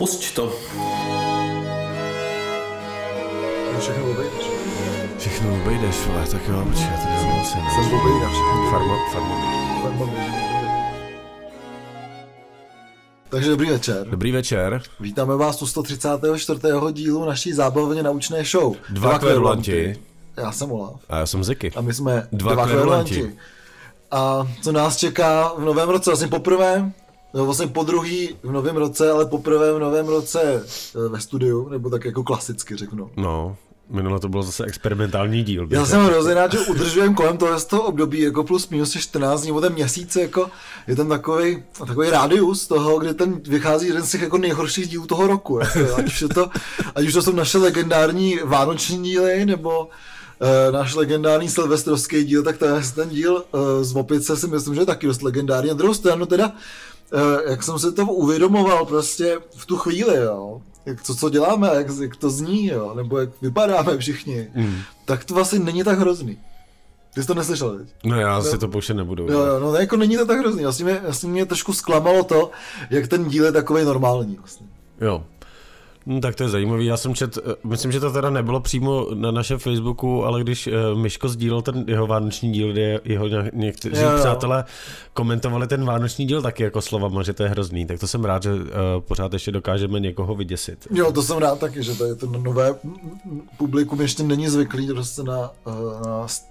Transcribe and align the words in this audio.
Pusť 0.00 0.32
to. 0.32 0.48
Všechno 3.80 4.10
obejdeš. 4.10 4.44
Všechno 5.18 5.54
obejdeš, 5.54 5.96
vole, 6.06 6.26
tak 6.30 6.42
jo, 6.48 6.64
počkej, 6.64 6.88
já 6.90 6.96
tady 6.96 7.38
musím. 7.38 7.60
Jsem 7.60 7.84
obejde 7.84 8.26
všechno. 8.26 8.70
Farma, 8.70 8.96
farma. 9.12 9.36
Takže 13.28 13.50
dobrý 13.50 13.70
večer. 13.70 14.06
Dobrý 14.10 14.32
večer. 14.32 14.82
Vítáme 15.00 15.36
vás 15.36 15.62
u 15.62 15.66
134. 15.66 16.60
dílu 16.92 17.24
naší 17.24 17.52
zábavně 17.52 18.02
naučné 18.02 18.44
show. 18.44 18.76
Dva 18.88 19.18
kverulanti. 19.18 19.96
Já 20.36 20.52
jsem 20.52 20.72
Olaf. 20.72 21.00
A 21.08 21.18
já 21.18 21.26
jsem 21.26 21.44
Ziky. 21.44 21.72
A 21.76 21.80
my 21.80 21.94
jsme 21.94 22.28
Dva 22.32 22.52
dva, 22.52 22.66
kverulanti. 22.66 23.36
A 24.10 24.48
co 24.62 24.72
nás 24.72 24.96
čeká 24.96 25.52
v 25.58 25.64
novém 25.64 25.88
roce? 25.88 26.10
Vlastně 26.10 26.28
poprvé, 26.28 26.92
no 27.34 27.44
vlastně 27.44 27.66
po 27.66 27.82
druhý 27.82 28.36
v 28.42 28.52
novém 28.52 28.76
roce, 28.76 29.10
ale 29.10 29.26
poprvé 29.26 29.72
v 29.72 29.78
novém 29.78 30.08
roce 30.08 30.42
eh, 30.42 31.08
ve 31.08 31.20
studiu, 31.20 31.68
nebo 31.68 31.90
tak 31.90 32.04
jako 32.04 32.22
klasicky 32.22 32.76
řeknu. 32.76 33.10
No, 33.16 33.56
minule 33.90 34.20
to 34.20 34.28
bylo 34.28 34.42
zase 34.42 34.64
experimentální 34.64 35.42
díl. 35.42 35.66
Já 35.70 35.86
jsem 35.86 36.04
hrozně 36.04 36.34
rád, 36.34 36.52
že 36.52 36.60
udržujeme 36.60 37.14
kolem 37.14 37.36
toho, 37.36 37.60
z 37.60 37.64
toho 37.64 37.82
období 37.82 38.20
jako 38.20 38.44
plus 38.44 38.68
minus 38.68 38.98
14 38.98 39.40
dní, 39.40 39.48
nebo 39.50 39.60
ten 39.60 39.72
měsíc, 39.72 40.16
jako 40.16 40.50
je 40.86 40.96
tam 40.96 41.08
takový, 41.08 41.62
takový 41.86 42.10
rádius 42.10 42.66
toho, 42.66 42.98
kdy 42.98 43.14
ten 43.14 43.40
vychází 43.48 43.86
jeden 43.86 44.02
z 44.02 44.10
těch 44.10 44.22
jako 44.22 44.38
nejhorších 44.38 44.88
dílů 44.88 45.06
toho 45.06 45.26
roku. 45.26 45.58
Jako, 45.58 45.96
ať, 45.96 46.06
už 46.06 46.22
je 46.22 46.28
to, 46.28 46.50
ať 46.94 47.06
už 47.06 47.12
to 47.12 47.22
jsou 47.22 47.32
naše 47.32 47.58
legendární 47.58 48.38
vánoční 48.44 49.02
díly, 49.02 49.46
nebo 49.46 49.88
Uh, 50.68 50.74
náš 50.74 50.94
legendární 50.94 51.48
silvestrovský 51.48 52.24
díl, 52.24 52.42
tak 52.42 52.58
ten, 52.58 52.82
ten 52.94 53.08
díl 53.08 53.44
uh, 53.52 53.60
z 53.82 53.96
Opice 53.96 54.36
si 54.36 54.46
myslím, 54.46 54.74
že 54.74 54.80
je 54.80 54.86
taky 54.86 55.06
dost 55.06 55.22
legendární. 55.22 55.68
Na 55.68 55.74
druhou 55.74 55.94
stranu 55.94 56.26
teda, 56.26 56.46
uh, 56.46 56.52
jak 57.48 57.62
jsem 57.62 57.78
se 57.78 57.92
to 57.92 58.04
uvědomoval 58.06 58.86
prostě 58.86 59.38
v 59.56 59.66
tu 59.66 59.76
chvíli, 59.76 60.16
jo, 60.16 60.62
jak 60.86 61.02
to, 61.02 61.14
co 61.14 61.30
děláme, 61.30 61.70
jak, 61.74 61.86
jak 62.02 62.16
to 62.16 62.30
zní, 62.30 62.66
jo, 62.66 62.94
nebo 62.94 63.18
jak 63.18 63.30
vypadáme 63.42 63.98
všichni, 63.98 64.50
mm. 64.54 64.76
tak 65.04 65.24
to 65.24 65.34
vlastně 65.34 65.58
není 65.58 65.84
tak 65.84 65.98
hrozný. 65.98 66.38
Ty 67.14 67.20
jsi 67.20 67.26
to 67.26 67.34
neslyšel, 67.34 67.78
teď? 67.78 67.88
No 68.04 68.20
já 68.20 68.42
si 68.42 68.58
to 68.58 68.68
pouštět 68.68 68.94
nebudu. 68.94 69.26
Jo, 69.32 69.40
jo, 69.40 69.60
no 69.60 69.74
jako 69.74 69.96
není 69.96 70.16
to 70.16 70.26
tak 70.26 70.38
hrozný. 70.38 70.62
Vlastně 70.62 70.84
mě, 70.84 71.00
vlastně 71.04 71.28
mě 71.28 71.46
trošku 71.46 71.72
zklamalo 71.72 72.24
to, 72.24 72.50
jak 72.90 73.08
ten 73.08 73.28
díl 73.28 73.44
je 73.44 73.52
takový 73.52 73.84
normální. 73.84 74.36
Vlastně. 74.36 74.66
jo. 75.00 75.24
No, 76.10 76.20
tak 76.20 76.34
to 76.34 76.42
je 76.42 76.48
zajímavý. 76.48 76.86
Já 76.86 76.96
jsem 76.96 77.14
čet, 77.14 77.38
eh, 77.38 77.54
myslím, 77.64 77.92
že 77.92 78.00
to 78.00 78.10
teda 78.10 78.30
nebylo 78.30 78.60
přímo 78.60 79.06
na 79.14 79.30
našem 79.30 79.58
Facebooku, 79.58 80.24
ale 80.24 80.40
když 80.40 80.66
uh, 80.66 80.98
Myško 80.98 81.28
sdílel 81.28 81.62
ten 81.62 81.84
jeho 81.88 82.06
vánoční 82.06 82.52
díl, 82.52 82.72
kde 82.72 83.00
jeho 83.04 83.28
ně- 83.28 83.50
někteří 83.54 84.02
Jo, 84.02 84.10
jo. 84.10 84.18
přátelé 84.18 84.64
komentovali 85.14 85.66
ten 85.66 85.84
vánoční 85.84 86.26
díl 86.26 86.42
taky 86.42 86.62
jako 86.62 86.82
slovama, 86.82 87.22
že 87.22 87.32
to 87.32 87.42
je 87.42 87.48
hrozný, 87.48 87.86
tak 87.86 88.00
to 88.00 88.06
jsem 88.06 88.24
rád, 88.24 88.42
že 88.42 88.54
uh, 88.54 88.60
pořád 89.00 89.32
ještě 89.32 89.52
dokážeme 89.52 90.00
někoho 90.00 90.34
vyděsit. 90.34 90.86
Jo, 90.90 91.12
to 91.12 91.22
jsem 91.22 91.38
rád 91.38 91.58
taky, 91.58 91.82
že 91.82 91.94
to 91.94 92.04
je 92.04 92.14
to 92.14 92.26
nové 92.26 92.74
publikum 93.56 94.00
ještě 94.00 94.22
není 94.22 94.48
zvyklý 94.48 94.86
prostě 94.86 95.22
na, 95.22 95.50
eh, 95.66 95.70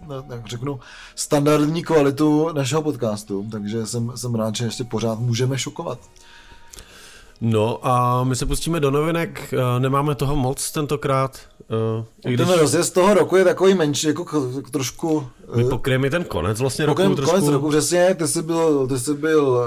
na, 0.08 0.16
na 0.30 0.36
jak 0.36 0.48
řeknu, 0.48 0.80
standardní 1.16 1.84
kvalitu 1.84 2.50
našeho 2.54 2.82
podcastu, 2.82 3.46
takže 3.52 3.86
jsem, 3.86 4.12
jsem 4.16 4.36
rád, 4.36 4.56
že 4.56 4.66
ještě 4.66 4.84
pořád 4.84 5.20
můžeme 5.20 5.58
šokovat. 5.58 6.00
No 7.42 7.88
a 7.88 8.24
my 8.24 8.36
se 8.36 8.46
pustíme 8.46 8.80
do 8.80 8.92
novinek, 8.92 9.54
eh, 9.54 9.80
nemáme 9.80 10.16
toho 10.16 10.36
moc 10.36 10.72
tentokrát, 10.72 11.40
i 12.26 12.34
když 12.34 12.48
Ten 12.48 12.60
rozjezd 12.60 12.94
toho 12.94 13.14
roku 13.14 13.36
je 13.36 13.44
takový 13.44 13.74
menší, 13.74 14.08
jako 14.08 14.26
k- 14.26 14.70
trošku... 14.72 15.28
my 15.56 15.64
eh, 15.66 15.70
pokryjeme 15.70 16.08
i 16.08 16.10
ten 16.10 16.24
konec 16.24 16.60
vlastně 16.60 16.86
roku 16.86 17.02
Konec, 17.02 17.16
trošku. 17.16 17.36
konec 17.36 17.50
roku, 17.50 17.70
přesně, 17.70 18.16
ty 18.16 18.28
jsi 18.28 18.42
byl, 18.42 18.88
ty 18.88 19.00
jsi 19.00 19.14
byl 19.14 19.62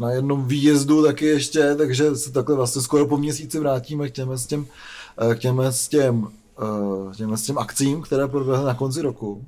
na 0.00 0.10
jednom 0.10 0.44
výjezdu 0.44 1.02
taky 1.04 1.26
ještě, 1.26 1.74
takže 1.74 2.16
se 2.16 2.32
takhle 2.32 2.56
vlastně 2.56 2.82
skoro 2.82 3.06
po 3.06 3.16
měsíci 3.18 3.58
vrátíme 3.58 4.08
k 4.08 4.12
těm, 4.12 4.32
s 4.32 4.46
těm, 4.46 4.66
k 5.34 5.38
těm, 5.38 5.60
s 5.60 5.88
těm, 5.88 6.28
k 7.12 7.16
těm, 7.16 7.36
s 7.36 7.42
těm 7.42 7.58
akcím, 7.58 8.02
které 8.02 8.28
proběhly 8.28 8.64
na 8.64 8.74
konci 8.74 9.02
roku. 9.02 9.44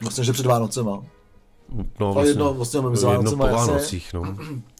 Vlastně, 0.00 0.24
že 0.24 0.32
před 0.32 0.46
Vánocema. 0.46 1.02
No, 2.00 2.18
A 2.18 2.22
jedno, 2.22 2.54
vlastně 2.54 2.80
jedno 3.10 3.30
po. 3.36 3.36
Vánocích, 3.36 4.12
no. 4.14 4.22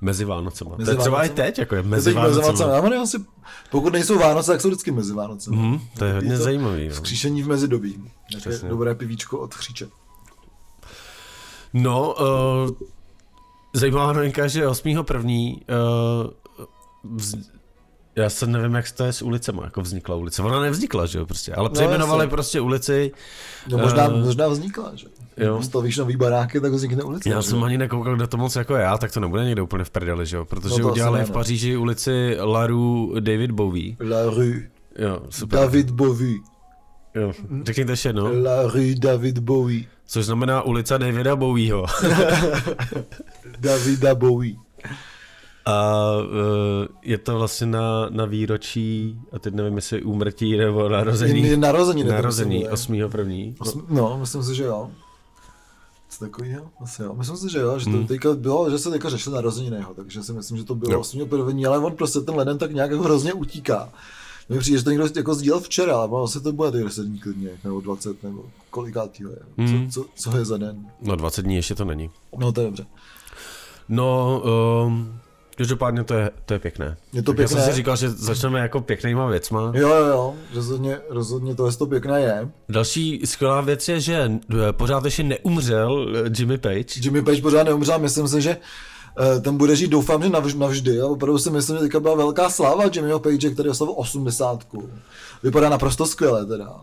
Mezi 0.00 0.24
Vánocema. 0.24 0.76
Mezi 0.76 0.84
to 0.84 0.90
je 0.90 0.96
třeba 0.96 1.16
i 1.16 1.28
Vánocema. 1.28 1.46
teď, 1.46 1.58
jako 1.58 1.74
je 1.74 1.82
Teď 1.82 1.90
mezi 1.90 2.12
Vánocema. 2.12 2.74
Já 2.74 2.80
mám 2.80 3.02
asi, 3.02 3.24
pokud 3.70 3.92
nejsou 3.92 4.18
Vánoce, 4.18 4.52
tak 4.52 4.60
jsou 4.60 4.68
vždycky 4.68 4.90
mezi 4.90 5.12
Vánocema. 5.12 5.56
Mhm, 5.56 5.80
to 5.98 6.04
je 6.04 6.14
hodně 6.14 6.36
to 6.36 6.44
zajímavý. 6.44 6.88
No. 6.88 6.94
Vzkříšení 6.94 7.42
v 7.42 7.48
mezidobí. 7.48 8.10
Přesně. 8.36 8.68
dobré 8.68 8.94
pivíčko 8.94 9.38
od 9.38 9.54
chříče. 9.54 9.88
No, 11.72 12.14
uh, 12.14 12.70
zajímavá 13.72 14.12
novinka, 14.12 14.46
že 14.48 14.66
8.1. 14.66 15.58
Uh, 15.58 17.16
vz... 17.16 17.34
Já 18.16 18.30
se 18.30 18.46
nevím, 18.46 18.74
jak 18.74 18.90
to 18.92 19.04
je 19.04 19.12
s 19.12 19.22
ulicema, 19.22 19.64
jako 19.64 19.80
vznikla 19.80 20.16
ulice. 20.16 20.42
Ona 20.42 20.60
nevznikla, 20.60 21.06
že 21.06 21.18
jo, 21.18 21.26
prostě, 21.26 21.54
ale 21.54 21.70
přejmenovali 21.70 22.20
jasně. 22.22 22.30
prostě 22.30 22.60
ulici. 22.60 23.12
No 23.70 23.78
možná, 23.78 24.04
Eh, 24.04 24.08
možná 24.24 24.48
vznikla, 24.48 24.92
že? 24.94 25.06
jo. 25.36 25.56
Postavíš 25.56 25.96
nový 25.96 26.16
baráky, 26.16 26.60
tak 26.60 26.72
vznikne 26.72 27.02
ulice. 27.02 27.28
Já 27.28 27.40
že? 27.40 27.48
jsem 27.48 27.64
ani 27.64 27.78
nekoukal, 27.78 28.16
kdo 28.16 28.26
to 28.26 28.36
moc 28.36 28.56
jako 28.56 28.74
já, 28.74 28.98
tak 28.98 29.12
to 29.12 29.20
nebude 29.20 29.44
někde 29.44 29.62
úplně 29.62 29.84
v 29.84 29.90
prdeli, 29.90 30.26
že 30.26 30.36
jo? 30.36 30.44
Protože 30.44 30.82
No 30.82 30.90
udělali 30.90 31.24
v 31.24 31.28
no. 31.28 31.34
Paříži 31.34 31.76
ulici 31.76 32.36
La 32.44 32.66
Rue 32.66 33.20
David 33.20 33.50
Bowie. 33.50 33.96
La 34.10 34.22
rue 34.30 34.62
Jo, 34.98 35.20
super. 35.30 35.60
David 35.60 35.90
Bowie. 35.90 36.38
Jo. 37.14 37.32
Řekněte 37.64 37.92
ještě 37.92 38.08
jednou. 38.08 38.42
La 38.42 38.62
rue 38.62 38.94
David 38.98 39.38
Bowie. 39.38 39.84
Což 40.06 40.24
znamená 40.24 40.62
ulica 40.62 40.98
Davida 40.98 41.36
Bowieho. 41.36 41.86
Davida 43.60 44.14
Bowie. 44.14 44.54
A 45.66 46.10
uh, 46.16 46.86
je 47.02 47.18
to 47.18 47.38
vlastně 47.38 47.66
na, 47.66 48.08
na 48.10 48.24
výročí, 48.24 49.18
a 49.32 49.38
teď 49.38 49.54
nevím, 49.54 49.76
jestli 49.76 50.02
úmrtí 50.02 50.56
nebo 50.56 50.88
narození. 50.88 51.42
Je 51.42 51.56
narozeniny, 51.56 52.08
to 52.08 52.14
Narození 52.14 52.66
myslím, 52.70 53.04
8. 53.04 53.10
první. 53.12 53.54
Osm- 53.60 53.84
No, 53.88 54.16
myslím 54.20 54.42
si, 54.42 54.54
že 54.54 54.64
jo. 54.64 54.90
Co 56.08 56.24
takovýho? 56.24 56.62
Asi 56.80 57.02
jo. 57.02 57.14
Myslím 57.14 57.36
si, 57.36 57.50
že 57.50 57.58
jo, 57.58 57.78
že 57.78 57.84
to 57.84 57.90
Hmm. 57.90 58.06
teďka 58.06 58.34
bylo, 58.34 58.70
že 58.70 58.78
se 58.78 58.90
teďka 58.90 59.08
řešil 59.10 59.32
narozeniny 59.32 59.76
jeho, 59.76 59.94
takže 59.94 60.22
si 60.22 60.32
myslím, 60.32 60.58
že 60.58 60.64
to 60.64 60.74
bylo 60.74 60.92
Jo. 60.92 61.00
8. 61.00 61.26
první, 61.28 61.66
ale 61.66 61.78
on 61.78 61.92
prostě 61.92 62.20
ten 62.20 62.34
leden 62.34 62.58
tak 62.58 62.72
nějak 62.72 62.90
jako 62.90 63.02
hrozně 63.02 63.32
utíká. 63.32 63.88
Mně 64.48 64.58
přijde, 64.58 64.78
že 64.78 64.84
to 64.84 64.90
někdo 64.90 65.06
jako 65.16 65.34
sdílel 65.34 65.60
včera, 65.60 65.96
ale 65.96 66.24
asi 66.24 66.40
to 66.40 66.52
bude 66.52 66.70
těch 66.70 66.84
10 66.84 67.06
dní 67.06 67.18
klidně, 67.18 67.50
nebo 67.64 67.80
20, 67.80 68.22
nebo 68.22 68.44
kolikátýho 68.70 69.30
je. 69.30 69.38
Hmm. 69.58 69.90
Co, 69.90 70.04
co, 70.14 70.30
co, 70.30 70.36
je 70.38 70.44
za 70.44 70.56
den? 70.58 70.86
No 71.02 71.16
20 71.16 71.42
dní 71.42 71.56
ještě 71.56 71.74
to 71.74 71.84
není. 71.84 72.10
No 72.38 72.52
to 72.52 72.60
je 72.60 72.66
dobře. 72.66 72.86
No, 73.88 74.42
um, 74.86 75.18
každopádně 75.56 76.04
to 76.04 76.14
je, 76.14 76.30
to 76.46 76.52
je 76.54 76.58
pěkné. 76.58 76.96
Je 77.12 77.22
to 77.22 77.32
Tak 77.32 77.38
Já 77.38 77.46
pěkné. 77.46 77.62
jsem 77.62 77.70
si 77.70 77.76
říkal, 77.76 77.96
že 77.96 78.10
začneme 78.10 78.60
jako 78.60 78.80
pěknýma 78.80 79.26
věcma. 79.26 79.72
Jo, 79.74 79.88
jo, 79.88 80.06
jo, 80.06 80.34
rozhodně, 80.54 80.98
rozhodně 81.10 81.54
to, 81.54 81.72
to 81.72 81.86
pěkné 81.86 82.20
je. 82.20 82.48
Další 82.68 83.20
skvělá 83.24 83.60
věc 83.60 83.88
je, 83.88 84.00
že 84.00 84.32
eh, 84.50 84.72
pořád 84.72 85.04
ještě 85.04 85.22
neumřel 85.22 86.08
eh, 86.26 86.30
Jimmy 86.38 86.58
Page. 86.58 87.00
Jimmy 87.02 87.22
Page 87.22 87.42
pořád 87.42 87.62
neumřel, 87.62 87.98
myslím 87.98 88.28
si, 88.28 88.42
že 88.42 88.56
eh, 89.36 89.40
ten 89.40 89.56
bude 89.56 89.76
žít, 89.76 89.88
doufám, 89.90 90.22
že 90.22 90.28
navž, 90.28 90.54
navždy. 90.54 91.00
A 91.00 91.06
opravdu 91.06 91.38
si 91.38 91.50
myslím, 91.50 91.76
že 91.76 91.82
teďka 91.82 92.00
byla 92.00 92.14
velká 92.14 92.50
sláva 92.50 92.84
Jimmyho 92.92 93.20
Page, 93.20 93.50
který 93.50 93.68
oslavil 93.68 93.94
80. 93.96 94.66
Vypadá 95.42 95.68
naprosto 95.68 96.06
skvěle 96.06 96.46
teda. 96.46 96.80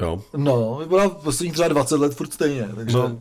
Jo. 0.00 0.20
No, 0.36 0.76
vypadá 0.80 1.08
posledních 1.08 1.52
třeba 1.52 1.68
20 1.68 1.96
let 2.00 2.14
furt 2.14 2.32
stejně, 2.32 2.68
takže, 2.74 2.96
No. 2.96 3.20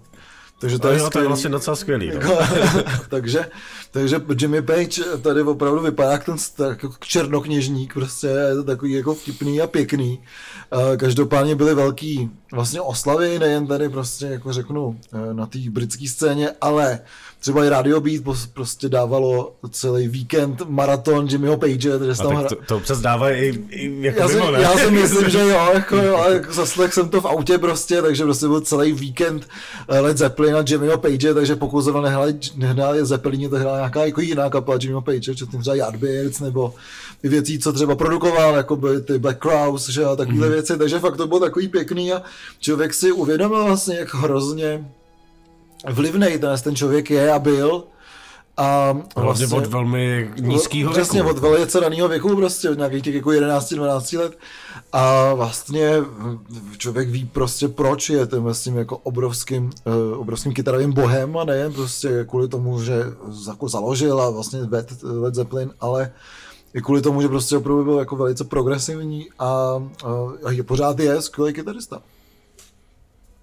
Takže 0.61 0.79
to 0.79 0.88
je, 0.88 0.97
je, 0.97 1.09
to 1.09 1.19
je 1.19 1.27
vlastně 1.27 1.49
docela 1.49 1.75
skvělý. 1.75 2.11
No. 2.11 2.38
takže, 3.09 3.45
takže 3.91 4.22
Jimmy 4.39 4.61
Page 4.61 5.03
tady 5.22 5.41
opravdu 5.41 5.81
vypadá 5.81 6.11
jak 6.11 6.23
ten 6.23 6.35
st- 6.35 6.69
jako 6.69 6.89
černokněžník, 6.99 7.94
prostě 7.94 8.27
je 8.27 8.55
to 8.55 8.63
takový 8.63 8.91
jako 8.91 9.16
vtipný 9.16 9.61
a 9.61 9.67
pěkný. 9.67 10.23
Každopádně 10.97 11.55
byly 11.55 11.75
velký 11.75 12.29
vlastně 12.51 12.81
oslavy, 12.81 13.39
nejen 13.39 13.67
tady 13.67 13.89
prostě 13.89 14.25
jako 14.25 14.53
řeknu 14.53 15.00
eh, 15.13 15.33
na 15.33 15.45
té 15.45 15.59
britské 15.69 16.07
scéně, 16.07 16.50
ale 16.61 17.00
třeba 17.41 17.66
i 17.66 17.69
Radio 17.69 18.02
Beat 18.02 18.22
prostě 18.53 18.90
dávalo 18.90 19.53
celý 19.72 20.07
víkend 20.07 20.62
maraton 20.69 21.28
Jimmyho 21.29 21.57
Page, 21.57 22.00
takže 22.00 22.22
A 22.22 22.24
tam 22.28 22.35
hra... 22.35 22.50
to, 22.50 22.56
to 22.68 22.77
občas 22.77 23.01
dávají 23.01 23.42
i, 23.44 23.63
i 23.69 24.06
jako 24.06 24.19
Já 24.19 24.27
si, 24.27 24.33
mimo, 24.36 24.51
ne? 24.51 24.62
já 24.62 24.77
si 24.77 24.92
myslím, 24.92 25.30
že 25.30 25.39
jo, 25.39 25.48
jako 25.74 25.95
jo, 25.98 26.15
ale 26.15 26.33
jako 26.33 26.54
zaslech 26.54 26.94
jsem 26.94 27.10
to 27.10 27.21
v 27.21 27.25
autě 27.25 27.57
prostě, 27.57 28.01
takže 28.01 28.24
prostě 28.24 28.48
byl 28.48 28.62
celý 28.62 28.92
víkend 28.92 29.48
eh, 29.88 30.00
Led 30.00 30.18
Zeppelin 30.18 30.56
a 30.56 30.63
Jimmyho 30.68 30.98
Page, 30.98 31.33
takže 31.33 31.56
pokud 31.56 31.81
zrovna 31.81 32.01
nehráli, 32.01 32.36
nehráli 32.56 33.06
Zeppelini, 33.06 33.50
to 33.50 33.56
hrála 33.56 33.77
nějaká 33.77 34.06
jako 34.06 34.21
jiná 34.21 34.50
kapela 34.50 34.77
Jimmyho 34.81 35.01
Page, 35.01 35.33
včetně 35.33 35.60
třeba 35.60 35.75
Yardbirds, 35.75 36.39
nebo 36.39 36.74
ty 37.21 37.30
věcí, 37.30 37.60
co 37.60 37.74
třeba 37.74 37.95
produkoval, 37.95 38.56
jako 38.56 38.75
byly 38.75 39.01
ty 39.01 39.19
Black 39.19 39.39
Crowes, 39.42 39.89
že 39.89 40.06
a 40.06 40.15
takovéhle 40.15 40.48
Mhm. 40.48 40.54
věci, 40.54 40.77
takže 40.77 41.00
fakt 41.00 41.18
to 41.18 41.27
bylo 41.27 41.39
takový 41.39 41.68
pěkný 41.68 42.13
a 42.13 42.21
člověk 42.60 42.94
si 42.94 43.12
uvědomil 43.12 43.65
vlastně, 43.65 43.95
jak 43.98 44.13
hrozně 44.13 44.86
vlivnej 45.89 46.39
ten, 46.39 46.50
ten 46.63 46.75
člověk 46.75 47.10
je 47.10 47.31
a 47.33 47.39
byl. 47.39 47.83
A 48.57 48.98
Hlavně 49.18 49.48
od 49.48 49.66
velmi 49.66 50.31
nízkého 50.39 50.92
věku. 50.92 51.01
Přesně, 51.01 51.24
od 51.24 51.38
velice 51.38 51.80
raného 51.80 52.07
věku, 52.07 52.36
prostě 52.36 52.69
od 52.69 52.78
nějakých 52.78 53.04
těch 53.04 53.16
jako 53.16 53.30
11-12 53.30 54.19
let. 54.19 54.38
A 54.92 55.33
vlastně 55.33 55.92
člověk 56.78 57.10
ví 57.10 57.25
prostě 57.25 57.68
proč 57.68 58.10
je 58.10 58.28
tím 58.28 58.48
s 58.48 58.63
tím 58.63 58.78
jako 58.78 58.98
obrovským, 58.98 59.69
uh, 59.86 60.19
obrovským 60.19 60.54
kytarovým 60.54 60.94
bohem 60.94 61.38
a 61.38 61.44
nejen 61.44 61.74
prostě 61.74 62.25
kvůli 62.30 62.48
tomu, 62.48 62.81
že 62.81 63.04
jako 63.48 63.69
založil 63.69 64.22
a 64.22 64.30
vlastně 64.30 64.63
ved 64.63 65.04
Led 65.04 65.36
Zeppelin, 65.36 65.72
ale 65.80 66.12
i 66.74 66.81
kvůli 66.81 67.01
tomu, 67.01 67.22
že 67.22 67.27
prostě 67.27 67.57
opravdu 67.57 67.84
byl 67.84 68.00
jako 68.00 68.16
velice 68.16 68.44
progresivní 68.44 69.27
a, 69.39 69.45
a, 69.45 69.81
a 70.44 70.51
je, 70.51 70.63
pořád 70.63 71.00
je 71.00 71.22
skvělý 71.22 71.54
kytarista. 71.54 72.01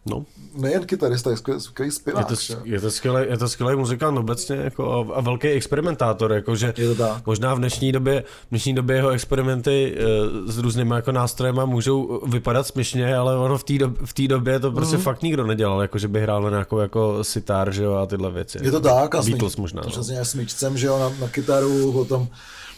No. 0.07 0.25
Nejen 0.55 0.87
kytarista, 0.87 1.31
je 1.31 1.37
skvělý, 1.37 1.61
skvělý 1.61 1.91
zpěvák. 1.91 2.31
Je 2.31 2.37
to, 2.37 2.57
je 2.65 2.81
to, 2.81 2.91
skvělý, 2.91 3.31
je 3.31 3.39
to 3.39 3.49
skvělý 3.49 3.77
muzikant 3.77 4.19
obecně 4.19 4.57
jako 4.57 4.93
a, 4.93 5.17
a 5.17 5.21
velký 5.21 5.49
experimentátor, 5.49 6.33
jakože 6.33 6.75
je 6.77 6.89
to 6.89 6.95
tak. 6.95 7.27
možná 7.27 7.55
v 7.55 7.59
dnešní 7.59 7.93
době, 7.93 8.25
v 8.47 8.51
dnešní 8.51 8.75
době 8.75 8.97
jeho 8.97 9.09
experimenty 9.09 9.97
uh, 9.97 10.51
s 10.51 10.59
různými 10.59 10.95
jako 10.95 11.13
nástrojema 11.13 11.65
můžou 11.65 12.21
vypadat 12.27 12.67
směšně, 12.67 13.17
ale 13.17 13.37
ono 13.37 13.59
v 13.59 13.65
té 13.65 13.79
dob, 13.79 13.99
v 13.99 14.27
době 14.29 14.61
to 14.61 14.73
prostě 14.73 14.97
mm. 14.97 15.03
fakt 15.03 15.23
nikdo 15.23 15.47
nedělal, 15.47 15.83
jako 15.83 15.99
že 15.99 16.09
by 16.09 16.21
hrál 16.21 16.43
na 16.43 16.51
nějakou 16.51 16.79
jako 16.79 17.25
sitar, 17.25 17.73
že 17.73 17.83
jo, 17.83 17.95
a 17.95 18.07
tyhle 18.07 18.31
věci. 18.31 18.59
Je 18.63 18.71
to 18.71 18.81
tak, 18.81 19.15
a 19.15 19.23
Beatles 19.23 19.57
možná. 19.57 19.83
No. 19.85 19.91
Přesně 19.91 20.25
smyčcem, 20.25 20.79
že 20.79 20.87
jo, 20.87 20.99
na, 20.99 21.13
na 21.21 21.29
kytaru, 21.29 21.93
potom 21.93 22.29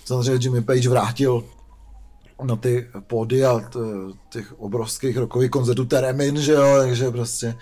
samozřejmě 0.05 0.39
Jimmy 0.43 0.63
Page 0.63 0.89
vrátil 0.89 1.45
na 2.43 2.57
ty 2.57 2.89
pódia 3.07 3.61
těch 4.29 4.61
obrovských 4.61 5.17
rokových 5.17 5.51
koncertů 5.51 5.85
Teremin, 5.85 6.37
že 6.37 6.53
jo, 6.53 6.75
takže 6.79 7.11
prostě 7.11 7.55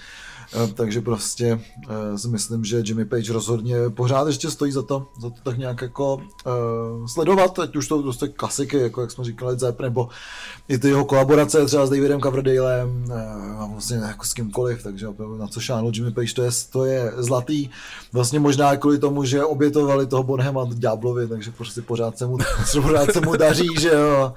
takže 0.74 1.00
prostě 1.00 1.60
uh, 1.88 2.16
si 2.16 2.28
myslím, 2.28 2.64
že 2.64 2.82
Jimmy 2.84 3.04
Page 3.04 3.32
rozhodně 3.32 3.76
pořád 3.90 4.26
ještě 4.26 4.50
stojí 4.50 4.72
za 4.72 4.82
to, 4.82 5.06
za 5.20 5.30
to 5.30 5.36
tak 5.42 5.58
nějak 5.58 5.82
jako 5.82 6.14
uh, 6.14 7.06
sledovat, 7.06 7.58
ať 7.58 7.76
už 7.76 7.88
to 7.88 8.02
prostě 8.02 8.28
klasiky, 8.28 8.78
jako 8.78 9.00
jak 9.00 9.10
jsme 9.10 9.24
říkali, 9.24 9.58
Zep, 9.58 9.80
nebo 9.80 10.08
i 10.68 10.78
ty 10.78 10.88
jeho 10.88 11.04
kolaborace 11.04 11.66
třeba 11.66 11.86
s 11.86 11.90
Davidem 11.90 12.20
Coverdalem, 12.20 13.04
uh, 13.04 13.72
vlastně 13.72 13.96
jako 13.96 14.26
s 14.26 14.34
kýmkoliv, 14.34 14.82
takže 14.82 15.08
opravdu 15.08 15.36
na 15.36 15.46
co 15.46 15.60
šánu 15.60 15.90
Jimmy 15.94 16.10
Page, 16.10 16.34
to 16.34 16.42
je, 16.42 16.50
to 16.72 16.84
je 16.84 17.12
zlatý. 17.16 17.70
Vlastně 18.12 18.40
možná 18.40 18.76
kvůli 18.76 18.98
tomu, 18.98 19.24
že 19.24 19.44
obětovali 19.44 20.06
toho 20.06 20.22
Bonhema 20.22 20.66
Ďáblovi, 20.74 21.28
takže 21.28 21.50
prostě 21.50 21.82
pořád 21.82 22.18
se 22.18 22.26
mu, 22.26 22.38
pořád 22.82 23.12
se 23.12 23.20
mu 23.20 23.36
daří, 23.36 23.68
že 23.80 23.88
jo, 23.88 24.32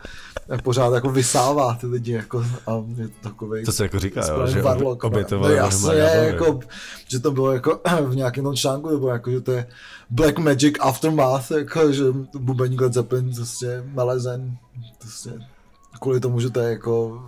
pořád 0.63 0.93
jako 0.93 1.09
vysává 1.09 1.73
ty 1.73 1.87
lidi, 1.87 2.11
jako 2.11 2.45
a 2.67 2.83
je 2.97 3.07
to 3.07 3.13
takový. 3.21 3.65
To 3.65 3.71
se 3.71 3.83
jako 3.83 3.99
říká, 3.99 4.21
jo, 4.27 4.47
že 4.47 4.63
obětovali 5.01 5.55
no, 5.55 5.63
jasně, 5.63 6.00
je, 6.01 6.25
jako, 6.25 6.59
že 7.07 7.19
to 7.19 7.31
bylo 7.31 7.51
jako 7.51 7.79
v 8.05 8.15
nějakém 8.15 8.43
tom 8.43 8.55
článku, 8.55 8.89
nebo 8.89 9.09
jako, 9.09 9.31
že 9.31 9.41
to 9.41 9.51
je 9.51 9.67
Black 10.09 10.37
Magic 10.37 10.75
Aftermath, 10.79 11.51
jako, 11.51 11.91
že 11.91 12.03
bubeník 12.39 12.81
Led 12.81 12.93
Zeppelin 12.93 13.35
prostě 13.35 13.83
nalezen, 13.93 14.57
prostě, 14.99 15.31
kvůli 16.01 16.19
tomu, 16.19 16.39
že 16.39 16.49
to 16.49 16.59
je 16.59 16.69
jako 16.69 17.21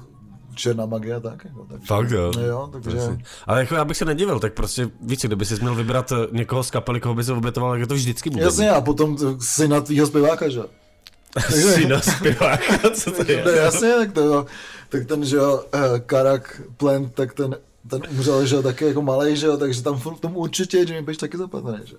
černá 0.56 0.86
magie 0.86 1.20
tak. 1.20 1.46
Jako, 1.46 1.66
takže, 1.70 1.86
Fakt 1.88 2.12
jo. 2.12 2.32
jo 2.40 2.70
takže... 2.74 3.00
Ale 3.48 3.60
jako 3.60 3.76
já 3.76 3.86
bych 3.86 3.98
se 3.98 4.06
nedivil, 4.06 4.40
tak 4.40 4.54
prostě 4.54 4.90
víc, 5.02 5.26
kdyby 5.26 5.46
si 5.46 5.56
měl 5.56 5.76
vybrat 5.76 6.12
eh, 6.12 6.16
někoho 6.32 6.64
z 6.64 6.72
kapely, 6.72 7.00
koho 7.00 7.16
by 7.16 7.24
se 7.24 7.34
obětoval, 7.34 7.74
jak 7.74 7.82
je 7.82 7.88
to 7.88 7.94
vždycky 7.94 8.30
bude. 8.30 8.44
Jasně, 8.44 8.72
a 8.72 8.82
potom 8.82 9.18
syna 9.40 9.82
tvýho 9.82 10.08
zpěváka, 10.08 10.50
že? 10.50 10.62
Syna 11.50 12.02
zpěváka, 12.02 12.90
co 12.94 13.12
to 13.12 13.32
je? 13.32 13.44
No 13.46 13.52
jasně, 13.52 13.94
tak, 13.94 14.12
to, 14.12 14.46
tak 14.90 15.06
ten, 15.06 15.26
že 15.26 15.36
jo, 15.36 15.64
uh, 15.74 16.00
Karak 16.00 16.62
Plant, 16.78 17.14
tak 17.14 17.34
ten 17.34 17.56
ten 17.90 18.02
umřel, 18.10 18.46
že 18.46 18.56
jo, 18.56 18.62
taky 18.62 18.86
jako 18.86 19.02
malý, 19.02 19.38
že 19.38 19.46
jo, 19.46 19.58
takže 19.58 19.84
tam 19.84 20.00
v 20.00 20.20
tom 20.20 20.38
určitě 20.38 20.78
Jimmy 20.78 21.04
Page 21.04 21.18
taky 21.18 21.38
zapadne, 21.38 21.82
že? 21.86 21.96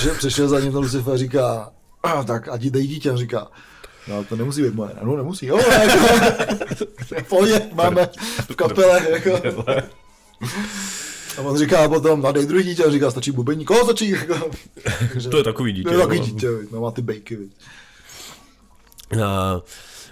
Že 0.00 0.10
přišel 0.10 0.48
za 0.48 0.60
ním 0.60 0.72
ten 0.72 0.80
Lucifer 0.80 1.14
a 1.14 1.16
říká, 1.16 1.70
a, 2.02 2.24
tak 2.24 2.48
ať 2.48 2.60
dej 2.60 2.86
dítě, 2.86 3.10
a 3.10 3.16
říká, 3.16 3.48
no 4.08 4.24
to 4.24 4.36
nemusí 4.36 4.62
být 4.62 4.74
moje, 4.74 4.90
no 5.02 5.16
nemusí, 5.16 5.46
jo, 5.46 5.58
jako, 7.10 7.24
pohodě, 7.28 7.62
máme 7.72 8.08
v 8.50 8.56
kapele, 8.56 9.10
jako. 9.10 9.64
A 11.38 11.40
on 11.40 11.58
říká 11.58 11.88
potom, 11.88 12.22
no 12.22 12.32
dej 12.32 12.46
druhý 12.46 12.64
dítě, 12.64 12.84
a 12.84 12.90
říká, 12.90 13.10
stačí 13.10 13.30
bubení, 13.30 13.64
koho 13.64 13.84
stačí, 13.84 14.10
jako. 14.10 14.50
To 15.30 15.36
je 15.36 15.44
takový 15.44 15.72
dítě. 15.72 15.88
To 15.88 15.94
je 15.94 16.00
takový 16.00 16.20
dítě, 16.20 16.48
no 16.70 16.80
má 16.80 16.90
ty 16.90 17.02
bejky, 17.02 17.38
Uh, 19.12 19.20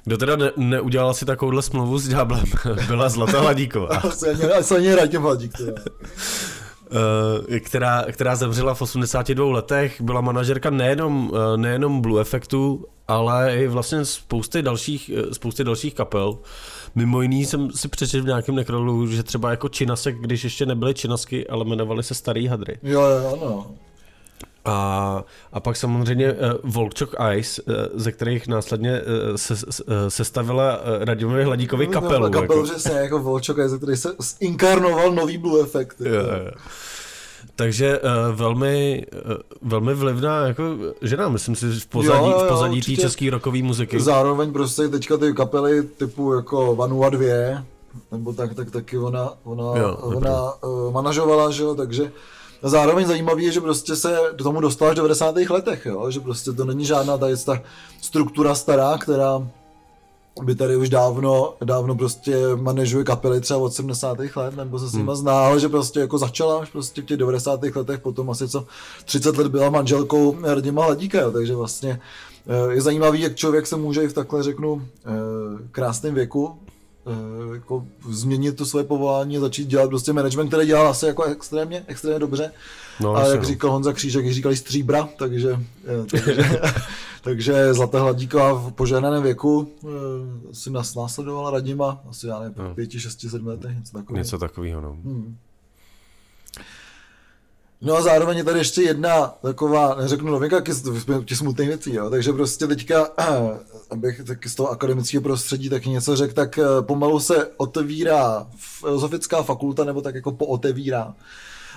kdo 0.04 0.18
teda 0.18 0.36
ne, 0.36 0.50
neudělal 0.56 1.14
si 1.14 1.24
takovouhle 1.24 1.62
smlouvu 1.62 1.98
s 1.98 2.08
Ďáblem, 2.08 2.44
byla 2.86 3.08
Zlata 3.08 3.40
Hladíková. 3.40 3.88
Asi 4.58 4.74
ani 4.74 4.94
Radim 4.94 5.22
Hladík. 5.22 5.52
Uh, 5.60 7.56
která, 7.58 8.04
která 8.12 8.36
zemřela 8.36 8.74
v 8.74 8.82
82 8.82 9.52
letech, 9.52 10.00
byla 10.00 10.20
manažerka 10.20 10.70
nejenom, 10.70 11.30
uh, 11.30 11.56
nejenom 11.56 12.00
Blue 12.00 12.20
Effectu, 12.20 12.86
ale 13.08 13.56
i 13.56 13.68
vlastně 13.68 14.04
spousty 14.04 14.62
dalších, 14.62 15.10
uh, 15.14 15.30
spousty 15.32 15.64
dalších 15.64 15.94
kapel. 15.94 16.38
Mimo 16.94 17.22
jiný 17.22 17.44
jsem 17.44 17.70
si 17.70 17.88
přečetl 17.88 18.24
v 18.24 18.26
nějakém 18.26 18.54
nekrolu, 18.54 19.06
že 19.06 19.22
třeba 19.22 19.50
jako 19.50 19.68
Činasek, 19.68 20.16
když 20.20 20.44
ještě 20.44 20.66
nebyly 20.66 20.94
Činasky, 20.94 21.46
ale 21.46 21.64
jmenovali 21.64 22.02
se 22.02 22.14
Starý 22.14 22.46
hadry. 22.46 22.78
Jo, 22.82 23.00
jo, 23.00 23.38
ano. 23.42 23.66
A, 24.64 25.24
a 25.52 25.60
pak 25.60 25.76
samozřejmě 25.76 26.32
uh, 26.32 26.38
Volčok 26.62 27.14
Ice, 27.36 27.62
uh, 27.62 27.74
ze 27.94 28.12
kterých 28.12 28.48
následně 28.48 29.00
uh, 29.00 29.36
se, 29.36 29.54
se 30.08 30.24
stavila 30.24 30.78
uh, 30.78 31.04
Radimovi 31.04 31.44
Hladíkovi 31.44 31.86
no, 31.86 31.92
kapelu. 31.92 32.24
No, 32.24 32.30
kapelu 32.30 32.66
jako. 32.66 32.74
přesně, 32.74 32.98
jako 32.98 33.18
Volčok 33.18 33.58
Ice, 33.66 33.76
který 33.76 33.96
se 33.96 34.14
inkarnoval 34.40 35.12
nový 35.12 35.38
Blue 35.38 35.62
Effect. 35.62 36.00
Jako. 36.00 36.16
Jo, 36.16 36.22
jo. 36.44 36.50
Takže 37.56 38.00
uh, 38.00 38.36
velmi, 38.36 39.06
uh, 39.26 39.32
velmi 39.62 39.94
vlivná 39.94 40.46
jako 40.46 40.62
žena, 41.02 41.28
myslím 41.28 41.56
si, 41.56 41.66
v 41.66 41.86
pozadí, 41.86 42.30
jo, 42.30 42.38
jo, 42.38 42.44
v 42.44 42.48
pozadí 42.48 42.80
té 42.80 43.02
české 43.02 43.30
rokové 43.30 43.62
muziky. 43.62 44.00
Zároveň 44.00 44.52
prostě 44.52 44.88
teďka 44.88 45.16
ty 45.16 45.32
kapely 45.32 45.82
typu 45.82 46.32
jako 46.32 46.76
Vanua 46.76 47.10
2, 47.10 47.64
nebo 48.12 48.32
tak, 48.32 48.54
tak 48.54 48.70
taky 48.70 48.98
ona, 48.98 49.32
ona, 49.44 49.80
jo, 49.80 49.96
ona 50.02 50.62
uh, 50.64 50.92
manažovala, 50.92 51.50
že 51.50 51.62
jo, 51.62 51.74
takže 51.74 52.12
a 52.62 52.68
zároveň 52.68 53.06
zajímavé 53.06 53.42
je, 53.42 53.52
že 53.52 53.60
prostě 53.60 53.96
se 53.96 54.18
do 54.36 54.44
tomu 54.44 54.60
dostala 54.60 54.90
až 54.90 54.94
v 54.94 54.96
90. 54.96 55.36
letech, 55.36 55.86
jo? 55.86 56.10
že 56.10 56.20
prostě 56.20 56.52
to 56.52 56.64
není 56.64 56.84
žádná 56.84 57.18
tady 57.18 57.36
ta 57.36 57.62
struktura 58.00 58.54
stará, 58.54 58.98
která 58.98 59.48
by 60.42 60.54
tady 60.54 60.76
už 60.76 60.88
dávno, 60.88 61.54
dávno 61.64 61.94
prostě 61.94 62.36
manažuje 62.56 63.04
kapely 63.04 63.40
třeba 63.40 63.60
od 63.60 63.74
70. 63.74 64.18
let, 64.36 64.56
nebo 64.56 64.78
se 64.78 64.88
s 64.88 64.92
nima 64.92 65.12
hmm. 65.12 65.20
zná, 65.20 65.46
ale 65.46 65.60
že 65.60 65.68
prostě 65.68 66.00
jako 66.00 66.18
začala 66.18 66.58
až 66.58 66.70
prostě 66.70 67.02
v 67.02 67.04
těch 67.04 67.16
90. 67.16 67.62
letech, 67.62 68.00
potom 68.00 68.30
asi 68.30 68.48
co 68.48 68.66
30 69.04 69.36
let 69.36 69.46
byla 69.46 69.70
manželkou 69.70 70.36
Radima 70.42 70.84
Hladíka, 70.84 71.20
jo, 71.20 71.30
takže 71.30 71.54
vlastně 71.54 72.00
eh, 72.46 72.72
je 72.72 72.80
zajímavý, 72.80 73.20
jak 73.20 73.36
člověk 73.36 73.66
se 73.66 73.76
může 73.76 74.02
i 74.04 74.08
v 74.08 74.12
takhle 74.12 74.42
řeknu 74.42 74.82
eh, 74.82 75.10
krásném 75.70 76.14
věku 76.14 76.58
jako 77.54 77.86
změnit 78.08 78.56
to 78.56 78.66
své 78.66 78.84
povolání 78.84 79.38
začít 79.38 79.68
dělat 79.68 79.88
prostě 79.88 80.12
management, 80.12 80.48
který 80.48 80.66
dělal 80.66 80.88
asi 80.88 81.06
jako 81.06 81.22
extrémně, 81.22 81.84
extrémně 81.86 82.18
dobře. 82.18 82.52
No, 83.00 83.16
a 83.16 83.28
jak 83.28 83.40
no. 83.40 83.44
říkal 83.44 83.70
Honza 83.70 83.92
Křížek, 83.92 84.24
jak 84.24 84.34
říkali 84.34 84.56
stříbra, 84.56 85.08
takže, 85.18 85.56
eh, 85.84 86.06
takže, 86.10 86.60
takže 87.22 87.74
Zlatá 87.74 88.00
Hladíková 88.00 88.52
v 88.52 88.72
požádném 88.72 89.22
věku 89.22 89.72
eh, 89.84 89.88
si 90.52 90.70
nás 90.70 90.94
následovala 90.94 91.50
Radima, 91.50 92.02
asi 92.08 92.26
já 92.26 92.38
nevím, 92.38 92.54
no. 92.58 92.74
pěti, 92.74 93.00
šesti, 93.00 93.30
sedmi 93.30 93.48
letech, 93.48 93.76
něco 93.76 93.92
takového. 93.92 94.18
Něco 94.18 94.38
takového, 94.38 94.80
no. 94.80 94.90
Hmm. 94.90 95.36
No 97.84 97.96
a 97.96 98.02
zároveň 98.02 98.36
je 98.36 98.44
tady 98.44 98.58
ještě 98.58 98.82
jedna 98.82 99.34
taková, 99.42 99.94
neřeknu 99.94 100.30
novinka, 100.30 100.60
těch 101.24 101.38
smutných 101.38 101.68
věcí, 101.68 101.94
jo. 101.94 102.10
takže 102.10 102.32
prostě 102.32 102.66
teďka, 102.66 103.08
abych 103.90 104.20
taky 104.26 104.48
z 104.48 104.54
toho 104.54 104.70
akademického 104.70 105.22
prostředí 105.22 105.68
taky 105.68 105.90
něco 105.90 106.16
řekl, 106.16 106.34
tak 106.34 106.58
eh, 106.58 106.64
pomalu 106.80 107.20
se 107.20 107.46
otevírá 107.56 108.46
filozofická 108.56 109.42
fakulta, 109.42 109.84
nebo 109.84 110.00
tak 110.00 110.14
jako 110.14 110.32
pootevírá. 110.32 111.14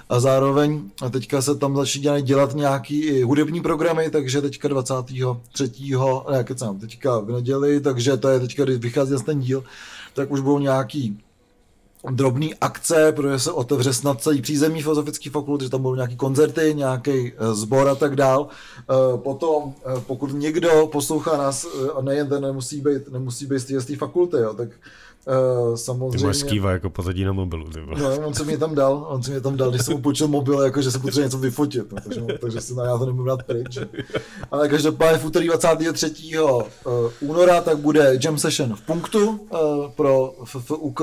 A 0.09 0.19
zároveň 0.19 0.81
a 1.01 1.09
teďka 1.09 1.41
se 1.41 1.55
tam 1.55 1.75
začínají 1.75 2.23
dělat 2.23 2.55
nějaký 2.55 3.01
i 3.01 3.21
hudební 3.21 3.61
programy, 3.61 4.09
takže 4.09 4.41
teďka 4.41 4.67
23. 4.67 5.71
ne, 6.31 6.43
kecám, 6.43 6.79
teďka 6.79 7.19
v 7.19 7.31
neděli, 7.31 7.81
takže 7.81 8.17
to 8.17 8.29
je 8.29 8.39
teďka, 8.39 8.63
když 8.63 8.77
vychází 8.77 9.15
ten 9.25 9.39
díl, 9.39 9.63
tak 10.13 10.31
už 10.31 10.39
budou 10.39 10.59
nějaký 10.59 11.24
drobný 12.11 12.55
akce, 12.55 13.11
protože 13.11 13.39
se 13.39 13.51
otevře 13.51 13.93
snad 13.93 14.21
celý 14.21 14.41
přízemí 14.41 14.81
filozofický 14.81 15.29
fakult, 15.29 15.61
že 15.61 15.69
tam 15.69 15.81
budou 15.81 15.95
nějaký 15.95 16.15
koncerty, 16.15 16.73
nějaký 16.75 17.33
sbor 17.53 17.87
eh, 17.87 17.91
a 17.91 17.95
tak 17.95 18.15
dál. 18.15 18.47
Eh, 18.79 19.17
potom, 19.17 19.73
eh, 19.85 20.01
pokud 20.07 20.33
někdo 20.33 20.89
poslouchá 20.91 21.37
nás, 21.37 21.67
a 21.95 22.01
nejen 22.01 22.29
ten 22.29 22.43
nemusí 22.43 22.81
být, 22.81 23.11
nemusí 23.11 23.45
být 23.45 23.59
z 23.59 23.85
té 23.85 23.95
fakulty, 23.95 24.37
jo, 24.37 24.53
tak 24.53 24.69
Uh, 25.27 25.75
samozřejmě. 25.75 26.17
Ty 26.17 26.23
máš 26.25 26.37
skýva 26.37 26.71
jako 26.71 26.89
pozadí 26.89 27.23
na 27.23 27.33
mobilu, 27.33 27.69
ty 27.69 27.79
No, 27.97 28.19
on 28.27 28.33
se 28.33 28.43
mě 28.43 28.57
tam 28.57 28.75
dal, 28.75 29.05
on 29.09 29.23
se 29.23 29.31
mě 29.31 29.41
tam 29.41 29.57
dal, 29.57 29.69
když 29.69 29.85
jsem 29.85 30.01
mu 30.21 30.27
mobil, 30.27 30.61
jako 30.61 30.81
že 30.81 30.91
se 30.91 30.99
potřebuje 30.99 31.25
něco 31.25 31.37
vyfotit, 31.37 31.91
no, 31.91 31.97
takže, 32.03 32.21
takže 32.41 32.61
si, 32.61 32.73
já 32.85 32.97
to 32.97 33.05
nemůžu 33.05 33.27
dát 33.27 33.43
pryč. 33.43 33.77
Ale 34.51 34.69
každopádně 34.69 35.17
v 35.17 35.25
úterý 35.25 35.47
23. 35.47 36.13
února 37.21 37.61
tak 37.61 37.77
bude 37.77 38.17
jam 38.23 38.37
session 38.37 38.75
v 38.75 38.81
punktu 38.81 39.29
uh, 39.29 39.37
pro 39.95 40.33
FFUK, 40.43 41.01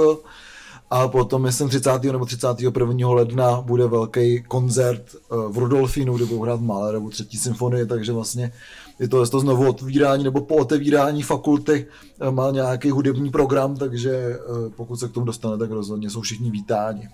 a 0.92 1.08
potom, 1.08 1.42
myslím, 1.42 1.68
30. 1.68 2.02
nebo 2.02 2.24
31. 2.24 3.08
ledna 3.08 3.60
bude 3.60 3.86
velký 3.86 4.42
koncert 4.42 5.02
eh, 5.14 5.36
v 5.48 5.58
Rudolfínu, 5.58 6.16
kde 6.16 6.24
budou 6.24 6.42
hrát 6.42 6.60
Mahlerovu 6.60 7.10
třetí 7.10 7.38
symfonii, 7.38 7.86
takže 7.86 8.12
vlastně 8.12 8.52
je 8.98 9.08
to, 9.08 9.20
je 9.20 9.30
to 9.30 9.40
znovu 9.40 9.68
otvírání 9.68 10.24
nebo 10.24 10.40
po 10.40 10.56
otevírání 10.56 11.22
fakulty 11.22 11.86
eh, 12.20 12.30
má 12.30 12.50
nějaký 12.50 12.90
hudební 12.90 13.30
program, 13.30 13.76
takže 13.76 14.10
eh, 14.10 14.38
pokud 14.76 14.96
se 14.96 15.08
k 15.08 15.12
tomu 15.12 15.26
dostane, 15.26 15.58
tak 15.58 15.70
rozhodně 15.70 16.10
jsou 16.10 16.20
všichni 16.20 16.50
vítáni. 16.50 17.08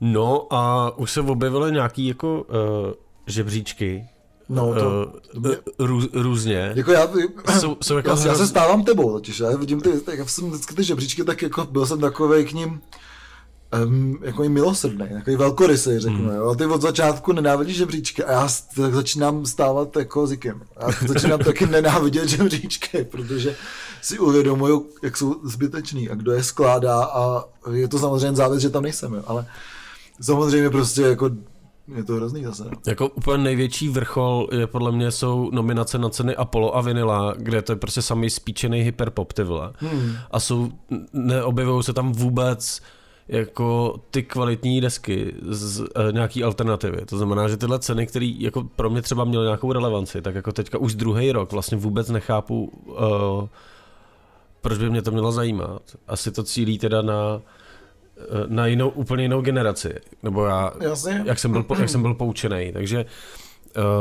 No 0.00 0.46
a 0.54 0.92
už 0.98 1.10
se 1.10 1.20
objevily 1.20 1.72
nějaký 1.72 2.06
jako 2.06 2.42
uh, 2.42 2.46
žebříčky 3.26 4.08
No, 4.48 4.74
to- 4.74 5.06
eh, 5.16 5.34
to 5.34 5.40
mě- 5.40 5.56
rů, 5.78 6.00
různě. 6.12 6.72
Jako 6.74 6.92
já, 6.92 7.08
Jsou, 7.60 7.76
jsou 7.82 7.96
jako 7.96 8.10
já, 8.10 8.16
já 8.16 8.22
hroz- 8.32 8.36
se 8.36 8.46
stávám 8.46 8.84
tebou 8.84 9.12
totiž, 9.12 9.38
já 9.40 9.56
vidím 9.56 9.80
ty, 9.80 10.00
tak 10.00 10.18
já 10.18 10.26
jsem 10.26 10.50
vždycky 10.50 10.74
ty 10.74 10.84
žebříčky, 10.84 11.24
tak 11.24 11.42
jako 11.42 11.64
byl 11.64 11.86
jsem 11.86 12.00
takový 12.00 12.44
k 12.44 12.52
ním 12.52 12.80
um, 13.86 14.18
jako 14.22 14.44
i 14.44 14.48
milosrdný, 14.48 15.06
takový 15.14 15.36
velkorysý, 15.36 15.98
řeknu, 15.98 16.18
Hmm. 16.18 16.28
mm. 16.30 16.36
jo. 16.36 16.50
A 16.50 16.54
ty 16.54 16.66
od 16.66 16.82
začátku 16.82 17.32
nenávidíš 17.32 17.76
žebříčky 17.76 18.24
a 18.24 18.32
já 18.32 18.48
tak 18.76 18.94
začínám 18.94 19.46
stávat 19.46 19.96
jako 19.96 20.26
zikem. 20.26 20.62
Já 20.80 20.88
začínám 21.08 21.38
taky 21.38 21.66
nenávidět 21.70 22.28
žebříčky, 22.28 23.04
protože 23.04 23.56
si 24.02 24.18
uvědomuju, 24.18 24.86
jak 25.02 25.16
jsou 25.16 25.34
zbytečný 25.44 26.10
a 26.10 26.14
kdo 26.14 26.32
je 26.32 26.42
skládá 26.42 27.04
a 27.04 27.44
je 27.72 27.88
to 27.88 27.98
samozřejmě 27.98 28.36
závěs, 28.36 28.62
že 28.62 28.70
tam 28.70 28.82
nejsem, 28.82 29.14
jo. 29.14 29.22
ale 29.26 29.46
samozřejmě 30.20 30.70
prostě 30.70 31.02
jako 31.02 31.30
je 31.94 32.04
to 32.04 32.14
hrozný 32.14 32.44
zase. 32.44 32.64
no. 32.64 32.70
Jako 32.86 33.08
úplně 33.08 33.44
největší 33.44 33.88
vrchol 33.88 34.48
je 34.52 34.66
podle 34.66 34.92
mě 34.92 35.10
jsou 35.10 35.50
nominace 35.52 35.98
na 35.98 36.08
ceny 36.08 36.36
Apollo 36.36 36.76
a 36.76 36.80
Vinila, 36.80 37.34
kde 37.36 37.62
to 37.62 37.72
je 37.72 37.76
prostě 37.76 38.02
samý 38.02 38.30
spíčený 38.30 38.82
hyperpop, 38.82 39.32
ty 39.32 39.42
vole. 39.42 39.72
Hmm. 39.76 40.12
A 40.30 40.40
jsou, 40.40 40.70
neobjevují 41.12 41.82
se 41.82 41.92
tam 41.92 42.12
vůbec 42.12 42.80
jako 43.28 44.00
ty 44.10 44.22
kvalitní 44.22 44.80
desky 44.80 45.34
z 45.42 45.80
e, 45.80 46.12
nějaký 46.12 46.44
alternativy. 46.44 47.06
To 47.06 47.16
znamená, 47.16 47.48
že 47.48 47.56
tyhle 47.56 47.78
ceny, 47.78 48.06
které 48.06 48.32
jako 48.38 48.64
pro 48.76 48.90
mě 48.90 49.02
třeba 49.02 49.24
měly 49.24 49.44
nějakou 49.44 49.72
relevanci, 49.72 50.22
tak 50.22 50.34
jako 50.34 50.52
teďka 50.52 50.78
už 50.78 50.94
druhý 50.94 51.32
rok 51.32 51.52
vlastně 51.52 51.78
vůbec 51.78 52.08
nechápu, 52.08 52.72
uh, 52.86 53.48
proč 54.60 54.78
by 54.78 54.90
mě 54.90 55.02
to 55.02 55.10
mělo 55.10 55.32
zajímat. 55.32 55.82
Asi 56.08 56.32
to 56.32 56.42
cílí 56.42 56.78
teda 56.78 57.02
na 57.02 57.40
na 58.46 58.66
jinou, 58.66 58.88
úplně 58.88 59.24
jinou 59.24 59.40
generaci. 59.40 59.94
Nebo 60.22 60.44
já, 60.44 60.72
Jasně. 60.80 61.22
jak 61.26 61.38
jsem 61.38 61.52
byl, 61.52 61.64
jak 61.78 61.88
jsem 61.88 62.02
byl 62.02 62.14
poučený. 62.14 62.72
Takže, 62.72 63.04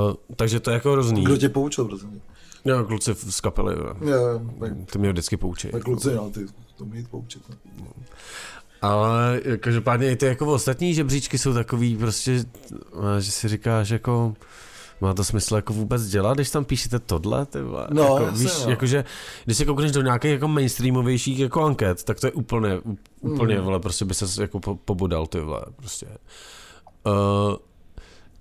uh, 0.08 0.14
takže 0.36 0.60
to 0.60 0.70
je 0.70 0.74
jako 0.74 0.92
hrozný. 0.92 1.24
Kdo 1.24 1.38
tě 1.38 1.50
poučil, 1.50 1.86
prosím? 1.86 2.22
Jo, 2.66 2.84
kluci 2.84 3.14
v- 3.14 3.32
z 3.34 3.42
kapely, 3.42 3.76
jo. 3.78 3.94
Jo, 4.02 4.16
jo, 4.28 4.42
tak, 4.60 4.72
ty 4.92 5.00
mě 5.00 5.10
vždycky 5.12 5.38
poučí. 5.38 5.68
tak 5.68 5.84
kluci, 5.84 6.16
no, 6.16 6.30
ty 6.30 6.46
to 6.78 6.86
mít 6.86 7.08
poučit. 7.10 7.42
No. 7.80 7.88
Ale 8.82 9.42
každopádně 9.60 10.12
i 10.12 10.16
ty 10.16 10.26
jako 10.26 10.46
ostatní 10.54 10.94
žebříčky 10.94 11.38
jsou 11.38 11.54
takový 11.54 11.98
prostě, 11.98 12.44
eh, 13.18 13.22
že 13.22 13.32
si 13.32 13.48
říkáš 13.48 13.90
jako, 13.90 14.34
má 15.02 15.14
to 15.14 15.24
smysl 15.24 15.56
jako 15.56 15.74
vůbec 15.74 16.06
dělat, 16.08 16.34
když 16.38 16.50
tam 16.50 16.66
píšete 16.66 17.00
tohle, 17.00 17.46
ty 17.46 17.62
vole? 17.62 17.88
No, 17.92 18.04
jako, 18.04 18.24
jasně, 18.24 18.40
víš, 18.44 18.64
no. 18.66 18.70
jakože, 18.70 19.06
když 19.46 19.58
se 19.58 19.66
koukneš 19.66 19.92
do 19.92 20.02
nějakých 20.02 20.32
jako 20.32 20.48
mainstreamovějších 20.48 21.40
jako 21.40 21.64
anket, 21.64 22.04
tak 22.04 22.20
to 22.20 22.28
je 22.28 22.32
úplně, 22.32 22.70
úplně, 23.34 23.58
Mm. 23.58 23.64
vole, 23.66 23.80
prostě 23.80 24.06
by 24.06 24.14
se 24.14 24.42
jako 24.42 24.60
po- 24.60 24.76
pobodal, 24.76 25.28
ty 25.28 25.40
vole, 25.40 25.62
prostě. 25.76 26.08
Uh, 27.06 27.56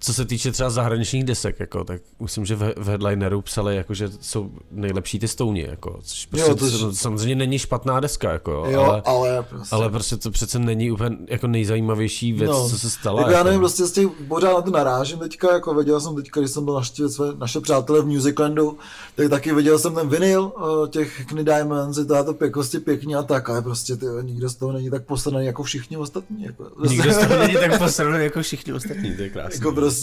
co 0.04 0.14
se 0.14 0.24
týče 0.24 0.52
třeba 0.52 0.70
zahraničních 0.70 1.24
desek, 1.24 1.60
jako, 1.60 1.84
tak 1.84 2.00
myslím, 2.20 2.44
že 2.46 2.56
v, 2.56 2.74
v 2.76 2.88
headlineru 2.88 3.42
psali, 3.42 3.76
jako, 3.76 3.94
že 3.94 4.10
jsou 4.20 4.50
nejlepší 4.70 5.18
ty 5.18 5.28
stouni, 5.28 5.62
jako, 5.70 5.98
což 6.02 6.26
prostě 6.26 6.50
Jo, 6.50 6.54
to- 6.56 6.78
to, 6.78 6.92
samozřejmě 6.94 7.34
není 7.34 7.58
špatná 7.58 8.00
deska, 8.00 8.32
jako, 8.32 8.66
Jo, 8.70 8.80
ale, 8.82 9.02
ale 9.04 9.42
prostě. 9.42 9.76
ale 9.76 9.90
prostě 9.90 10.16
to 10.16 10.30
přece 10.30 10.58
není 10.58 10.90
úplně 10.90 11.16
jako 11.28 11.46
nejzajímavější 11.46 12.32
věc, 12.32 12.50
No. 12.50 12.68
co 12.68 12.78
se 12.78 12.90
stala. 12.90 13.20
Jako 13.20 13.32
já 13.32 13.42
nevím, 13.42 13.60
prostě 13.60 13.84
z 13.86 13.92
těch, 13.92 14.08
pořád 14.28 14.52
na 14.54 14.62
to 14.62 14.70
narážím 14.70 15.18
teďka, 15.18 15.52
jako 15.52 15.74
viděl 15.74 16.00
jsem 16.00 16.16
teďka, 16.16 16.40
když 16.40 16.50
jsem 16.52 16.64
byl 16.64 16.74
naštívit 16.74 17.10
své, 17.12 17.26
naše 17.38 17.60
přátelé 17.60 18.00
v 18.02 18.06
Musiclandu, 18.06 18.78
tak 19.16 19.28
taky 19.30 19.54
viděl 19.54 19.78
jsem 19.78 19.94
ten 19.94 20.08
vinyl 20.08 20.52
uh, 20.56 20.88
těch 20.88 21.18
Hackney 21.18 21.44
Diamonds, 21.44 21.98
je 21.98 22.04
to, 22.04 22.34
pěkosti 22.34 22.78
pěkně 22.78 23.16
a 23.16 23.22
tak, 23.22 23.48
ale 23.50 23.62
prostě 23.62 23.96
ty, 23.96 24.06
nikdo 24.22 24.48
z 24.48 24.54
toho 24.54 24.72
není 24.72 24.90
tak 24.90 25.04
posledný 25.04 25.46
jako 25.46 25.62
všichni 25.62 25.96
ostatní. 25.96 26.42
Jako, 26.44 26.64
Nikdo 26.88 27.12
z 27.12 27.16
toho 27.18 27.38
není 27.38 27.54
tak 27.54 27.78
posraný 27.78 28.24
jako 28.24 28.42
všichni 28.42 28.72
ostatní, 28.72 29.16
to 29.16 29.22
je 29.22 29.30
krásné. 29.30 29.54
jako 29.54 29.72
prostě, 29.72 29.93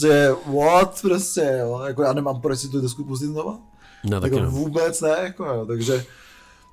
what, 0.46 1.02
prostě, 1.02 1.58
jo, 1.60 1.82
jako 1.86 2.02
já 2.02 2.12
nemám 2.12 2.40
proč 2.40 2.58
si 2.58 2.68
tu 2.68 2.80
desku 2.80 3.04
pustit 3.04 3.26
znova. 3.26 3.58
no, 4.04 4.20
taky 4.20 4.34
Jako 4.34 4.44
no. 4.44 4.50
vůbec 4.50 5.00
ne, 5.00 5.16
jako 5.22 5.44
jo, 5.44 5.66
takže, 5.66 6.04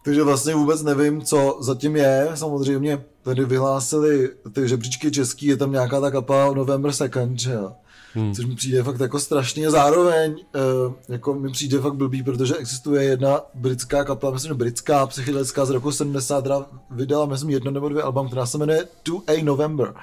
takže 0.04 0.24
vlastně 0.24 0.56
vůbec 0.56 0.82
nevím, 0.82 1.22
co 1.22 1.58
zatím 1.62 1.96
je. 1.96 2.30
Samozřejmě 2.34 3.04
tady 3.22 3.46
vyhlásili 3.46 4.30
ty 4.54 4.68
žebříčky 4.68 5.12
český, 5.12 5.46
je 5.46 5.58
tam 5.58 5.72
nějaká 5.72 6.02
ta 6.02 6.12
kapela 6.12 6.54
November 6.54 6.92
Second, 6.92 7.40
že 7.40 7.52
jo. 7.52 7.72
Hmm. 8.14 8.34
Což 8.34 8.46
mi 8.46 8.56
přijde 8.56 8.84
fakt 8.84 9.00
jako 9.00 9.20
strašně. 9.20 9.68
A 9.68 9.72
Zároveň 9.72 10.32
uh, 10.32 10.94
jako 11.10 11.34
mi 11.34 11.52
přijde 11.52 11.80
fakt 11.80 11.94
blbý, 11.96 12.24
protože 12.24 12.56
existuje 12.56 13.04
jedna 13.04 13.42
britská 13.54 14.04
kapela, 14.04 14.32
myslím, 14.32 14.58
britská 14.58 15.08
psychedelická 15.08 15.66
z 15.66 15.70
roku 15.70 15.92
70, 15.92 16.42
která 16.42 16.66
vydala, 16.92 17.26
myslím, 17.26 17.50
jedno 17.50 17.72
nebo 17.72 17.90
dvě 17.90 18.04
album, 18.04 18.28
která 18.28 18.46
se 18.46 18.58
jmenuje 18.58 18.88
2A 19.06 19.44
November. 19.44 19.94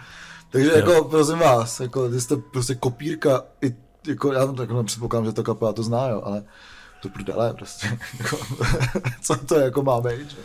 Takže 0.50 0.71
Jo. 0.71 0.76
jako, 0.76 1.05
prosím 1.05 1.38
vás, 1.38 1.81
jako, 1.81 2.09
ty 2.09 2.21
jste 2.21 2.37
prostě 2.37 2.75
kopírka, 2.75 3.43
i, 3.62 3.75
jako, 4.07 4.33
já 4.33 4.47
tak 4.47 4.71
nepředpokládám, 4.71 5.26
že 5.26 5.33
ta 5.33 5.43
kapela 5.43 5.73
to 5.73 5.83
zná, 5.83 6.09
jo, 6.09 6.23
ale 6.25 6.45
to 7.03 7.09
prdele 7.09 7.55
prostě. 7.55 7.99
Jako, 8.19 8.38
co 9.23 9.37
to 9.37 9.55
jako 9.55 9.83
má 9.83 10.00
být, 10.00 10.31
že? 10.31 10.37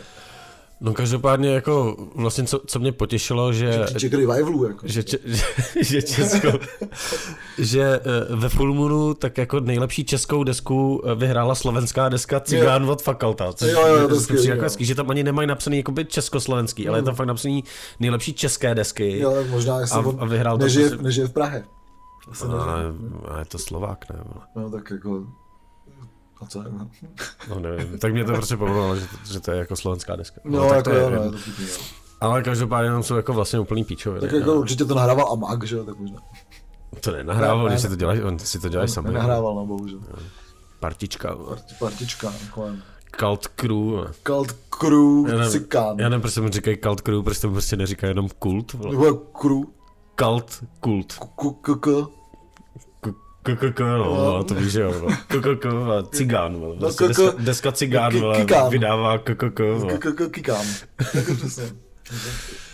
No 0.84 0.94
každopádně 0.94 1.48
jako 1.54 1.96
vlastně 2.14 2.44
co, 2.44 2.60
co 2.66 2.78
mě 2.78 2.92
potěšilo, 2.92 3.52
že, 3.52 3.82
Příček 3.84 4.12
revivalu, 4.12 4.64
jako. 4.64 4.86
že, 4.88 5.02
če, 5.02 5.18
že 5.80 6.02
Česko, 6.02 6.48
že 7.58 7.82
eh, 8.30 8.36
ve 8.36 8.48
Full 8.48 8.74
Moonu 8.74 9.14
tak 9.14 9.38
jako 9.38 9.60
nejlepší 9.60 10.04
českou 10.04 10.44
desku 10.44 11.02
eh, 11.06 11.14
vyhrála 11.14 11.54
slovenská 11.54 12.08
deska 12.08 12.40
Cigán 12.40 12.90
od 12.90 13.02
Fakulta, 13.02 13.52
což 13.52 13.70
Jo, 13.72 13.86
jo, 13.86 14.08
to 14.08 14.20
přijde 14.20 14.42
jako 14.48 14.62
hezký, 14.62 14.84
že 14.84 14.94
tam 14.94 15.10
ani 15.10 15.24
nemají 15.24 15.48
napsaný 15.48 15.76
jakoby 15.76 16.04
československý, 16.04 16.88
ale 16.88 16.98
je 16.98 17.02
tam 17.02 17.14
fakt 17.14 17.26
napsaný 17.26 17.64
nejlepší 18.00 18.34
české 18.34 18.74
desky. 18.74 19.18
Jo, 19.18 19.32
tak 19.32 19.50
možná, 19.50 19.80
jestli 19.80 19.98
A- 19.98 20.14
a 20.18 20.24
vyhrál 20.24 20.58
to 20.58 20.64
nežije, 20.64 20.88
prostě- 20.88 21.04
nežije 21.04 21.26
v 21.26 21.32
Prahe. 21.32 21.64
Asi 22.30 22.44
a, 23.28 23.38
je 23.38 23.44
to 23.44 23.58
Slovák, 23.58 23.98
ne? 24.10 24.18
No 24.56 24.70
tak 24.70 24.90
jako, 24.90 25.24
a 26.42 26.46
co, 26.46 26.62
no, 26.62 26.88
No 27.48 27.60
nevím, 27.60 27.98
tak 27.98 28.12
mě 28.12 28.24
to 28.24 28.32
prostě 28.32 28.56
povolalo, 28.56 28.96
že, 28.96 29.06
to- 29.06 29.32
že 29.32 29.40
to 29.40 29.50
je 29.50 29.58
jako 29.58 29.76
slovenská 29.76 30.16
deska. 30.16 30.40
no 30.44 30.68
tak 30.68 30.76
jako 30.76 30.90
to 30.90 30.96
je, 30.96 31.02
jo, 31.02 31.10
no, 31.10 31.22
je 31.22 31.30
to 31.30 31.36
vtipný, 31.38 31.66
jo. 31.68 31.76
Ale 32.20 32.42
každopádně 32.42 32.90
tam 32.90 33.02
jsou 33.02 33.16
jako 33.16 33.32
vlastně 33.32 33.58
úplný 33.58 33.84
píčoviny. 33.84 34.20
Tak 34.20 34.32
jako 34.32 34.54
určitě 34.54 34.84
to 34.84 34.94
nahrával 34.94 35.32
Amag, 35.32 35.64
že 35.64 35.76
jo, 35.76 35.84
tak 35.84 35.98
možná. 35.98 36.18
To 37.00 37.10
nenahrával, 37.12 37.64
Ne, 37.64 37.70
ne, 37.70 37.78
si 37.78 37.88
to 37.88 37.96
děláš, 37.96 38.18
on 38.20 38.38
si 38.38 38.58
to 38.60 38.68
děláš 38.68 38.90
sami. 38.90 39.08
Nenahrával, 39.08 39.54
no, 39.54 39.66
bohužel. 39.66 39.98
Partička, 40.80 41.36
Parti, 41.36 41.74
partička, 41.78 42.32
kolem. 42.54 42.82
Cult 43.20 43.46
Crew. 43.46 44.06
Cult 44.26 44.52
Crew, 44.52 45.26
Já 45.28 45.36
nevím, 45.38 45.50
Cikán. 45.50 45.98
já 45.98 46.08
nevím, 46.08 46.20
proč 46.20 46.34
se 46.34 46.40
mu 46.40 46.48
říkají 46.48 46.76
Cult 46.84 47.00
Crew, 47.00 47.22
proč 47.22 47.38
se 47.38 47.46
mu 47.46 47.52
prostě 47.52 47.76
neříká 47.76 48.06
jenom 48.06 48.28
kult. 48.38 48.74
Nebo 48.74 49.14
Crew, 49.14 49.60
Cult, 50.20 50.64
kult. 50.80 51.12
KKK. 51.36 51.86
KKK, 53.42 53.80
no, 53.80 54.04
vole, 54.04 54.44
to 54.44 54.54
víš, 54.54 54.74
jo. 54.74 55.10
KKK, 55.28 55.64
vole, 55.64 56.02
cigán, 56.12 56.56
vole. 56.60 56.76
Prostě 56.76 57.02
No, 57.02 57.08
deska, 57.08 57.32
deska 57.38 57.72
cigán, 57.72 58.12
vydává 58.70 59.18
KKK. 59.18 59.60
KKK 59.98 60.30
kikám. 60.30 60.66
Jako 61.14 61.34
přesně. 61.34 61.64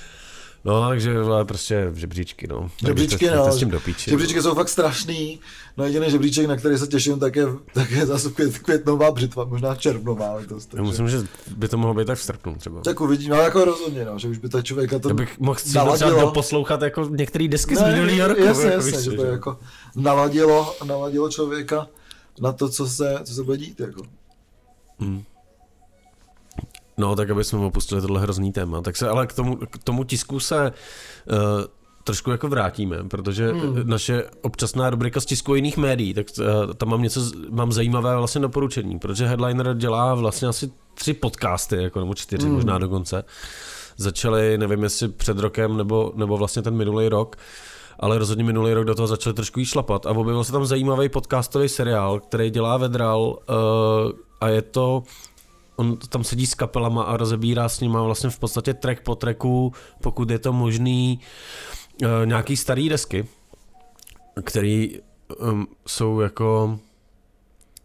No, 0.65 0.88
takže 0.88 1.23
vole, 1.23 1.45
prostě 1.45 1.91
žebříčky, 1.95 2.47
no. 2.47 2.71
Žebříčky, 2.87 3.31
no. 3.31 3.53
s 3.53 3.59
tím 3.59 3.71
do 3.71 3.81
píči. 3.81 4.11
Žebříčky 4.11 4.43
jsou 4.43 4.55
fakt 4.55 4.69
strašný. 4.69 5.41
No 5.77 5.85
jediný 5.85 6.11
žebříček, 6.11 6.47
na 6.47 6.57
který 6.57 6.79
se 6.79 6.87
těším, 6.87 7.21
tak 7.21 7.37
je, 7.37 7.47
tak 7.75 7.91
je 7.91 8.07
zase 8.07 8.31
květ, 8.31 8.59
květnová 8.59 9.11
břitva, 9.11 9.45
možná 9.45 9.75
červnová. 9.75 10.27
Já 10.41 10.47
Takže. 10.47 10.83
myslím, 10.83 11.09
že 11.09 11.19
by 11.57 11.69
to 11.69 11.77
mohlo 11.77 11.95
být 11.95 12.07
tak 12.07 12.19
v 12.19 12.23
srpnu 12.23 12.55
třeba. 12.55 12.81
Tak 12.81 13.00
uvidíme, 13.00 13.37
ale 13.37 13.45
jako 13.45 13.65
rozhodně, 13.65 14.05
no, 14.05 14.19
že 14.19 14.29
už 14.29 14.38
by 14.38 14.49
ta 14.49 14.62
člověka 14.62 14.99
to 14.99 15.09
Já 15.09 15.15
bych 15.15 15.38
mohl 15.38 15.59
si 15.59 15.69
třeba 15.69 15.85
naladilo. 15.85 16.21
doposlouchat 16.21 16.83
jako 16.83 17.05
některé 17.05 17.49
desky 17.49 17.77
z 17.77 17.83
minulého 17.83 18.29
roku. 18.29 18.43
Jasně, 18.43 18.65
jako, 18.65 18.87
jasně, 18.87 19.03
že 19.03 19.11
to 19.11 19.25
jako 19.25 19.59
naladilo, 19.97 20.75
naladilo 20.85 21.31
člověka 21.31 21.87
na 22.41 22.53
to, 22.53 22.69
co 22.69 22.87
se, 22.87 23.19
co 23.25 23.35
se 23.35 23.43
bude 23.43 23.57
dít. 23.57 23.81
Jako. 23.81 24.03
No, 26.99 27.17
tak 27.17 27.31
aby 27.31 27.45
jsme 27.45 27.59
opustili 27.59 28.00
tohle 28.00 28.21
hrozný 28.21 28.52
téma. 28.52 28.81
Tak 28.83 28.97
se 28.97 29.09
ale 29.09 29.26
k 29.26 29.33
tomu, 29.33 29.57
k 29.57 29.78
tomu 29.85 30.05
tisku 30.05 30.40
se 30.40 30.73
uh, 31.31 31.38
trošku 32.05 32.31
jako 32.31 32.49
vrátíme, 32.49 33.05
protože 33.05 33.52
hmm. 33.52 33.81
naše 33.85 34.25
občasná 34.43 34.90
rubrika 34.90 35.21
z 35.21 35.26
tisku 35.26 35.55
jiných 35.55 35.76
médií, 35.76 36.14
tak 36.14 36.26
uh, 36.38 36.75
tam 36.75 36.88
mám 36.88 37.02
něco, 37.02 37.21
mám 37.50 37.73
zajímavé 37.73 38.17
vlastně 38.17 38.40
doporučení, 38.40 38.99
protože 38.99 39.26
Headliner 39.26 39.76
dělá 39.76 40.14
vlastně 40.14 40.49
asi 40.49 40.71
tři 40.95 41.14
podcasty, 41.14 41.83
jako, 41.83 41.99
nebo 41.99 42.14
čtyři 42.14 42.47
hmm. 42.47 42.55
možná 42.55 42.78
dokonce. 42.78 43.25
Začali, 43.97 44.59
nevím 44.59 44.83
jestli 44.83 45.09
před 45.09 45.38
rokem, 45.38 45.76
nebo, 45.76 46.12
nebo 46.17 46.37
vlastně 46.37 46.62
ten 46.62 46.75
minulý 46.75 47.09
rok, 47.09 47.37
ale 48.00 48.19
rozhodně 48.19 48.45
minulý 48.45 48.75
rok 48.75 48.85
do 48.85 48.95
toho 48.95 49.07
začali 49.07 49.35
trošku 49.35 49.61
jí 49.61 49.67
šlapat 49.67 50.07
a 50.07 50.11
objevil 50.11 50.45
se 50.45 50.52
tam 50.52 50.67
zajímavý 50.67 51.09
podcastový 51.09 51.69
seriál, 51.69 52.21
který 52.21 52.50
dělá 52.50 52.76
Vedral 52.76 53.21
uh, 53.21 54.12
a 54.40 54.49
je 54.49 54.62
to 54.62 55.02
on 55.79 55.97
tam 55.97 56.25
sedí 56.25 56.47
s 56.47 56.55
kapelama 56.55 57.03
a 57.03 57.17
rozebírá 57.17 57.69
s 57.69 57.81
nima 57.81 58.03
vlastně 58.03 58.31
v 58.31 58.39
podstatě 58.39 58.75
track 58.75 59.03
po 59.03 59.15
tracku, 59.15 59.73
pokud 60.03 60.31
je 60.31 60.39
to 60.39 60.53
možný, 60.53 61.21
uh, 62.03 62.09
nějaký 62.25 62.57
starý 62.57 62.89
desky, 62.89 63.27
který 64.45 64.99
um, 65.41 65.67
jsou 65.87 66.21
jako 66.21 66.79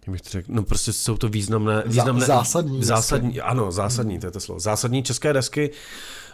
jak 0.07 0.11
bych 0.11 0.21
to 0.21 0.29
řekl, 0.29 0.47
no 0.51 0.63
prostě 0.63 0.93
jsou 0.93 1.17
to 1.17 1.29
významné, 1.29 1.83
významné 1.85 2.25
zásadní 2.25 2.83
zásadní, 2.83 3.29
desky. 3.29 3.41
ano, 3.41 3.71
zásadní, 3.71 4.19
to 4.19 4.27
je 4.27 4.31
to 4.31 4.39
slovo, 4.39 4.59
zásadní 4.59 5.03
české 5.03 5.33
desky, 5.33 5.69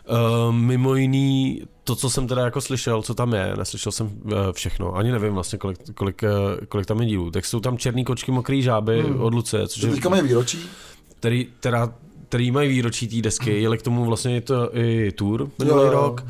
Uh, 0.10 0.56
mimo 0.56 0.96
jiný, 0.96 1.62
to, 1.84 1.96
co 1.96 2.10
jsem 2.10 2.28
teda 2.28 2.42
jako 2.42 2.62
slyšel, 2.62 3.01
co 3.01 3.13
tam 3.13 3.34
je, 3.34 3.54
neslyšel 3.58 3.92
jsem 3.92 4.08
uh, 4.08 4.32
všechno, 4.51 4.96
ani 4.96 5.12
nevím 5.12 5.34
vlastně, 5.34 5.58
kolik, 5.58 5.94
kolik, 5.94 6.24
uh, 6.24 6.66
kolik 6.66 6.88
tam 6.88 7.01
je 7.01 7.06
dílů, 7.06 7.32
tak 7.32 7.46
jsou 7.46 7.60
tam 7.60 7.78
černý 7.78 8.06
kočky, 8.06 8.32
mokrý 8.32 8.62
žáby 8.62 9.01
hmm. 9.01 9.22
od 9.22 9.34
Luce, 9.34 9.68
což 9.68 9.84
je... 9.84 9.89
Teďka 9.89 10.10
mají 10.10 10.22
výročí? 10.22 10.70
Který, 11.19 11.47
teda, 11.59 11.93
který 12.29 12.51
mají 12.51 12.69
výročí 12.69 13.07
té 13.07 13.21
desky, 13.21 13.61
jeli 13.61 13.77
k 13.77 13.81
tomu 13.81 14.05
vlastně 14.05 14.41
to 14.41 14.77
i 14.77 15.11
tour 15.11 15.49
minulý 15.59 15.89
rok, 15.89 16.25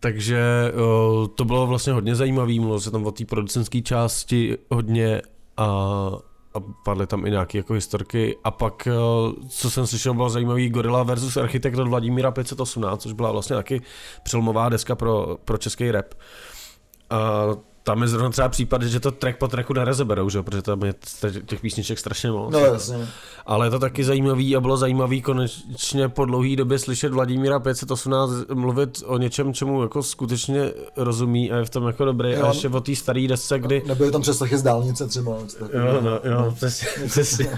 takže 0.00 0.72
uh, 0.74 1.26
to 1.26 1.44
bylo 1.44 1.66
vlastně 1.66 1.92
hodně 1.92 2.14
zajímavý, 2.14 2.60
mluvilo 2.60 2.80
se 2.80 2.90
tam 2.90 3.06
o 3.06 3.12
té 3.12 3.24
producentské 3.24 3.80
části 3.80 4.58
hodně 4.70 5.22
a 5.56 6.10
a 6.54 6.60
padly 6.84 7.06
tam 7.06 7.26
i 7.26 7.30
nějaké 7.30 7.58
jako 7.58 7.72
historky. 7.72 8.36
A 8.44 8.50
pak, 8.50 8.86
eh, 8.86 8.92
co 9.48 9.70
jsem 9.70 9.86
slyšel, 9.86 10.14
bylo 10.14 10.30
zajímavý 10.30 10.68
Gorilla 10.68 11.02
versus 11.02 11.36
Architekt 11.36 11.78
od 11.78 11.88
Vladimíra 11.88 12.30
518, 12.30 13.02
což 13.02 13.12
byla 13.12 13.32
vlastně 13.32 13.56
taky 13.56 13.82
přelomová 14.22 14.68
deska 14.68 14.94
pro, 14.94 15.36
pro 15.44 15.58
český 15.58 15.90
rap. 15.90 16.14
A 17.10 17.46
tam 17.90 18.02
je 18.02 18.08
zrovna 18.08 18.30
třeba 18.30 18.48
případ, 18.48 18.82
že 18.82 19.00
to 19.00 19.10
track 19.10 19.38
po 19.38 19.48
tracku 19.48 19.72
nerozeberou, 19.72 20.28
že? 20.28 20.42
protože 20.42 20.62
tam 20.62 20.82
je 20.82 20.94
těch 21.46 21.60
písniček 21.60 21.98
strašně 21.98 22.30
moc. 22.30 22.52
No 22.52 22.58
jasně. 22.58 23.08
Ale 23.46 23.66
je 23.66 23.70
to 23.70 23.78
taky 23.78 24.04
zajímavý 24.04 24.56
a 24.56 24.60
bylo 24.60 24.76
zajímavý 24.76 25.22
konečně 25.22 26.08
po 26.08 26.24
dlouhé 26.24 26.56
době 26.56 26.78
slyšet 26.78 27.12
Vladimíra 27.12 27.60
518 27.60 28.30
mluvit 28.54 29.02
o 29.06 29.18
něčem, 29.18 29.54
čemu 29.54 29.82
jako 29.82 30.02
skutečně 30.02 30.72
rozumí 30.96 31.52
a 31.52 31.56
je 31.56 31.64
v 31.64 31.70
tom 31.70 31.86
jako 31.86 32.04
dobrý. 32.04 32.32
Jo. 32.32 32.44
A 32.44 32.48
ještě 32.48 32.68
o 32.68 32.80
té 32.80 32.96
staré 32.96 33.28
desce, 33.28 33.58
kdy... 33.58 33.82
Nebyly 33.86 34.10
tam 34.10 34.22
přeslechy 34.22 34.58
z 34.58 34.62
dálnice 34.62 35.06
třeba. 35.06 35.32
Jo, 35.32 36.00
no, 36.00 36.10
jo, 36.10 36.44
no. 36.44 36.52
přesně. 36.52 36.88
přesně. 37.06 37.50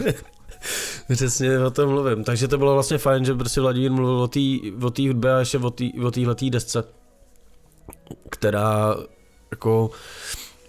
Přesně 1.14 1.58
o 1.58 1.70
tom 1.70 1.90
mluvím. 1.90 2.24
Takže 2.24 2.48
to 2.48 2.58
bylo 2.58 2.74
vlastně 2.74 2.98
fajn, 2.98 3.24
že 3.24 3.34
prostě 3.34 3.60
Vladimír 3.60 3.92
mluvil 3.92 4.22
o 4.22 4.28
té 4.28 5.02
o 5.02 5.08
hudbě 5.08 5.34
a 5.34 5.38
ještě 5.38 5.58
o 6.04 6.10
téhleté 6.10 6.50
desce, 6.50 6.84
která 8.30 8.96
jako 9.52 9.90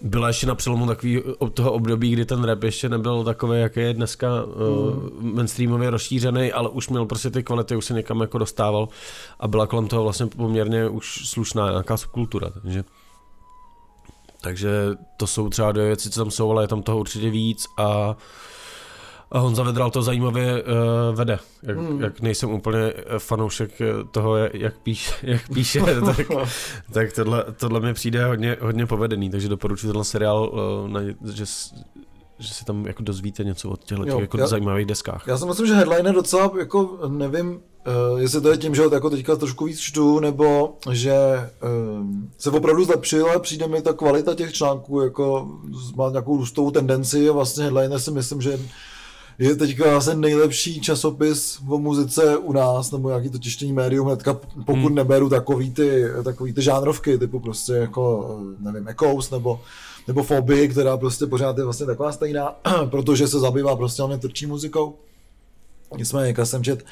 byla 0.00 0.28
ještě 0.28 0.46
na 0.46 0.54
přelomu 0.54 0.86
takový 0.86 1.22
toho 1.54 1.72
období, 1.72 2.10
kdy 2.10 2.24
ten 2.24 2.44
rap 2.44 2.62
ještě 2.62 2.88
nebyl 2.88 3.24
takový, 3.24 3.60
jaký 3.60 3.80
je 3.80 3.94
dneska 3.94 4.28
mm. 4.28 4.62
uh, 4.62 5.34
mainstreamově 5.34 5.90
rozšířený, 5.90 6.52
ale 6.52 6.68
už 6.68 6.88
měl 6.88 7.06
prostě 7.06 7.30
ty 7.30 7.42
kvality, 7.42 7.76
už 7.76 7.84
se 7.84 7.94
někam 7.94 8.20
jako 8.20 8.38
dostával 8.38 8.88
a 9.40 9.48
byla 9.48 9.66
kolem 9.66 9.88
toho 9.88 10.02
vlastně 10.02 10.26
poměrně 10.26 10.88
už 10.88 11.28
slušná 11.28 11.70
nějaká 11.70 11.96
subkultura, 11.96 12.50
takže 12.62 12.84
takže 14.40 14.70
to 15.16 15.26
jsou 15.26 15.48
třeba 15.48 15.72
dvě 15.72 15.86
věci, 15.86 16.10
co 16.10 16.20
tam 16.20 16.30
jsou, 16.30 16.50
ale 16.50 16.64
je 16.64 16.68
tam 16.68 16.82
toho 16.82 16.98
určitě 16.98 17.30
víc 17.30 17.66
a 17.76 17.84
a 17.84 18.16
Honza 19.40 19.62
Vedral 19.62 19.90
to 19.90 20.02
zajímavě 20.02 20.62
uh, 20.62 20.68
vede. 21.16 21.38
Jak, 21.62 21.78
hmm. 21.78 22.00
jak 22.00 22.20
nejsem 22.20 22.50
úplně 22.50 22.78
eh, 22.78 23.18
fanoušek 23.18 23.80
eh, 23.80 23.86
toho, 24.10 24.36
jak, 24.36 24.78
píš, 24.78 25.12
jak 25.22 25.48
píše, 25.48 25.80
tak, 26.16 26.26
tak 26.92 27.12
tohle, 27.12 27.44
tohle 27.56 27.80
mi 27.80 27.94
přijde 27.94 28.24
hodně, 28.26 28.56
hodně 28.60 28.86
povedený, 28.86 29.30
takže 29.30 29.48
doporučuji 29.48 29.86
tenhle 29.86 30.04
seriál, 30.04 30.50
uh, 30.52 30.88
na, 30.88 31.00
že, 31.32 31.44
že 32.38 32.54
si 32.54 32.64
tam 32.64 32.86
jako 32.86 33.02
dozvíte 33.02 33.44
něco 33.44 33.70
o 33.70 33.76
těchto 33.76 34.06
jo, 34.06 34.20
jako 34.20 34.38
já, 34.38 34.46
zajímavých 34.46 34.86
deskách. 34.86 35.24
Já 35.26 35.38
si 35.38 35.46
myslím, 35.46 35.66
že 35.66 35.74
headline 35.74 36.08
je 36.08 36.12
docela, 36.12 36.52
jako 36.58 36.98
nevím, 37.08 37.48
uh, 37.50 38.20
jestli 38.20 38.40
to 38.40 38.50
je 38.50 38.56
tím, 38.56 38.74
že 38.74 38.82
ho 38.82 38.94
jako 38.94 39.10
teďka 39.10 39.36
trošku 39.36 39.64
víc 39.64 39.80
čtu, 39.80 40.20
nebo 40.20 40.76
že 40.90 41.14
uh, 41.62 42.06
se 42.38 42.50
opravdu 42.50 42.84
zlepšil, 42.84 43.40
přijde 43.40 43.68
mi 43.68 43.82
ta 43.82 43.92
kvalita 43.92 44.34
těch 44.34 44.52
článků, 44.52 45.00
jako 45.00 45.48
má 45.96 46.10
nějakou 46.10 46.36
růstovou 46.36 46.70
tendenci 46.70 47.28
a 47.28 47.32
vlastně 47.32 47.64
headline 47.64 47.98
si 47.98 48.10
myslím, 48.10 48.40
že 48.40 48.58
je 49.38 49.56
teďka 49.56 49.90
vlastně 49.90 50.14
nejlepší 50.14 50.80
časopis 50.80 51.58
o 51.68 51.78
muzice 51.78 52.36
u 52.36 52.52
nás, 52.52 52.92
nebo 52.92 53.08
nějaký 53.08 53.30
to 53.30 53.38
tištění 53.38 53.72
médium, 53.72 54.06
hnedka 54.06 54.34
pokud 54.66 54.86
hmm. 54.86 54.94
neberu 54.94 55.28
takový 55.28 55.70
ty, 55.70 56.04
takový 56.24 56.52
ty 56.52 56.62
žánrovky, 56.62 57.18
typu 57.18 57.40
prostě 57.40 57.72
jako, 57.72 58.36
nevím, 58.60 58.88
Echoes, 58.88 59.30
nebo 59.30 59.60
nebo 60.08 60.22
Fobii, 60.22 60.68
která 60.68 60.96
prostě 60.96 61.26
pořád 61.26 61.58
je 61.58 61.64
vlastně 61.64 61.86
taková 61.86 62.12
stejná, 62.12 62.54
protože 62.90 63.28
se 63.28 63.40
zabývá 63.40 63.76
prostě 63.76 64.02
hlavně 64.02 64.18
trčí 64.18 64.46
muzikou. 64.46 64.94
Nicméně, 65.96 66.26
jak 66.36 66.46
jsem 66.46 66.64
čet, 66.64 66.84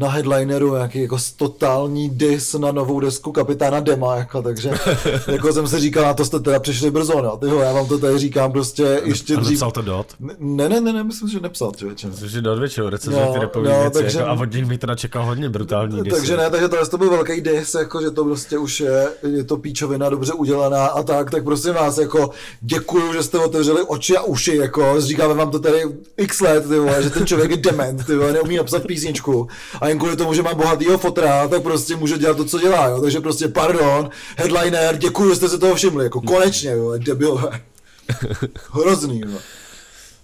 na 0.00 0.08
headlineru 0.08 0.74
nějaký 0.74 1.02
jako 1.02 1.16
totální 1.36 2.10
dis 2.10 2.54
na 2.54 2.72
novou 2.72 3.00
desku 3.00 3.32
kapitána 3.32 3.80
Dema, 3.80 4.16
jako, 4.16 4.42
takže 4.42 4.70
jako 5.28 5.52
jsem 5.52 5.68
si 5.68 5.80
říkal, 5.80 6.04
na 6.04 6.14
to 6.14 6.24
jste 6.24 6.40
teda 6.40 6.60
přišli 6.60 6.90
brzo, 6.90 7.22
no, 7.22 7.36
tyho, 7.36 7.60
já 7.60 7.72
vám 7.72 7.86
to 7.86 7.98
tady 7.98 8.18
říkám 8.18 8.52
prostě 8.52 9.00
ještě 9.04 9.36
a 9.36 9.40
dřív. 9.40 9.50
nepsal 9.50 9.70
to 9.70 9.82
Dot? 9.82 10.06
Ne, 10.38 10.68
ne, 10.68 10.80
ne, 10.80 10.92
ne, 10.92 11.04
myslím, 11.04 11.28
že 11.28 11.40
nepsal, 11.40 11.72
člověče. 11.76 12.06
Myslím, 12.06 12.28
že 12.28 12.40
Dot 12.40 12.58
většinou 12.58 12.88
recenzuje 12.88 13.26
no, 13.26 13.32
ty 13.32 13.38
repový 13.38 13.68
no, 13.68 13.80
věci, 13.80 14.02
takže, 14.02 14.18
jako, 14.18 14.30
a 14.30 14.32
od 14.32 14.52
nich 14.52 14.64
bych 14.64 14.78
teda 14.78 14.94
čekal 14.94 15.24
hodně 15.26 15.48
brutální 15.48 16.02
disy. 16.02 16.16
Takže 16.16 16.36
ne, 16.36 16.50
takže 16.50 16.68
to, 16.68 16.86
to 16.86 16.98
byl 16.98 17.10
velký 17.10 17.40
dis, 17.40 17.74
jako, 17.74 18.02
že 18.02 18.10
to 18.10 18.24
prostě 18.24 18.58
už 18.58 18.80
je, 18.80 19.08
je 19.22 19.44
to 19.44 19.56
píčovina 19.56 20.08
dobře 20.08 20.32
udělaná 20.32 20.86
a 20.86 21.02
tak, 21.02 21.30
tak 21.30 21.44
prosím 21.44 21.74
vás, 21.74 21.98
jako 21.98 22.30
děkuju, 22.60 23.12
že 23.12 23.22
jste 23.22 23.38
otevřeli 23.38 23.82
oči 23.82 24.16
a 24.16 24.22
uši, 24.22 24.56
jako 24.56 25.00
říkáme 25.00 25.34
vám 25.34 25.50
to 25.50 25.58
tady 25.58 25.82
x 26.16 26.40
let, 26.40 26.68
ty 26.68 26.78
vole, 26.78 27.02
že 27.02 27.10
ten 27.10 27.26
člověk 27.26 27.50
je 27.50 27.56
dement, 27.56 28.06
ty 28.06 28.16
vole, 28.16 28.32
neumí 28.32 28.56
napsat 28.56 28.86
písničku 28.86 29.48
a 29.80 29.89
jen 29.90 29.98
kvůli 29.98 30.16
tomu, 30.16 30.34
že 30.34 30.42
mám 30.42 30.56
bohatýho 30.56 30.98
fotra, 30.98 31.48
tak 31.48 31.62
prostě 31.62 31.96
může 31.96 32.18
dělat 32.18 32.36
to, 32.36 32.44
co 32.44 32.58
dělá, 32.58 32.86
jo. 32.86 33.00
Takže 33.00 33.20
prostě 33.20 33.48
pardon, 33.48 34.10
headliner, 34.36 34.96
děkuji, 34.96 35.30
že 35.30 35.36
jste 35.36 35.48
se 35.48 35.58
toho 35.58 35.74
všimli, 35.74 36.04
jako 36.04 36.20
konečně, 36.20 36.70
jo, 36.70 36.92
debil. 36.98 37.36
Hrozný, 38.70 39.20
jo. 39.20 39.38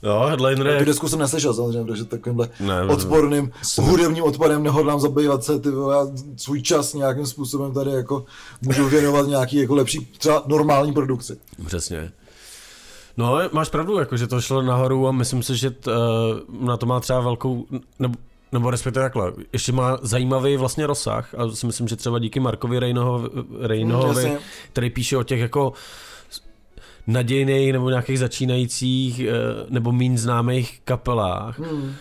Jo, 0.02 0.24
headliner 0.28 0.66
je... 0.66 0.78
Tu 0.78 0.84
desku 0.84 1.08
jsem 1.08 1.18
neslyšel 1.18 1.54
samozřejmě, 1.54 1.84
protože 1.84 2.04
takovýmhle 2.04 2.48
ne, 2.60 2.86
ne, 2.86 2.92
odporným 2.92 3.52
ne. 3.78 3.84
hudebním 3.84 4.24
odpadem 4.24 4.62
nehodlám 4.62 5.00
zabývat 5.00 5.44
se, 5.44 5.58
ty 5.58 5.68
já 5.68 6.06
svůj 6.36 6.62
čas 6.62 6.94
nějakým 6.94 7.26
způsobem 7.26 7.72
tady 7.72 7.90
jako 7.90 8.24
můžu 8.62 8.88
věnovat 8.88 9.26
nějaký 9.26 9.56
jako 9.56 9.74
lepší, 9.74 10.08
třeba 10.18 10.42
normální 10.46 10.92
produkci. 10.92 11.38
Přesně. 11.66 12.12
No, 13.16 13.38
máš 13.52 13.68
pravdu, 13.68 13.98
jako, 13.98 14.16
že 14.16 14.26
to 14.26 14.40
šlo 14.40 14.62
nahoru 14.62 15.08
a 15.08 15.12
myslím 15.12 15.42
si, 15.42 15.56
že 15.56 15.70
t, 15.70 15.90
uh, 15.90 16.66
na 16.66 16.76
to 16.76 16.86
má 16.86 17.00
třeba 17.00 17.20
velkou, 17.20 17.66
nebo 17.98 18.14
nebo 18.52 18.70
respektive 18.70 19.04
takhle, 19.04 19.32
ještě 19.52 19.72
má 19.72 19.98
zajímavý 20.02 20.56
vlastně 20.56 20.86
rozsah 20.86 21.34
a 21.34 21.48
si 21.48 21.66
myslím, 21.66 21.88
že 21.88 21.96
třeba 21.96 22.18
díky 22.18 22.40
Markovi 22.40 22.78
Rejnohovi, 22.78 23.28
Rejnohovi 23.60 24.30
mm, 24.30 24.36
který 24.72 24.90
píše 24.90 25.16
o 25.16 25.22
těch 25.22 25.40
jako 25.40 25.72
nadějných 27.06 27.72
nebo 27.72 27.90
nějakých 27.90 28.18
začínajících 28.18 29.20
eh, 29.20 29.32
nebo 29.68 29.92
méně 29.92 30.18
známých 30.18 30.80
kapelách, 30.84 31.58
mm. 31.58 31.94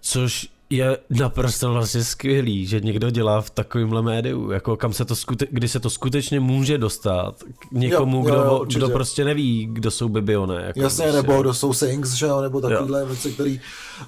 což 0.00 0.48
je 0.70 0.98
naprosto 1.10 1.72
vlastně 1.72 2.04
skvělý, 2.04 2.66
že 2.66 2.80
někdo 2.80 3.10
dělá 3.10 3.40
v 3.40 3.50
takovémhle 3.50 4.02
médiu, 4.02 4.50
jako 4.50 4.76
kam 4.76 4.92
se 4.92 5.04
to 5.04 5.14
skute- 5.14 5.46
kdy 5.50 5.68
se 5.68 5.80
to 5.80 5.90
skutečně 5.90 6.40
může 6.40 6.78
dostat 6.78 7.34
k 7.58 7.72
někomu, 7.72 8.28
jo, 8.28 8.34
jo, 8.34 8.44
jo, 8.44 8.64
kdo, 8.64 8.78
kdo 8.78 8.88
prostě 8.88 9.24
neví, 9.24 9.68
kdo 9.72 9.90
jsou 9.90 10.08
Bibioné. 10.08 10.62
Jako 10.66 10.80
Jasně, 10.80 11.04
prostě. 11.04 11.22
nebo 11.22 11.40
kdo 11.42 11.54
jsou 11.54 11.72
Sings, 11.72 12.12
že 12.12 12.26
jo, 12.26 12.40
nebo 12.40 12.60
takovýhle 12.60 13.06
věci, 13.06 13.32
který 13.32 13.60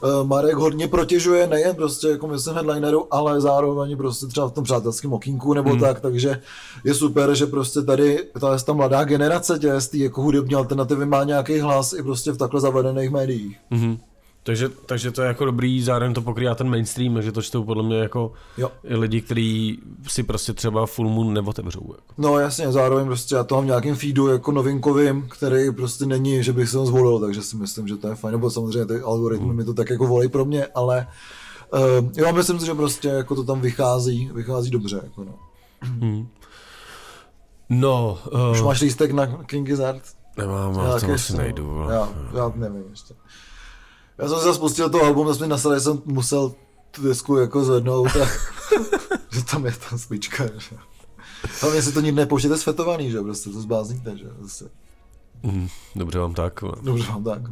uh, 0.03 0.29
Marek 0.29 0.55
hodně 0.55 0.89
protěžuje, 0.89 1.47
nejen 1.47 1.77
prostě 1.77 2.09
jako 2.09 2.27
myslím 2.27 2.55
headlineru, 2.55 3.15
ale 3.15 3.41
zároveň 3.41 3.97
prostě 3.97 4.27
třeba 4.27 4.49
v 4.49 4.53
tom 4.53 4.65
přátelském 4.65 5.13
okýnku 5.13 5.55
nebo 5.55 5.71
hmm. 5.71 5.81
tak, 5.81 6.01
takže 6.01 6.41
je 6.85 6.95
super, 6.95 7.35
že 7.35 7.47
prostě 7.47 7.83
tady 7.83 8.19
ta, 8.41 8.59
ta 8.59 8.73
mladá 8.73 9.05
generace 9.05 9.59
těch 9.59 9.95
jako 9.95 10.23
hudební 10.23 10.55
alternativy 10.55 11.07
má 11.07 11.25
nějaký 11.25 11.59
hlas 11.59 11.93
i 11.93 12.03
prostě 12.03 12.33
v 12.33 12.39
takhle 12.39 12.61
zavedených 12.61 13.11
médiích. 13.11 13.57
Hmm. 13.71 13.99
Takže, 14.45 14.69
takže 14.69 15.11
to 15.11 15.23
je 15.23 15.29
jako 15.29 15.45
dobrý, 15.45 15.83
zároveň 15.83 16.15
to 16.15 16.23
pokrývá 16.23 16.55
ten 16.55 16.71
mainstream, 16.71 17.15
takže 17.15 17.33
to 17.33 17.43
čtou 17.43 17.65
podle 17.65 17.83
mě 17.83 17.97
jako 17.99 18.33
jo. 18.59 18.71
lidi, 18.85 19.21
kteří 19.21 19.83
si 20.09 20.23
prostě 20.23 20.53
třeba 20.53 20.87
Full 20.87 21.09
Moon 21.09 21.35
neotevřou. 21.35 21.81
Jako. 21.81 22.15
No 22.19 22.39
jasně, 22.39 22.73
zároveň 22.73 23.07
prostě 23.07 23.35
já 23.35 23.45
to 23.45 23.55
mám 23.55 23.67
nějakým 23.67 23.95
feedu 23.95 24.29
jako 24.29 24.53
novinkovým, 24.53 25.29
který 25.29 25.73
prostě 25.73 26.07
není, 26.07 26.45
že 26.45 26.53
bych 26.53 26.69
se 26.69 26.79
ho 26.79 26.87
zvolil, 26.87 27.21
takže 27.21 27.43
si 27.43 27.57
myslím, 27.57 27.89
že 27.89 27.97
to 27.97 28.09
je 28.09 28.15
fajn, 28.15 28.33
nebo 28.33 28.51
samozřejmě 28.51 28.87
ty 28.87 29.01
algoritmy 29.01 29.47
hmm. 29.47 29.57
mi 29.57 29.65
to 29.65 29.75
tak 29.75 29.91
jako 29.91 30.07
volí 30.07 30.29
pro 30.29 30.45
mě, 30.45 30.67
ale 30.67 31.07
uh, 31.73 32.11
jo, 32.17 32.33
myslím 32.33 32.61
si, 32.61 32.67
že 32.67 32.75
prostě 32.75 33.09
jako 33.09 33.35
to 33.35 33.45
tam 33.45 33.61
vychází, 33.61 34.31
vychází 34.35 34.71
dobře. 34.71 35.01
Jako 35.05 35.25
no. 35.25 35.35
Hmm. 35.81 36.29
No, 37.69 38.19
uh... 38.33 38.53
Už 38.53 38.63
máš 38.63 38.81
lístek 38.81 39.11
na 39.13 39.27
King 39.27 39.67
Gizzard? 39.67 40.03
Nemám, 40.37 40.75
já 40.75 41.01
to 41.01 41.13
asi 41.13 41.37
nejdu. 41.37 41.87
Já, 41.91 42.09
já 42.35 42.53
nevím 42.55 42.85
ještě. 42.91 43.15
Já 44.23 44.29
jsem 44.29 44.39
se 44.39 44.55
spustil 44.55 44.91
to 44.91 45.03
album, 45.03 45.29
zase 45.29 45.45
mi 45.45 45.49
nasral, 45.49 45.81
jsem 45.81 46.03
musel 46.05 46.55
tu 46.91 47.03
desku 47.03 47.37
jako 47.37 47.65
zvednout 47.65 48.17
a 48.17 48.27
že 49.33 49.45
tam 49.45 49.67
je 49.67 49.73
ta 49.91 49.99
smyčka. 49.99 50.45
Že? 50.59 50.77
Hlavně 51.61 51.83
si 51.83 51.93
to 51.93 52.01
nikdy 52.01 52.21
nepouštěte 52.21 52.57
svetovaný, 52.57 53.11
že 53.11 53.21
prostě 53.21 53.51
to 53.51 53.61
zbázníte, 53.61 54.17
že 54.17 54.25
zase. 54.41 54.71
Mm, 55.43 55.69
dobře 55.97 56.19
vám 56.19 56.35
tak. 56.35 56.63
No. 56.63 56.73
Dobře 56.83 57.09
vám 57.09 57.25
tak. 57.25 57.43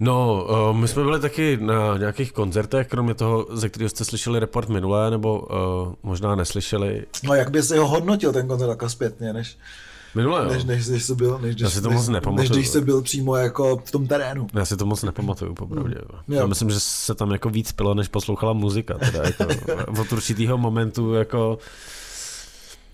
No, 0.00 0.46
uh, 0.70 0.76
my 0.76 0.88
jsme 0.88 1.04
byli 1.04 1.20
taky 1.20 1.56
na 1.56 1.96
nějakých 1.96 2.32
koncertech, 2.32 2.88
kromě 2.88 3.14
toho, 3.14 3.46
ze 3.52 3.68
kterého 3.68 3.88
jste 3.88 4.04
slyšeli 4.04 4.38
report 4.38 4.68
minulé, 4.68 5.10
nebo 5.10 5.40
uh, 5.40 5.94
možná 6.02 6.34
neslyšeli. 6.34 7.06
No 7.24 7.34
jak 7.34 7.50
by 7.50 7.62
si 7.62 7.76
ho 7.76 7.88
hodnotil 7.88 8.32
ten 8.32 8.48
koncert 8.48 8.68
jako 8.68 8.88
zpětně, 8.88 9.32
než 9.32 9.58
Minule, 10.18 10.44
jo. 10.44 10.50
než, 10.52 10.64
než, 10.64 10.86
než 10.88 11.04
jsi 11.04 11.14
byl, 11.14 11.38
než, 11.38 11.56
Já 11.58 11.70
si 11.70 11.82
to 11.82 11.90
moc 11.90 12.00
než, 12.00 12.08
nepamatuju. 12.08 12.48
než 12.48 12.50
když 12.50 12.68
jsi 12.68 12.80
byl 12.80 13.02
přímo 13.02 13.36
jako 13.36 13.76
v 13.84 13.90
tom 13.90 14.06
terénu. 14.06 14.46
Já 14.54 14.64
si 14.64 14.76
to 14.76 14.86
moc 14.86 15.02
nepamatuju, 15.02 15.54
popravdě. 15.54 15.96
Jo. 15.98 16.20
Já 16.28 16.46
myslím, 16.46 16.70
že 16.70 16.80
se 16.80 17.14
tam 17.14 17.30
jako 17.30 17.50
víc 17.50 17.72
pilo, 17.72 17.94
než 17.94 18.08
poslouchala 18.08 18.52
muzika. 18.52 18.98
Teda 18.98 19.22
jako 19.24 19.44
od 20.00 20.12
určitého 20.12 20.58
momentu 20.58 21.14
jako... 21.14 21.58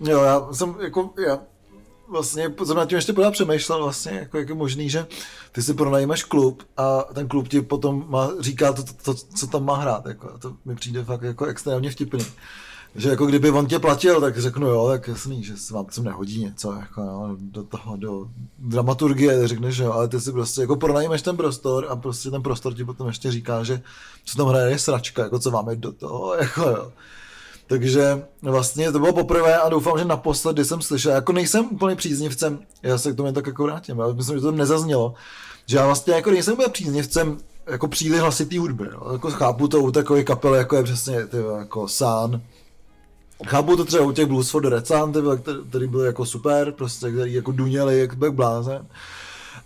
Jo, 0.00 0.22
já 0.22 0.52
jsem 0.52 0.74
jako, 0.80 1.10
já 1.26 1.38
vlastně 2.08 2.52
jsem 2.64 2.76
nad 2.76 2.88
tím 2.88 2.96
ještě 2.96 3.12
pořád 3.12 3.30
přemýšlel 3.30 3.82
vlastně, 3.82 4.12
jako 4.12 4.38
jak 4.38 4.48
je 4.48 4.54
možný, 4.54 4.90
že 4.90 5.06
ty 5.52 5.62
si 5.62 5.74
pronajímeš 5.74 6.24
klub 6.24 6.62
a 6.76 7.02
ten 7.02 7.28
klub 7.28 7.48
ti 7.48 7.60
potom 7.60 8.04
má, 8.08 8.30
říká 8.40 8.72
to, 8.72 8.82
to, 8.82 8.92
to, 9.02 9.14
co 9.14 9.46
tam 9.46 9.64
má 9.64 9.76
hrát, 9.76 10.06
jako, 10.06 10.38
to 10.38 10.56
mi 10.64 10.74
přijde 10.74 11.04
fakt 11.04 11.22
jako 11.22 11.44
extrémně 11.44 11.90
vtipný. 11.90 12.24
Že 12.94 13.08
jako 13.08 13.26
kdyby 13.26 13.50
on 13.50 13.66
tě 13.66 13.78
platil, 13.78 14.20
tak 14.20 14.38
řeknu 14.38 14.66
jo, 14.66 14.88
tak 14.88 15.08
jasný, 15.08 15.44
že 15.44 15.56
se 15.56 15.74
vám 15.74 15.86
to 15.94 16.02
nehodí 16.02 16.44
něco 16.44 16.72
jako 16.72 17.00
no, 17.00 17.36
do 17.38 17.62
toho, 17.62 17.96
do 17.96 18.28
dramaturgie, 18.58 19.48
řekneš 19.48 19.78
jo, 19.78 19.92
ale 19.92 20.08
ty 20.08 20.20
si 20.20 20.32
prostě 20.32 20.60
jako 20.60 20.76
pronajímeš 20.76 21.22
ten 21.22 21.36
prostor 21.36 21.86
a 21.88 21.96
prostě 21.96 22.30
ten 22.30 22.42
prostor 22.42 22.74
ti 22.74 22.84
potom 22.84 23.06
ještě 23.06 23.30
říká, 23.30 23.62
že 23.62 23.82
co 24.24 24.36
tam 24.36 24.46
hraje 24.46 24.70
je 24.70 24.78
sračka, 24.78 25.22
jako 25.22 25.38
co 25.38 25.50
máme 25.50 25.76
do 25.76 25.92
toho, 25.92 26.34
jako 26.34 26.62
jo. 26.62 26.92
Takže 27.66 28.24
vlastně 28.42 28.92
to 28.92 28.98
bylo 28.98 29.12
poprvé 29.12 29.58
a 29.58 29.68
doufám, 29.68 29.98
že 29.98 30.04
naposledy 30.04 30.64
jsem 30.64 30.82
slyšel, 30.82 31.12
jako 31.12 31.32
nejsem 31.32 31.64
úplně 31.64 31.96
příznivcem, 31.96 32.58
já 32.82 32.98
se 32.98 33.12
k 33.12 33.16
tomu 33.16 33.26
jen 33.26 33.34
tak 33.34 33.46
jako 33.46 33.62
vrátím, 33.62 34.00
ale 34.00 34.14
myslím, 34.14 34.36
že 34.36 34.42
to 34.42 34.52
nezaznělo, 34.52 35.14
že 35.66 35.76
já 35.76 35.86
vlastně 35.86 36.14
jako 36.14 36.30
nejsem 36.30 36.54
úplně 36.54 36.68
příznivcem 36.68 37.38
jako 37.66 37.88
příliš 37.88 38.20
hlasitý 38.20 38.58
hudby, 38.58 38.88
no. 38.92 39.12
jako 39.12 39.30
chápu 39.30 39.68
to 39.68 39.80
u 39.80 39.90
takové 39.90 40.24
kapely, 40.24 40.58
jako 40.58 40.76
je 40.76 40.82
přesně 40.82 41.26
ty, 41.26 41.36
jako 41.58 41.88
Sun, 41.88 42.42
Chápu 43.46 43.76
to 43.76 43.84
třeba 43.84 44.04
u 44.04 44.12
těch 44.12 44.26
Blues 44.26 44.50
for 44.50 44.62
the 44.62 44.68
Red 44.68 44.86
Sun, 44.86 45.12
ty, 45.12 45.20
vole, 45.20 45.38
který, 45.68 45.88
byly 45.88 46.06
jako 46.06 46.26
super, 46.26 46.72
prostě, 46.72 47.10
který 47.10 47.32
jako 47.32 47.52
duněli 47.52 48.00
jak 48.00 48.10
jak 48.22 48.34
blázen. 48.34 48.86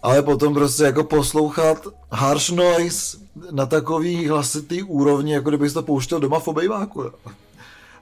Ale 0.03 0.23
potom 0.23 0.55
prostě 0.55 0.83
jako 0.83 1.05
poslouchat 1.05 1.87
harsh 2.11 2.51
noise 2.51 3.19
na 3.51 3.67
takový 3.67 4.29
hlasitý 4.29 4.83
úrovni, 4.83 5.33
jako 5.33 5.49
kdybych 5.49 5.73
to 5.73 5.83
pouštěl 5.83 6.21
doma 6.21 6.41
v 6.41 6.49
obejváku. 6.49 7.03
jo. 7.03 7.13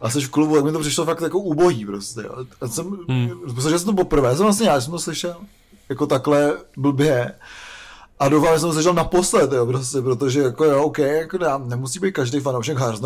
A 0.00 0.10
jsi 0.10 0.20
v 0.20 0.28
klubu, 0.28 0.54
tak 0.54 0.64
mi 0.64 0.72
to 0.72 0.78
přišlo 0.78 1.04
fakt 1.04 1.20
jako 1.20 1.38
ubohý 1.38 1.86
prostě. 1.86 2.20
jo. 2.20 2.36
A 2.60 2.68
jsem, 2.68 2.98
hmm. 3.08 3.30
že 3.70 3.78
jsem 3.78 3.86
to 3.86 3.92
poprvé, 3.92 4.36
jsem 4.36 4.44
vlastně 4.44 4.68
já 4.68 4.80
jsem 4.80 4.90
to 4.90 4.98
slyšel, 4.98 5.36
jako 5.88 6.06
takhle 6.06 6.58
blbě. 6.76 7.34
A 8.18 8.28
doufám, 8.28 8.54
že 8.54 8.60
jsem 8.60 8.72
slyšel 8.72 8.94
naposled, 8.94 9.52
jo, 9.52 9.66
prostě, 9.66 10.00
protože 10.00 10.40
jako 10.40 10.64
jo, 10.64 10.82
OK, 10.82 10.98
jako 10.98 11.38
já, 11.44 11.58
nemusí 11.58 11.98
být 11.98 12.12
každý 12.12 12.40
fanoušek 12.40 12.78
harsh 12.78 13.02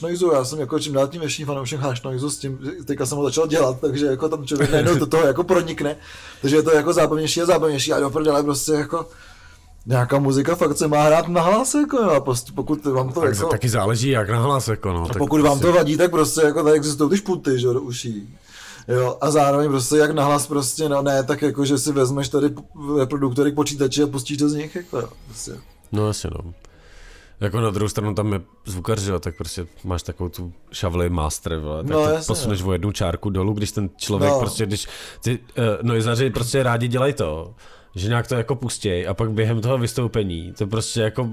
noise, 0.00 0.24
já 0.32 0.44
jsem 0.44 0.60
jako 0.60 0.78
čím 0.78 0.92
dál 0.92 1.08
tím 1.08 1.20
větší 1.20 1.44
fanoušek 1.44 1.80
harsh 1.80 2.02
noise, 2.02 2.30
s 2.30 2.38
tím, 2.38 2.58
teďka 2.84 3.06
jsem 3.06 3.18
ho 3.18 3.24
začal 3.24 3.46
dělat, 3.46 3.80
takže 3.80 4.06
jako 4.06 4.28
tam 4.28 4.46
člověk 4.46 4.70
najednou 4.70 4.94
do 4.94 5.06
toho 5.06 5.26
jako 5.26 5.44
pronikne, 5.44 5.96
takže 6.40 6.56
je 6.56 6.62
to 6.62 6.70
jako 6.70 6.92
zábavnější 6.92 7.42
a 7.42 7.46
zábavnější 7.46 7.92
a 7.92 8.00
do 8.00 8.10
prdele 8.10 8.42
prostě 8.42 8.72
jako 8.72 9.06
nějaká 9.86 10.18
muzika 10.18 10.54
fakt 10.54 10.76
se 10.76 10.88
má 10.88 11.02
hrát 11.02 11.28
na 11.28 11.40
hlas, 11.40 11.74
jako 11.74 11.96
jo, 11.96 12.10
a 12.10 12.20
prostě 12.20 12.52
pokud 12.54 12.84
vám 12.84 13.12
to 13.12 13.20
Tak, 13.20 13.34
jako, 13.34 13.48
taky 13.48 13.68
záleží, 13.68 14.08
jak 14.08 14.30
nahlas, 14.30 14.68
jako 14.68 14.92
no. 14.92 15.04
a 15.04 15.08
tak 15.08 15.18
pokud 15.18 15.40
vám 15.40 15.58
prostě- 15.58 15.66
to 15.66 15.72
vadí, 15.72 15.96
tak 15.96 16.10
prostě 16.10 16.40
jako 16.44 16.62
tady 16.62 16.76
existují 16.76 17.10
ty 17.10 17.16
šputy, 17.16 17.58
že 17.58 17.66
do 17.66 17.80
uší. 17.80 18.36
Jo, 18.88 19.18
a 19.20 19.30
zároveň 19.30 19.68
prostě 19.68 19.96
jak 19.96 20.10
nahlas 20.10 20.46
prostě, 20.46 20.88
no 20.88 21.02
ne, 21.02 21.22
tak 21.22 21.42
jako, 21.42 21.64
že 21.64 21.78
si 21.78 21.92
vezmeš 21.92 22.28
tady 22.28 22.48
reproduktory 22.98 23.52
k 23.52 23.54
počítači 23.54 24.02
a 24.02 24.06
pustíš 24.06 24.36
to 24.38 24.48
z 24.48 24.54
nich, 24.54 24.74
jako 24.76 24.98
jo, 24.98 25.08
prostě. 25.26 25.52
No 25.92 26.06
jasně, 26.06 26.30
no. 26.44 26.54
Jako 27.40 27.60
na 27.60 27.70
druhou 27.70 27.88
stranu 27.88 28.14
tam 28.14 28.32
je 28.32 28.40
zvukař, 28.66 28.98
že 28.98 29.10
jo, 29.10 29.18
tak 29.20 29.36
prostě 29.36 29.66
máš 29.84 30.02
takovou 30.02 30.28
tu 30.28 30.52
šavli 30.72 31.10
master, 31.10 31.56
vole, 31.58 31.82
tak 31.82 31.90
No, 31.92 32.04
to 32.04 32.10
jasně, 32.10 32.26
posuneš 32.26 32.62
o 32.62 32.72
jednu 32.72 32.92
čárku 32.92 33.30
dolů, 33.30 33.52
když 33.52 33.72
ten 33.72 33.90
člověk 33.96 34.32
No. 34.32 34.40
prostě, 34.40 34.66
když 34.66 34.86
ty 35.22 35.38
uh, 35.38 35.64
noizaři 35.82 36.30
prostě 36.30 36.62
rádi 36.62 36.88
dělají 36.88 37.12
to, 37.12 37.54
že 37.94 38.08
nějak 38.08 38.28
to 38.28 38.34
jako 38.34 38.54
pustěj 38.54 39.08
a 39.08 39.14
pak 39.14 39.30
během 39.30 39.60
toho 39.60 39.78
vystoupení 39.78 40.52
to 40.58 40.66
prostě 40.66 41.00
jako 41.00 41.28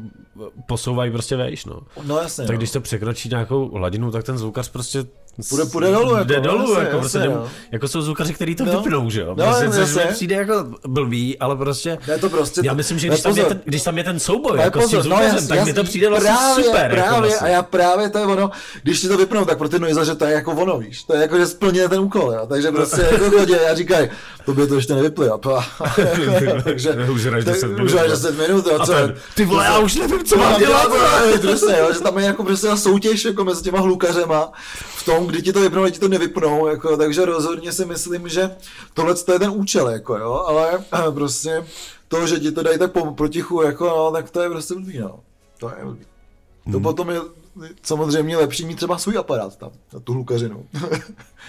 posouvají 0.68 1.12
prostě 1.12 1.36
vejš, 1.36 1.66
no. 1.66 1.80
No 2.04 2.18
jasně, 2.18 2.46
Tak 2.46 2.54
no. 2.56 2.58
když 2.58 2.72
to 2.72 2.82
překročí 2.82 3.30
nějakou 3.30 3.70
hladinu, 3.78 4.12
tak 4.12 4.24
ten 4.24 4.38
zvukař 4.38 4.70
prostě 4.70 5.06
Půjde- 5.50 5.66
půjde 5.66 5.92
dolů, 5.92 6.12
jako, 6.14 6.24
jde 6.24 6.40
dolů, 6.40 6.60
jasně, 6.60 6.74
jako, 6.74 6.82
jasně, 6.86 7.00
prostě 7.00 7.20
nem- 7.20 7.32
no. 7.32 7.48
jako 7.72 7.88
jsou 7.88 8.02
zvukaři, 8.02 8.34
kteří 8.34 8.56
to 8.56 8.66
No. 8.66 8.72
vypnou, 8.82 9.10
že 9.10 9.22
jo? 9.22 9.36
No, 9.38 9.46
Prostě, 9.46 9.70
což 9.70 9.78
jasně. 9.78 10.06
mi 10.06 10.12
přijde 10.14 10.36
jako 10.36 10.66
blbý, 10.88 11.40
ale 11.40 11.56
prostě... 11.56 11.98
Ne, 12.08 12.18
to 12.18 12.30
prostě... 12.30 12.62
Já 12.64 12.74
myslím, 12.74 13.00
že 13.00 13.08
když 13.08 13.22
tam, 13.22 13.38
je 13.38 13.44
pozor. 13.44 13.58
ten, 13.58 13.62
když 13.66 13.82
tam 13.84 13.98
je 13.98 14.04
ten 14.04 14.20
souboj 14.20 14.60
jako 14.60 14.82
s 14.82 14.90
tím 14.90 14.98
pozor, 14.98 15.10
no, 15.12 15.16
zvukařem, 15.18 15.36
jas- 15.38 15.48
tak 15.48 15.60
mi 15.66 15.72
jas- 15.72 15.76
to 15.76 15.84
přijde 15.84 16.10
vlastně 16.10 16.30
právě, 16.32 16.64
super. 16.66 16.92
Právě, 16.92 17.00
jako 17.00 17.16
vlastně. 17.22 17.48
a 17.48 17.48
já 17.48 17.64
právě 17.64 18.10
to 18.10 18.18
je 18.18 18.26
ono, 18.26 18.52
když 18.84 19.02
ti 19.02 19.08
to 19.08 19.18
vypnou, 19.18 19.46
tak 19.46 19.58
pro 19.58 19.70
ty 19.70 19.80
noizaře 19.80 20.16
to 20.16 20.26
je 20.26 20.34
jako 20.34 20.52
ono, 20.52 20.78
víš. 20.78 21.04
To 21.04 21.14
je 21.16 21.22
jako, 21.22 21.38
že 21.38 21.48
splně 21.48 21.90
ten 21.90 22.00
úkol, 22.00 22.32
jo. 22.34 22.46
Takže 22.50 22.72
prostě 22.72 23.02
jako 23.12 23.30
chodě 23.40 23.60
a 23.60 23.76
říkají, 23.76 24.10
to 24.46 24.76
ještě 24.76 24.96
nevypli, 24.96 25.30
a 25.30 25.38
pa. 25.38 25.66
Takže 26.64 26.92
Už 27.12 27.26
hraješ 27.26 27.46
tak 27.46 27.54
10 27.54 27.68
minut, 27.68 27.86
Už 27.86 27.92
hraješ 27.94 28.10
no. 28.12 28.16
10 28.18 28.38
minut, 28.48 28.66
jo, 28.72 28.86
co? 28.86 28.94
ty 29.36 29.46
vole, 29.46 29.66
já 29.66 29.80
už 29.80 29.96
nevím, 29.96 30.24
co 30.24 30.38
mám 30.38 30.60
dělat. 30.60 30.88
jo, 31.80 31.94
že 31.94 32.00
tam 32.00 32.18
je 32.18 32.26
jako 32.26 32.44
prostě 32.44 32.78
soutěž 32.78 33.26
jako 33.26 33.44
mezi 33.44 33.62
těma 33.64 33.80
hlukařema 33.80 34.52
v 35.02 35.06
tom, 35.06 35.28
kdy 35.28 35.42
ti 35.42 35.54
to 35.54 35.62
vypnou, 35.62 35.90
ti 35.90 36.00
to 36.00 36.08
nevypnou, 36.08 36.68
jako, 36.68 36.98
takže 36.98 37.26
rozhodně 37.26 37.72
si 37.72 37.86
myslím, 37.86 38.30
že 38.30 38.52
tohle 38.94 39.16
je 39.34 39.40
ten 39.40 39.52
účel, 39.56 39.90
jako, 39.90 40.18
jo, 40.18 40.44
ale 40.48 40.84
prostě 41.14 41.66
to, 42.08 42.28
že 42.28 42.40
ti 42.40 42.52
to 42.52 42.64
dají 42.64 42.80
tak 42.80 42.92
po, 42.92 43.12
protichu, 43.14 43.62
jako, 43.62 43.86
no, 43.86 44.12
tak 44.12 44.30
to 44.30 44.42
je 44.42 44.50
prostě 44.50 44.74
blbý, 44.74 44.98
no. 45.00 45.20
To 45.60 45.70
je 45.70 45.86
blbý. 45.86 46.06
To 46.64 46.70
Hmm. 46.72 46.82
potom 46.82 47.10
je 47.10 47.20
samozřejmě 47.84 48.38
lepší 48.38 48.66
mít 48.66 48.76
třeba 48.76 48.98
svůj 48.98 49.18
aparát 49.18 49.56
tam, 49.56 49.70
na 49.94 50.00
tu 50.00 50.14
hlukařinu. 50.14 50.66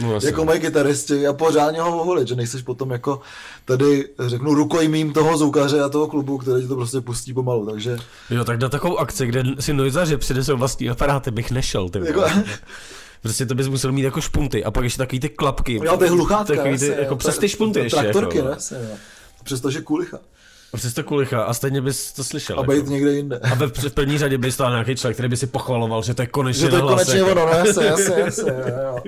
No, 0.00 0.18
jako 0.22 0.44
mají 0.44 0.60
kytaristi 0.60 1.26
a 1.26 1.32
pořádně 1.32 1.80
ho 1.80 2.00
oholit, 2.00 2.28
že 2.28 2.34
nejseš 2.36 2.62
potom 2.62 2.90
jako 2.90 3.20
tady, 3.64 4.08
řeknu, 4.26 4.54
rukojmím 4.54 5.12
toho 5.12 5.38
zvukaře 5.38 5.80
a 5.80 5.88
toho 5.88 6.06
klubu, 6.06 6.38
který 6.38 6.62
ti 6.62 6.68
to 6.68 6.74
prostě 6.76 7.00
pustí 7.00 7.34
pomalu, 7.34 7.66
takže 7.66 7.98
Jo, 8.30 8.44
tak 8.44 8.60
na 8.60 8.68
takovou 8.68 8.98
akci, 8.98 9.26
kde 9.26 9.44
si 9.60 9.72
noizaři 9.72 10.16
přinesou 10.16 10.56
vlastní 10.56 10.90
aparáty, 10.90 11.30
bych 11.30 11.50
nešel, 11.50 11.88
ty 11.88 11.98
Jako-. 11.98 12.24
Prostě 13.22 13.46
to 13.46 13.54
bys 13.54 13.68
musel 13.68 13.92
mít 13.92 14.02
jako 14.02 14.20
špunty 14.20 14.64
a 14.64 14.70
pak 14.70 14.84
ještě 14.84 14.98
takový 14.98 15.20
ty 15.20 15.28
klapky. 15.28 15.80
Jo, 15.84 15.96
ty 15.96 16.08
hluchátka, 16.08 16.54
Takový 16.56 16.78
ty, 16.78 16.86
jako 16.98 17.16
přes 17.16 17.38
ty 17.38 17.48
špunty 17.48 17.80
ještě. 17.80 18.00
Traktorky, 18.00 18.36
jako. 18.38 18.48
ne? 18.48 18.56
Přestože 19.44 19.80
kulicha. 19.80 20.18
Přes 20.76 20.94
to 20.94 21.04
kulicha 21.04 21.42
a 21.42 21.54
stejně 21.54 21.80
bys 21.80 22.12
to 22.12 22.24
slyšel. 22.24 22.58
A 22.58 22.60
jako. 22.62 22.72
být 22.72 22.86
někde 22.86 23.12
jinde. 23.12 23.38
A 23.38 23.54
ve 23.54 23.66
v 23.66 23.90
první 23.94 24.18
řadě 24.18 24.38
by 24.38 24.52
stál 24.52 24.70
nějaký 24.70 24.96
člověk, 24.96 25.16
který 25.16 25.28
by 25.28 25.36
si 25.36 25.46
pochvaloval, 25.46 26.02
že 26.02 26.14
to 26.14 26.22
je 26.22 26.26
konečně 26.26 26.60
Že 26.64 26.68
to 26.68 26.76
je 26.76 26.82
hlas, 26.82 26.92
konečně 26.94 27.18
jako. 27.18 27.30
ono, 27.32 27.46
no 27.46 27.58
jasně, 27.58 27.84
jasně, 27.84 28.14
jasně, 28.18 28.52
jo, 28.52 28.74
jo. 28.84 28.98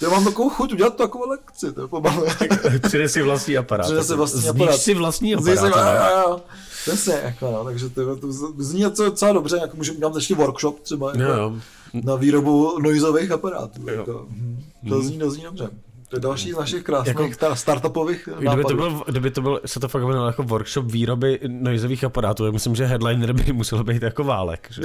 Já 0.00 0.08
mám 0.08 0.24
takovou 0.24 0.48
chuť 0.50 0.72
udělat 0.72 0.96
takovou 0.96 1.28
lekci, 1.28 1.72
to 1.72 1.80
je 1.82 1.88
pomalu. 1.88 2.24
Přines 2.88 3.12
si 3.12 3.22
vlastní 3.22 3.56
aparát. 3.56 3.86
Přines 3.86 4.06
si 4.06 4.14
vlastní 4.14 4.40
Zníš 4.40 4.50
aparát. 4.50 4.80
si 4.80 4.94
vlastní 4.94 5.34
Zní 5.40 5.56
se- 5.56 5.60
aparát. 5.60 6.10
jo, 6.12 6.30
jo. 6.30 6.40
Přesně, 6.82 7.20
jako 7.24 7.50
no, 7.50 7.64
takže 7.64 7.88
to, 7.88 8.16
to 8.16 8.32
zní 8.58 8.80
něco 8.80 9.04
docela 9.04 9.32
dobře, 9.32 9.58
jako 9.62 9.76
můžeme 9.76 9.96
udělat 9.96 10.14
ještě 10.16 10.34
workshop 10.34 10.80
třeba 10.80 11.08
jako, 11.08 11.22
Jo, 11.22 11.28
jo. 11.36 11.52
Na 11.94 12.16
výrobu 12.16 12.78
noizových 12.78 13.30
aparátů. 13.30 13.82
Jo. 13.88 13.98
Jako, 13.98 14.26
hm, 14.30 14.62
to 14.88 15.02
zní, 15.02 15.18
to 15.18 15.30
zní 15.30 15.44
dobře. 15.44 15.70
To 16.12 16.16
je 16.16 16.20
další 16.20 16.52
z 16.52 16.56
našich 16.56 16.82
krásných 16.82 17.16
jako, 17.18 17.56
startupových 17.56 18.28
Kdyby 18.32 18.44
nápadů. 18.44 18.68
to, 18.68 18.74
byl, 18.74 19.02
kdyby 19.06 19.30
to 19.30 19.42
byl, 19.42 19.60
se 19.66 19.80
to 19.80 19.88
fakt 19.88 20.02
jmenovalo 20.02 20.26
jako 20.26 20.42
workshop 20.42 20.86
výroby 20.86 21.40
noizových 21.46 22.04
aparátů, 22.04 22.44
tak 22.44 22.52
myslím, 22.52 22.74
že 22.74 22.86
headliner 22.86 23.32
by 23.32 23.52
musel 23.52 23.84
být 23.84 24.02
jako 24.02 24.24
válek. 24.24 24.68
Že? 24.70 24.82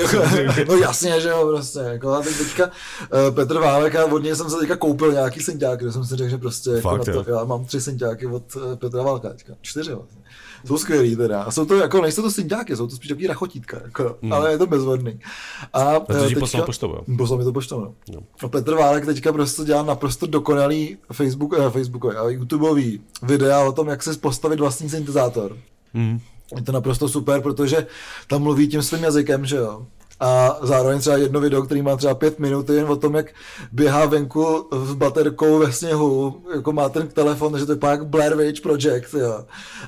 no 0.67 0.75
jasně, 0.75 1.21
že 1.21 1.29
jo, 1.29 1.47
prostě. 1.47 1.79
Jako, 1.79 2.09
a 2.09 2.21
teď 2.21 2.37
teďka 2.37 2.65
uh, 2.65 3.35
Petr 3.35 3.59
Válek 3.59 3.95
a 3.95 4.05
od 4.05 4.23
něj 4.23 4.35
jsem 4.35 4.49
se 4.49 4.57
teďka 4.57 4.75
koupil 4.75 5.11
nějaký 5.11 5.39
senťák, 5.39 5.79
kde 5.79 5.91
jsem 5.91 6.05
si 6.05 6.15
řekl, 6.15 6.29
že 6.29 6.37
prostě 6.37 6.69
jako 6.69 6.89
Fakt, 6.89 7.07
na 7.07 7.23
to, 7.23 7.31
já 7.31 7.43
mám 7.43 7.65
tři 7.65 7.81
senťáky 7.81 8.25
od 8.25 8.55
uh, 8.55 8.75
Petra 8.75 9.03
Válka 9.03 9.29
teďka. 9.29 9.53
Čtyři 9.61 9.93
vlastně. 9.93 10.21
Jsou 10.65 10.77
skvělý 10.77 11.15
teda. 11.15 11.43
A 11.43 11.51
jsou 11.51 11.65
to 11.65 11.75
jako, 11.75 12.01
nejsou 12.01 12.21
to 12.21 12.31
senťáky, 12.31 12.75
jsou 12.75 12.87
to 12.87 12.95
spíš 12.95 13.07
takový 13.07 13.27
rachotítka, 13.27 13.79
jako, 13.85 14.17
hmm. 14.21 14.33
ale 14.33 14.51
je 14.51 14.57
to 14.57 14.67
bezvodný. 14.67 15.19
A, 15.73 15.99
to 15.99 16.25
eh, 16.25 16.27
ti 16.27 16.35
poslal 16.35 16.65
poštou, 16.65 16.89
jo? 16.89 17.17
Poslal 17.17 17.39
mi 17.39 17.43
to 17.43 17.53
poštou, 17.53 17.79
no. 17.79 17.93
Jo. 18.13 18.19
A 18.43 18.47
Petr 18.47 18.73
Válek 18.73 19.05
teďka 19.05 19.33
prostě 19.33 19.63
dělá 19.63 19.83
naprosto 19.83 20.25
dokonalý 20.25 20.97
Facebook, 21.17 21.53
eh, 21.57 21.69
Facebookový 21.69 22.15
a 22.15 22.29
YouTubeový 22.29 23.01
videa 23.23 23.61
o 23.61 23.71
tom, 23.71 23.87
jak 23.87 24.03
se 24.03 24.17
postavit 24.17 24.59
vlastní 24.59 24.89
syntezátor. 24.89 25.57
Mm. 25.93 26.19
Je 26.55 26.61
to 26.61 26.71
naprosto 26.71 27.09
super, 27.09 27.41
protože 27.41 27.87
tam 28.27 28.43
mluví 28.43 28.67
tím 28.67 28.81
svým 28.81 29.03
jazykem, 29.03 29.45
že 29.45 29.55
jo. 29.55 29.85
A 30.19 30.57
zároveň 30.61 30.99
třeba 30.99 31.17
jedno 31.17 31.39
video, 31.39 31.61
který 31.61 31.81
má 31.81 31.95
třeba 31.95 32.15
pět 32.15 32.39
minut, 32.39 32.69
je 32.69 32.75
jen 32.75 32.89
o 32.89 32.95
tom, 32.95 33.15
jak 33.15 33.25
běhá 33.71 34.05
venku 34.05 34.67
s 34.85 34.93
baterkou 34.93 35.59
ve 35.59 35.71
sněhu, 35.71 36.41
jako 36.55 36.73
má 36.73 36.89
ten 36.89 37.07
telefon, 37.07 37.59
že 37.59 37.65
to 37.65 37.71
je 37.71 37.77
pak 37.77 38.07
Blair 38.07 38.35
Witch 38.35 38.61
Project, 38.61 39.13
jo. 39.13 39.45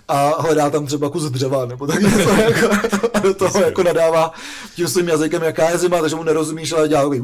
A 0.08 0.42
hledá 0.42 0.70
tam 0.70 0.86
třeba 0.86 1.10
kus 1.10 1.24
dřeva, 1.24 1.66
nebo 1.66 1.88
tak 1.88 2.02
něco, 2.02 2.30
jako, 2.30 2.70
a 3.14 3.20
do 3.20 3.34
toho 3.34 3.62
jako 3.62 3.84
nadává 3.84 4.32
tím 4.76 4.88
svým 4.88 5.08
jazykem, 5.08 5.44
jaká 5.44 5.70
je 5.70 5.78
zima, 5.78 6.02
takže 6.02 6.16
mu 6.16 6.24
nerozumíš, 6.24 6.72
ale 6.72 6.88
dělá 6.88 7.02
takový. 7.02 7.24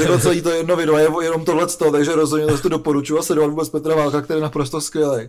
Jako 0.00 0.18
celý 0.18 0.42
to 0.42 0.50
jedno 0.50 0.76
video, 0.76 0.96
je 0.98 1.08
jenom 1.22 1.44
tohle, 1.44 1.66
takže 1.92 2.14
rozhodně 2.14 2.46
to 2.46 2.68
doporučuji 2.68 3.18
a 3.18 3.22
sledovat 3.22 3.50
vůbec 3.50 3.68
Petra 3.68 3.94
Válka, 3.94 4.22
který 4.22 4.38
je 4.38 4.42
naprosto 4.42 4.80
skvělý. 4.80 5.28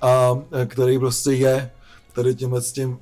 A 0.00 0.38
e, 0.62 0.66
který 0.66 0.98
prostě 0.98 1.30
je 1.30 1.70
tady 2.12 2.34
tímhle 2.34 2.62
s 2.62 2.72
tím, 2.72 2.98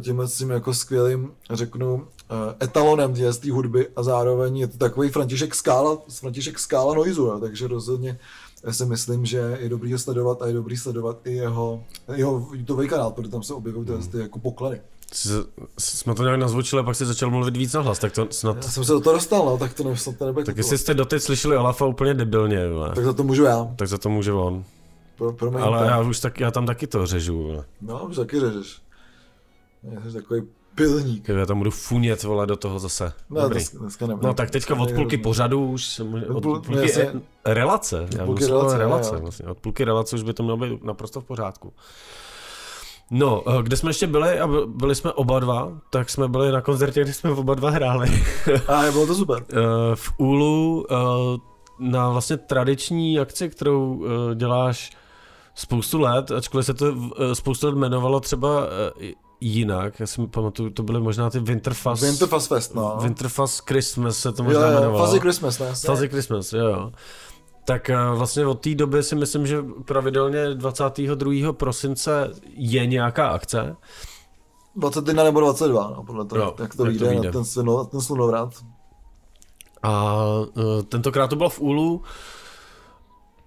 tímhle 0.00 0.28
s 0.28 0.38
tím 0.38 0.50
jako 0.50 0.74
skvělým, 0.74 1.30
řeknu, 1.50 2.06
eh, 2.30 2.64
etalonem 2.64 3.14
té 3.14 3.32
té 3.32 3.52
hudby 3.52 3.88
a 3.96 4.02
zároveň 4.02 4.56
je 4.56 4.66
to 4.68 4.78
takový 4.78 5.08
František 5.08 5.54
Skála, 5.54 5.98
František 6.20 6.58
Skála 6.58 6.94
noizu, 6.94 7.22
jo, 7.26 7.38
takže 7.40 7.66
rozhodně 7.68 8.18
Já 8.64 8.72
si 8.72 8.86
myslím, 8.86 9.26
že 9.26 9.58
je 9.60 9.68
dobrý 9.68 9.92
ho 9.92 9.98
sledovat 9.98 10.42
a 10.42 10.46
je 10.46 10.52
dobrý 10.52 10.76
sledovat 10.76 11.16
i 11.24 11.32
jeho, 11.32 11.82
jeho 12.14 12.48
YouTubeový 12.52 12.88
kanál, 12.88 13.10
protože 13.10 13.30
tam 13.30 13.42
se 13.42 13.54
objevují 13.54 13.86
ty, 13.86 14.08
ty 14.08 14.18
jako 14.18 14.38
poklady. 14.38 14.80
S- 15.12 15.44
jsme 15.78 16.14
to 16.14 16.22
nějak 16.22 16.40
nazvučili 16.40 16.80
a 16.80 16.82
pak 16.82 16.96
si 16.96 17.06
začal 17.06 17.30
mluvit 17.30 17.56
víc 17.56 17.72
nahlas, 17.72 17.98
tak 17.98 18.12
to 18.12 18.26
snad... 18.30 18.56
Já 18.56 18.62
jsem 18.70 18.84
se 18.84 18.92
do 18.92 19.00
toho 19.00 19.14
dostal, 19.14 19.44
no, 19.46 19.58
tak 19.58 19.74
to, 19.74 19.84
ne, 19.84 19.96
snad 19.96 20.16
to 20.16 20.26
nebude 20.26 20.44
Tak 20.44 20.56
jestli 20.56 20.78
jste 20.78 20.94
doteď 20.94 21.22
slyšeli 21.22 21.56
Olafa 21.56 21.86
úplně 21.86 22.14
debilně, 22.14 22.68
vole, 22.68 22.92
Tak 22.94 23.04
za 23.04 23.12
to 23.12 23.24
můžu 23.24 23.44
já. 23.44 23.68
tak 23.76 23.88
za 23.88 23.98
to 23.98 24.08
může 24.08 24.32
on. 24.32 24.64
Pro, 25.18 25.32
promiňte. 25.32 25.64
Ale 25.66 25.86
já 25.86 26.00
už 26.00 26.20
tak, 26.20 26.40
já 26.40 26.50
tam 26.50 26.66
taky 26.66 26.86
to 26.86 27.06
řežu, 27.06 27.42
vole. 27.42 27.64
No, 27.80 28.06
už 28.06 28.16
taky 28.16 28.40
řežeš. 28.40 28.78
Jsi 30.08 30.12
takový 30.14 30.42
pilník. 30.74 31.28
Já 31.28 31.46
tam 31.46 31.58
budu 31.58 31.70
funět, 31.70 32.22
vole, 32.22 32.46
do 32.46 32.56
toho 32.56 32.78
zase. 32.78 33.12
No, 33.30 33.40
Dobrý. 33.40 33.54
dneska, 33.54 33.78
dneska. 33.78 34.06
No 34.22 34.34
tak 34.34 34.50
teďka 34.50 34.74
od 34.74 34.92
půlky 34.92 35.18
pořadu 35.18 35.66
už 35.70 36.00
od 36.00 36.42
půl- 36.42 36.60
půlky 36.60 36.82
jasně. 36.82 37.02
e, 37.44 37.54
relace, 37.54 37.96
já 38.18 38.24
půlky 38.24 38.26
půlky 38.26 38.46
relace, 38.46 38.78
relace, 38.78 39.16
vlastně. 39.16 39.46
od 39.46 39.58
půlky 39.58 39.84
relace 39.84 40.16
už 40.16 40.22
by 40.22 40.32
to 40.34 40.42
mělo 40.42 40.56
být 40.58 40.84
naprosto 40.84 41.20
v 41.20 41.24
pořádku. 41.24 41.72
No, 43.10 43.42
eh, 43.58 43.62
kde 43.62 43.76
jsme 43.76 43.90
ještě 43.90 44.06
byli 44.06 44.40
a 44.40 44.46
by- 44.46 44.66
byli 44.66 44.94
jsme 44.94 45.12
oba 45.12 45.40
dva, 45.40 45.72
tak 45.90 46.10
jsme 46.10 46.28
byli 46.28 46.52
na 46.52 46.60
koncertě, 46.60 47.02
kde 47.04 47.12
jsme 47.12 47.30
oba 47.30 47.54
dva 47.54 47.70
hráli. 47.70 48.08
A 48.68 48.82
bylo 48.92 49.06
to 49.06 49.14
super. 49.14 49.44
Eh, 49.52 49.56
v 49.94 50.12
Úlu 50.18 50.86
eh, 50.90 50.94
na 51.78 52.10
vlastně 52.10 52.36
tradiční 52.36 53.18
akci, 53.18 53.48
kterou 53.48 54.04
děláš 54.34 54.90
spoustu 55.54 56.00
let, 56.00 56.30
ačkoliv 56.30 56.66
se 56.66 56.74
to 56.74 56.94
spoustu 57.32 57.66
let 57.66 57.72
jmenovalo 57.74 58.20
třeba 58.20 58.66
jinak, 59.40 60.00
já 60.00 60.06
si 60.06 60.26
pamatuju, 60.26 60.70
to 60.70 60.82
byly 60.82 61.00
možná 61.00 61.30
ty 61.30 61.40
Winterfest, 61.40 62.02
Winterfest 62.02 62.48
Fest, 62.48 62.74
no. 62.74 62.98
Winterfest 63.02 63.68
Christmas 63.68 64.18
se 64.18 64.32
to 64.32 64.42
jo, 64.42 64.48
možná 64.48 64.66
jo, 64.66 64.72
jmenovalo. 64.72 65.06
Fuzzy 65.06 65.20
Christmas, 65.20 65.58
ne? 65.58 65.66
jasně. 65.66 65.86
Fuzzy 65.86 66.08
Christmas, 66.08 66.52
jo, 66.52 66.66
jo. 66.66 66.92
Tak 67.64 67.90
eh, 67.90 67.96
vlastně 68.14 68.46
od 68.46 68.60
té 68.60 68.74
doby 68.74 69.02
si 69.02 69.16
myslím, 69.16 69.46
že 69.46 69.62
pravidelně 69.84 70.54
22. 70.54 71.52
prosince 71.52 72.30
je 72.46 72.86
nějaká 72.86 73.28
akce. 73.28 73.76
21 74.76 75.24
nebo 75.24 75.40
22, 75.40 75.90
no, 75.96 76.04
podle 76.04 76.24
toho, 76.24 76.40
Jo, 76.40 76.46
jak 76.46 76.56
to 76.56 76.62
jak 76.62 76.74
to 76.74 76.84
vyjde, 76.84 77.32
ten, 77.32 77.44
sluno, 77.44 77.84
ten 77.84 78.00
slunovrat. 78.00 78.54
A 79.82 80.14
uh, 80.56 80.82
tentokrát 80.88 81.28
to 81.28 81.36
bylo 81.36 81.48
v 81.48 81.60
Úlu. 81.60 82.02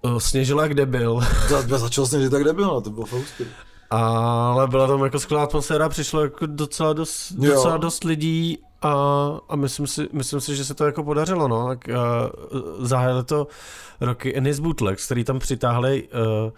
Uh, 0.02 0.18
sněžilo 0.18 0.62
jak 0.62 0.74
debil, 0.74 1.22
Za, 1.50 1.78
začal 1.78 2.06
že 2.06 2.30
tak 2.30 2.44
nebylo, 2.44 2.68
no, 2.68 2.82
to 2.82 2.90
bylo 2.90 3.06
fausty. 3.06 3.46
Ale 3.94 4.68
byla 4.68 4.88
tam 4.88 5.04
jako 5.04 5.20
skvělá 5.20 5.44
atmosféra, 5.44 5.90
přišlo 5.90 6.22
jako 6.22 6.46
docela 6.46 6.94
dost, 6.94 7.32
Jo. 7.40 7.54
docela 7.54 7.78
dost 7.78 8.04
lidí 8.04 8.58
a, 8.82 8.94
a 9.50 9.56
myslím, 9.56 9.88
si, 9.88 10.08
myslím 10.12 10.42
si, 10.42 10.56
že 10.56 10.66
se 10.66 10.74
to 10.74 10.86
jako 10.86 11.04
podařilo, 11.04 11.48
no. 11.48 11.68
Tak 11.68 11.88
uh, 11.88 12.86
zahájili 12.86 13.24
to 13.24 13.48
roky 14.02 14.38
Ennis 14.38 14.60
Bootlegs, 14.60 15.06
který 15.06 15.24
tam 15.24 15.40
přitáhli 15.40 16.04
uh, 16.04 16.52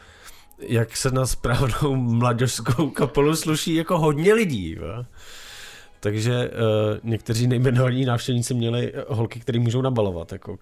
jak 0.59 0.97
se 0.97 1.11
na 1.11 1.25
správnou 1.25 1.95
mladožskou 1.95 2.89
kapelu 2.89 3.35
sluší 3.35 3.75
jako 3.75 3.97
hodně 3.97 4.33
lidí. 4.33 4.75
Va? 4.75 5.05
Takže 5.99 6.49
uh, 6.49 6.97
někteří 7.03 7.47
nejmenovaní 7.47 8.05
návštěvníci 8.05 8.53
měli 8.53 8.93
holky, 9.07 9.39
které 9.39 9.59
můžou 9.59 9.81
nabalovat, 9.81 10.31
jako, 10.31 10.57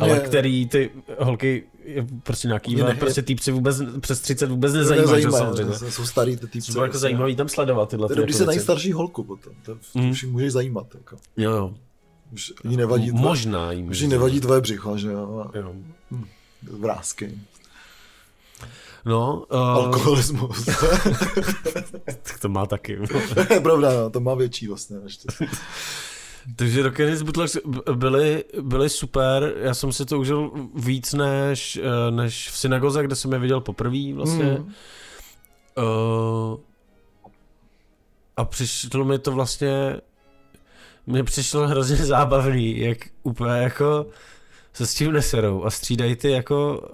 ale 0.00 0.10
Je. 0.10 0.20
který 0.20 0.68
ty 0.68 0.90
holky 1.18 1.64
je 1.84 2.06
prostě 2.22 2.48
nějaký, 2.48 2.74
ne- 2.76 2.94
prostě 2.94 3.22
týpci 3.22 3.52
vůbec 3.52 3.76
přes 4.00 4.20
30 4.20 4.50
vůbec 4.50 4.72
nezajímají, 4.72 5.22
že 5.22 5.30
samozřejmě. 5.30 5.78
Jsou, 5.78 5.90
jsou 5.90 6.06
starý 6.06 6.36
ty 6.36 6.46
týpci. 6.46 6.66
To 6.66 6.72
bylo 6.72 6.84
jako 6.84 6.98
zajímavý 6.98 7.36
tam 7.36 7.48
sledovat 7.48 7.88
tyhle 7.88 8.08
To 8.08 8.14
ty 8.14 8.20
jako 8.20 8.32
se 8.32 8.46
najít 8.46 8.62
starší 8.62 8.92
holku 8.92 9.24
potom, 9.24 9.52
to, 9.64 9.74
to 9.74 9.98
Mm. 9.98 10.10
už 10.10 10.22
jí 10.22 10.28
můžeš 10.30 10.52
zajímat. 10.52 10.86
Jako. 10.94 11.16
Jo, 11.36 11.50
jo. 11.50 11.74
Už 12.32 12.52
jí 12.64 12.76
nevadí, 12.76 13.08
tvoje, 13.08 13.22
Možná 13.22 13.72
jim. 13.72 13.88
už 13.88 14.00
jí 14.00 14.08
nevadí 14.08 14.40
tvoje 14.40 14.60
břicho, 14.60 14.98
že 14.98 15.08
jo, 15.12 15.50
Jo. 15.54 15.74
vrázky, 16.80 17.38
No, 19.06 19.44
uh, 19.52 19.58
alkoholismus. 19.58 20.64
tak 22.22 22.38
to 22.40 22.48
má 22.48 22.66
taky. 22.66 22.98
to 23.34 23.40
je 23.54 23.60
pravda, 23.60 23.92
no, 23.94 24.10
to 24.10 24.20
má 24.20 24.34
větší 24.34 24.68
vlastně. 24.68 24.96
Ještě. 25.04 25.28
Takže 26.56 26.82
Rock 26.82 27.00
and 27.00 27.08
Roll 27.08 27.24
Bootlegs 27.24 27.56
byly, 27.94 28.44
byly 28.60 28.88
super, 28.88 29.54
já 29.56 29.74
jsem 29.74 29.92
si 29.92 30.06
to 30.06 30.18
užil 30.18 30.50
víc 30.74 31.12
než, 31.12 31.76
eh, 31.76 32.10
než 32.10 32.50
v 32.50 32.58
synagoze, 32.58 33.02
kde 33.02 33.16
jsem 33.16 33.32
je 33.32 33.38
viděl 33.38 33.60
poprvé 33.60 34.14
vlastně. 34.14 34.44
Mm. 34.44 34.74
Uh, 35.76 36.58
a 38.36 38.44
přišlo 38.44 39.04
mi 39.04 39.18
to 39.18 39.32
vlastně, 39.32 40.00
mně 41.06 41.24
přišlo 41.24 41.68
hrozně 41.68 41.96
zábavný, 41.96 42.78
jak 42.78 42.98
úplně 43.22 43.52
jako 43.52 44.06
se 44.72 44.86
s 44.86 44.94
tím 44.94 45.12
neserou 45.12 45.64
a 45.64 45.70
střídají 45.70 46.16
ty 46.16 46.30
jako 46.30 46.88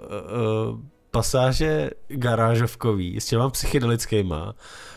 uh, 0.72 0.80
pasáže 1.10 1.90
garážovkový 2.08 3.20
s 3.20 3.26
těma 3.26 3.50
psychedelickýma, 3.50 4.54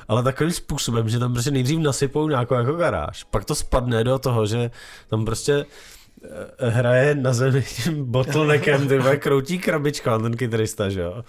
ale 0.08 0.24
takovým 0.24 0.52
způsobem, 0.52 1.10
že 1.10 1.20
tam 1.20 1.34
prostě 1.34 1.52
nejdřív 1.52 1.80
nasypou 1.80 2.30
nějakou 2.30 2.54
jako 2.54 2.74
garáž, 2.74 3.24
pak 3.24 3.46
to 3.46 3.56
spadne 3.56 4.04
do 4.04 4.20
toho, 4.20 4.46
že 4.46 4.72
tam 5.08 5.26
prostě 5.26 5.66
eh, 6.60 6.70
hraje 6.70 7.16
na 7.16 7.34
zemi 7.34 7.62
tím 7.84 8.06
bottleneckem, 8.12 8.88
ty 8.88 9.00
kroutí 9.18 9.60
krabička, 9.60 10.20
ten 10.20 10.38
kytarista, 10.38 10.90
že 10.90 11.02
jo. 11.02 11.24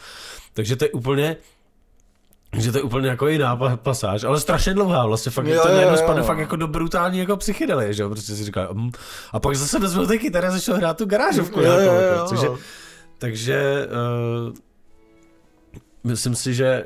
Takže 0.54 0.76
to 0.76 0.84
je 0.84 0.90
úplně, 0.90 1.36
že 2.52 2.72
to 2.72 2.78
je 2.78 2.82
úplně 2.82 3.08
jako 3.08 3.28
jiná 3.28 3.56
pa- 3.56 3.76
pasáž, 3.76 4.24
ale 4.24 4.40
strašně 4.40 4.74
dlouhá, 4.74 5.06
vlastně 5.06 5.32
fakt, 5.32 5.46
Jo, 5.46 5.62
to 5.62 5.68
najednou 5.68 5.96
spadne 5.96 6.22
fakt 6.22 6.38
jako 6.38 6.56
do 6.56 6.68
brutální 6.68 7.18
jako 7.18 7.36
psychedelie, 7.36 7.92
že 7.92 8.02
jo, 8.02 8.08
prostě 8.08 8.34
si 8.34 8.44
říká, 8.44 8.68
mm. 8.72 8.90
a 9.32 9.40
pak 9.40 9.56
zase 9.56 9.78
vezmou 9.78 10.06
ty 10.06 10.18
kytary 10.18 10.46
a 10.46 10.50
začnou 10.50 10.74
hrát 10.74 10.96
tu 10.96 11.06
garážovku 11.06 11.60
Jo, 11.60 11.66
nějakou, 11.66 11.84
jo, 11.84 11.92
jako, 12.00 12.14
jo. 12.14 12.26
takže, 12.28 12.48
takže 13.18 13.86
uh, 14.48 14.54
myslím 16.04 16.34
si, 16.34 16.54
že 16.54 16.84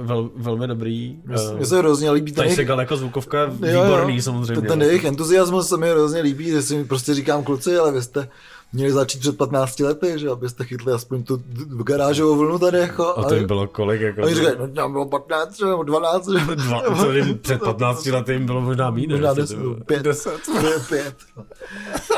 uh, 0.00 0.06
vel, 0.06 0.30
velmi 0.36 0.66
dobrý. 0.66 1.16
Mně 1.56 1.66
se 1.66 1.78
hrozně 1.78 2.10
líbí 2.10 2.32
ten 2.32 2.44
Tady 2.44 2.54
se 2.54 2.60
jejich, 2.60 2.78
jako 2.80 2.96
zvukovka 2.96 3.42
Jo, 3.42 3.82
výborný 3.82 4.16
jo. 4.16 4.22
samozřejmě. 4.22 4.54
ten, 4.54 4.66
ten 4.66 4.82
jejich 4.82 5.04
entuziasmus 5.04 5.68
se 5.68 5.76
mi 5.76 5.90
hrozně 5.90 6.20
líbí, 6.20 6.50
že 6.50 6.62
si 6.62 6.76
mi 6.76 6.84
prostě 6.84 7.14
říkám 7.14 7.44
kluci, 7.44 7.76
ale 7.76 7.92
vy 7.92 8.02
jste 8.02 8.28
měli 8.72 8.92
začít 8.92 9.20
před 9.20 9.36
15 9.36 9.80
lety, 9.80 10.12
že 10.16 10.28
abyste 10.28 10.64
chytli 10.64 10.92
aspoň 10.92 11.22
tu 11.22 11.42
garážovou 11.82 12.36
vlnu 12.36 12.58
tady, 12.58 12.78
jako. 12.78 13.18
a 13.18 13.22
to 13.28 13.34
jim 13.34 13.46
bylo 13.46 13.66
kolik? 13.66 14.00
Jako, 14.00 14.20
a 14.20 14.24
oni 14.24 14.34
říkají, 14.34 14.56
no 14.58 14.68
tam 14.68 14.92
bylo 14.92 15.06
15, 15.06 15.58
že, 15.58 15.64
nebo 15.64 15.82
12, 15.82 16.28
že? 16.28 16.56
Dva, 16.56 16.80
to 16.80 17.12
jim 17.12 17.38
před 17.42 17.60
15 17.60 18.06
lety 18.06 18.32
jim 18.32 18.46
bylo 18.46 18.60
možná 18.60 18.90
méně. 18.90 19.06
Možná 19.08 19.28
ještě, 19.28 19.40
10, 19.42 19.56
ty 19.56 19.62
vole. 19.62 19.76
5, 19.86 20.02
10. 20.02 20.32
5, 20.60 20.88
5. 20.88 21.14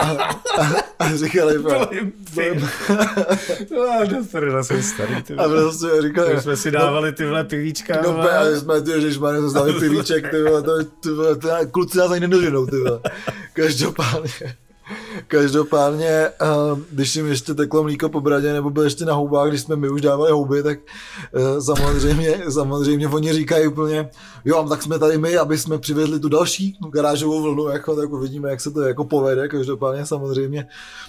A, 0.01 0.05
a, 0.61 0.67
a 0.99 1.17
říkali, 1.17 1.59
Bylo 1.59 1.89
jim. 1.93 2.13
No, 4.53 4.65
jsou 4.65 4.83
starý. 4.83 5.23
Ty 5.23 5.35
a 5.35 5.49
prostě 5.49 5.87
říkali, 6.03 6.35
Tak 6.35 6.43
jsme 6.43 6.57
si 6.57 6.71
dávali 6.71 7.13
tyhle 7.13 7.45
pivíčka. 7.45 8.03
No, 8.03 8.13
právě 8.23 8.61
jsme, 8.61 8.81
ty 8.81 8.91
ježišmarja, 8.91 9.41
jsme 9.41 9.49
znali 9.49 9.73
pivíček, 9.81 10.31
ty 10.31 10.37
to, 10.65 10.85
ty 10.85 11.11
vole, 11.11 11.37
to, 11.37 11.49
kluci 11.71 11.99
nás 11.99 12.11
ani 12.11 12.21
nedoženou, 12.21 12.67
ty. 12.67 12.77
Každopádně, 13.53 14.57
každopádně, 15.31 16.29
uh, 16.73 16.79
když 16.91 17.17
jim 17.17 17.27
ještě 17.27 17.55
teklo 17.55 17.83
mlíko 17.83 18.09
po 18.09 18.21
bradě, 18.21 18.53
nebo 18.53 18.71
byl 18.71 18.83
ještě 18.83 19.05
na 19.05 19.15
houbách, 19.15 19.49
když 19.49 19.61
jsme 19.61 19.77
my 19.77 19.89
už 19.89 20.01
dávali 20.01 20.33
houby, 20.33 20.63
tak 20.63 20.79
uh, 20.79 21.61
samozřejmě, 21.61 22.39
samozřejmě 22.51 23.09
oni 23.09 23.33
říkají 23.33 23.67
úplně, 23.67 24.11
jo, 24.45 24.67
tak 24.69 24.83
jsme 24.83 24.99
tady 24.99 25.19
my, 25.19 25.37
aby 25.37 25.59
jsme 25.59 25.79
přivezli 25.79 26.21
tu 26.21 26.29
další 26.29 26.79
garážovou 26.93 27.43
vlnu, 27.43 27.69
jako, 27.69 27.97
tak 27.97 28.13
uvidíme, 28.13 28.51
jak 28.51 28.61
se 28.61 28.71
to 28.71 28.81
jako 28.81 29.05
povede, 29.05 29.49
každopádně 29.49 30.07
samozřejmě, 30.07 30.67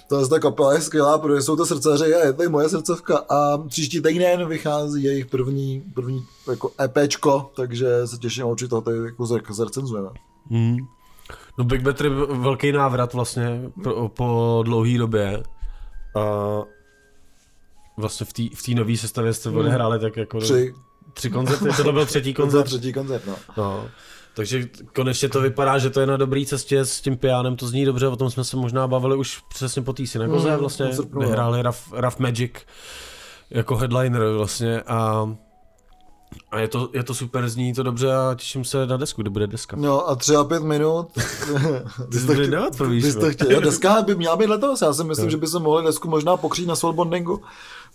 to 0.08 0.28
ta 0.28 0.38
kapela 0.38 0.74
je 0.74 0.80
skvělá, 0.80 1.18
protože 1.18 1.42
jsou 1.42 1.56
to 1.56 1.66
srdcaři 1.66 2.14
a 2.14 2.26
je 2.26 2.32
to 2.32 2.42
i 2.42 2.48
moje 2.48 2.68
srdcovka 2.68 3.16
a 3.28 3.58
příští 3.58 4.02
týden 4.02 4.48
vychází 4.48 5.02
jejich 5.02 5.26
první, 5.26 5.82
první 5.94 6.24
jako 6.50 6.70
EPčko, 6.80 7.50
takže 7.56 8.06
se 8.06 8.18
těším 8.18 8.46
určitě 8.46 8.68
toho 8.68 8.82
tady 8.82 8.98
jako 8.98 9.22
zr- 9.22 9.54
zrecenzujeme. 9.54 10.08
Hmm. 10.50 10.76
No 11.58 11.64
Big 11.64 11.82
Battery 11.82 12.08
velký 12.28 12.72
návrat 12.72 13.12
vlastně 13.14 13.60
po, 13.84 14.08
po 14.08 14.62
dlouhé 14.66 14.98
době. 14.98 15.42
A 16.14 16.22
vlastně 17.96 18.26
v 18.26 18.32
té 18.32 18.42
v 18.72 18.74
nové 18.74 18.96
sestavě 18.96 19.32
jste 19.34 19.50
odehráli 19.50 19.98
tak 19.98 20.16
jako 20.16 20.40
Tři, 20.40 20.74
tři 21.14 21.30
koncerty, 21.30 21.64
to 21.82 21.92
byl 21.92 22.06
třetí 22.06 22.34
koncert. 22.34 22.64
třetí 22.64 22.92
koncert, 22.92 23.26
no. 23.26 23.36
No. 23.56 23.84
Takže 24.34 24.68
konečně 24.94 25.28
to 25.28 25.40
vypadá, 25.40 25.78
že 25.78 25.90
to 25.90 26.00
je 26.00 26.06
na 26.06 26.16
dobré 26.16 26.44
cestě 26.46 26.84
s 26.84 27.00
tím 27.00 27.16
pianem, 27.16 27.56
to 27.56 27.66
zní 27.66 27.84
dobře, 27.84 28.08
o 28.08 28.16
tom 28.16 28.30
jsme 28.30 28.44
se 28.44 28.56
možná 28.56 28.86
bavili 28.88 29.16
už 29.16 29.38
přesně 29.48 29.82
po 29.82 29.92
té 29.92 30.06
synagoze, 30.06 30.50
Mm, 30.50 30.56
vlastně 30.56 30.90
vyhráli 31.18 31.62
Rough, 31.62 31.76
Rough 31.92 32.18
Magic 32.18 32.52
jako 33.50 33.76
headliner 33.76 34.22
vlastně 34.36 34.82
a, 34.82 35.28
a 36.50 36.58
je, 36.58 36.68
to, 36.68 36.88
je 36.92 37.02
to 37.02 37.14
super, 37.14 37.48
zní 37.48 37.74
to 37.74 37.82
dobře 37.82 38.14
a 38.14 38.34
těším 38.34 38.64
se 38.64 38.86
na 38.86 38.96
desku, 38.96 39.22
kde 39.22 39.30
bude 39.30 39.46
deska. 39.46 39.76
No 39.76 40.08
a 40.08 40.14
tři 40.14 40.36
a 40.36 40.44
pět 40.44 40.62
minut. 40.62 41.08
Ty 42.10 42.18
jsi 42.18 42.26
to 42.26 42.32
neodpovíš, 42.34 43.04
Ty 43.04 43.12
jsi 43.12 43.18
to 43.18 43.26
no. 43.26 43.32
chtěl. 43.32 43.50
Jo, 43.50 43.60
deska 43.60 44.02
by 44.02 44.14
měla 44.14 44.36
být 44.36 44.46
letos. 44.46 44.82
Já 44.82 44.92
si 44.92 45.04
myslím, 45.04 45.26
Jo. 45.26 45.30
že 45.30 45.36
by 45.36 45.46
se 45.46 45.58
mohli 45.58 45.84
desku 45.84 46.08
možná 46.08 46.36
pokřít 46.36 46.66
na 46.68 46.76
Soulbondingu. 46.76 47.40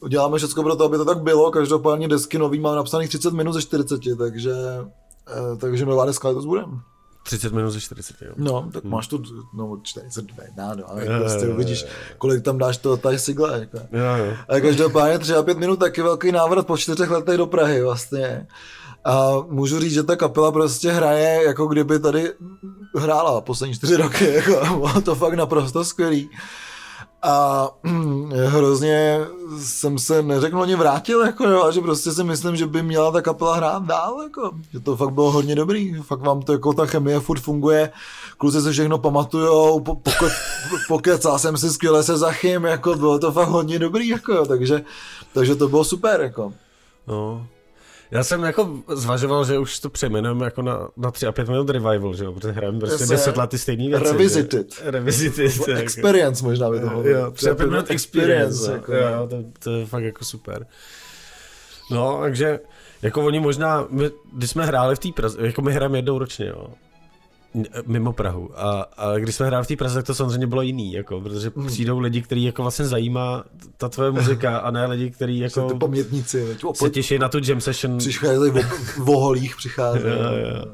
Uděláme 0.02 0.38
všechno 0.38 0.64
pro 0.64 0.76
to, 0.76 0.84
aby 0.84 0.98
to 0.98 1.06
tak 1.06 1.22
bylo. 1.22 1.52
Každopádně 1.52 2.08
desky 2.08 2.38
nový 2.38 2.60
mám 2.60 2.76
napsaných 2.76 3.10
30 3.10 3.34
minut 3.34 3.54
ze 3.54 3.62
40, 3.62 4.02
takže, 4.18 4.54
eh, 5.28 5.58
takže 5.58 5.86
nová 5.86 6.06
deska 6.06 6.28
letos 6.28 6.46
bude. 6.46 6.64
30 7.28 7.54
minut 7.54 7.72
ze 7.72 7.82
40, 7.82 8.22
jo. 8.22 8.32
No, 8.38 8.70
tak 8.74 8.84
máš 8.84 9.08
tu, 9.08 9.24
no 9.54 9.78
41, 9.84 10.76
no, 10.76 10.90
ale 10.90 11.06
prostě 11.06 11.48
uvidíš, 11.48 11.86
kolik 12.18 12.44
tam 12.44 12.58
dáš 12.58 12.78
toho 12.78 12.98
tady 12.98 13.20
sigla. 13.20 13.52
Jako. 13.52 13.78
Jo, 13.78 14.26
jo. 14.26 14.34
A 14.50 14.60
každopádně 14.60 15.20
3 15.20 15.34
a 15.34 15.44
5 15.44 15.58
minut 15.58 15.80
taky 15.80 16.02
velký 16.02 16.32
návrat 16.32 16.68
po 16.68 16.78
čtyřech 16.78 17.10
letech 17.10 17.38
do 17.38 17.48
Prahy 17.48 17.84
vlastně. 17.84 18.48
A 19.06 19.32
můžu 19.50 19.80
říct, 19.80 19.94
že 19.94 20.04
ta 20.04 20.16
kapela 20.16 20.52
prostě 20.52 20.92
hraje, 20.92 21.44
jako 21.44 21.68
kdyby 21.68 22.00
tady 22.00 22.34
hrála 22.96 23.42
poslední 23.42 23.76
čtyři 23.76 23.96
roky. 23.96 24.34
Jako, 24.34 24.78
bylo 24.78 25.02
to 25.02 25.16
fakt 25.16 25.34
naprosto 25.34 25.86
skvělý. 25.86 26.30
A 27.28 27.70
hrozně 28.46 29.20
jsem 29.60 30.00
se 30.00 30.24
neřekl 30.24 30.62
ani 30.62 30.76
vrátil, 30.76 31.26
jako 31.26 31.44
jo, 31.44 31.64
a 31.64 31.72
že 31.72 31.82
prostě 31.82 32.12
si 32.12 32.24
myslím, 32.24 32.56
že 32.56 32.68
by 32.68 32.84
měla 32.84 33.12
ta 33.12 33.22
kapela 33.22 33.56
hrát 33.56 33.84
dál, 33.84 34.22
jako, 34.24 34.52
že 34.74 34.80
to 34.80 34.96
fakt 34.96 35.14
bylo 35.14 35.32
hodně 35.32 35.56
dobrý, 35.56 35.94
fakt 35.94 36.22
vám 36.22 36.42
to 36.42 36.52
jako 36.52 36.74
ta 36.74 36.86
chemie 36.86 37.20
furt 37.20 37.40
funguje, 37.40 37.92
kluci 38.38 38.62
se 38.62 38.72
všechno 38.72 38.98
pamatujou, 38.98 39.80
po, 39.80 39.96
pokud, 39.96 40.32
pokecál 40.88 41.40
jsem 41.40 41.58
si 41.58 41.70
skvěle 41.70 42.04
se 42.04 42.18
Zachym, 42.18 42.64
jako 42.64 42.96
bylo 42.96 43.20
to 43.20 43.32
fakt 43.32 43.50
hodně 43.50 43.80
dobrý, 43.80 44.08
jako 44.08 44.34
jo, 44.34 44.46
takže, 44.46 44.82
takže 45.34 45.56
to 45.56 45.68
bylo 45.68 45.84
super, 45.84 46.22
jako. 46.22 46.54
No, 47.08 47.48
já 48.12 48.24
jsem 48.24 48.44
jako 48.44 48.80
zvažoval, 48.88 49.46
že 49.46 49.60
už 49.60 49.80
to 49.80 49.90
přejmenujeme 49.90 50.46
jako 50.46 50.62
na, 50.62 50.88
na 50.98 51.12
3 51.12 51.28
a 51.28 51.32
5 51.32 51.50
minut 51.50 51.70
revival, 51.70 52.16
že 52.16 52.24
jo, 52.24 52.34
protože 52.34 52.52
hrajeme 52.52 52.80
prostě 52.80 53.04
Jasně. 53.04 53.16
10 53.16 53.38
let 53.38 53.50
ty 53.50 53.58
stejný 53.58 53.88
věci. 53.88 54.04
Revisited. 54.04 54.74
Že? 54.74 54.92
Revisited. 54.92 55.68
jako. 55.68 55.82
Experience 55.82 56.44
možná 56.44 56.70
by 56.70 56.80
to 56.80 56.88
bylo. 56.88 57.08
Jo, 57.08 57.32
3 57.32 57.50
a 57.50 57.56
5 57.56 57.70
minut 57.70 57.92
experience. 57.92 58.72
jako. 58.72 58.92
Jako, 58.92 59.14
jo, 59.14 59.28
to, 59.28 59.44
to, 59.60 59.72
je 59.72 59.86
fakt 59.86 60.04
jako 60.04 60.26
super. 60.26 60.66
No, 61.92 62.20
takže 62.22 62.60
jako 63.02 63.26
oni 63.26 63.40
možná, 63.40 63.88
my, 63.90 64.12
když 64.34 64.50
jsme 64.50 64.66
hráli 64.66 64.96
v 64.96 65.00
té 65.00 65.10
Praze, 65.16 65.38
jako 65.42 65.62
my 65.62 65.74
hrajeme 65.74 65.98
jednou 65.98 66.18
ročně, 66.18 66.48
jo, 66.48 66.68
mimo 67.86 68.14
Prahu. 68.14 68.50
A, 68.56 68.82
a 68.98 69.18
když 69.18 69.36
jsme 69.36 69.46
hráli 69.46 69.64
v 69.64 69.68
té 69.68 69.76
Praze, 69.76 69.96
tak 69.96 70.06
to 70.06 70.16
samozřejmě 70.16 70.48
bylo 70.48 70.62
jiný, 70.62 70.94
jako, 70.94 71.22
protože 71.22 71.52
Hmm. 71.56 71.68
přijdou 71.68 72.00
lidi, 72.00 72.22
který 72.22 72.44
jako 72.44 72.62
vlastně 72.62 72.86
zajímá 72.86 73.44
ta 73.78 73.90
tvoje 73.90 74.12
muzika 74.12 74.58
a 74.58 74.72
ne 74.72 74.86
lidi, 74.86 75.12
který 75.12 75.40
Jako... 75.40 75.60
jako 75.60 75.74
Ty 75.74 75.80
pamětníci, 75.80 76.58
se 76.74 76.90
těší 76.90 77.20
na 77.20 77.30
tu 77.30 77.40
jam 77.48 77.62
session. 77.62 77.98
přicházejí 77.98 78.52
v, 78.98 79.10
oholích, 79.10 79.56
přicházejí. 79.56 80.04
Jo, 80.06 80.56
jo. 80.56 80.66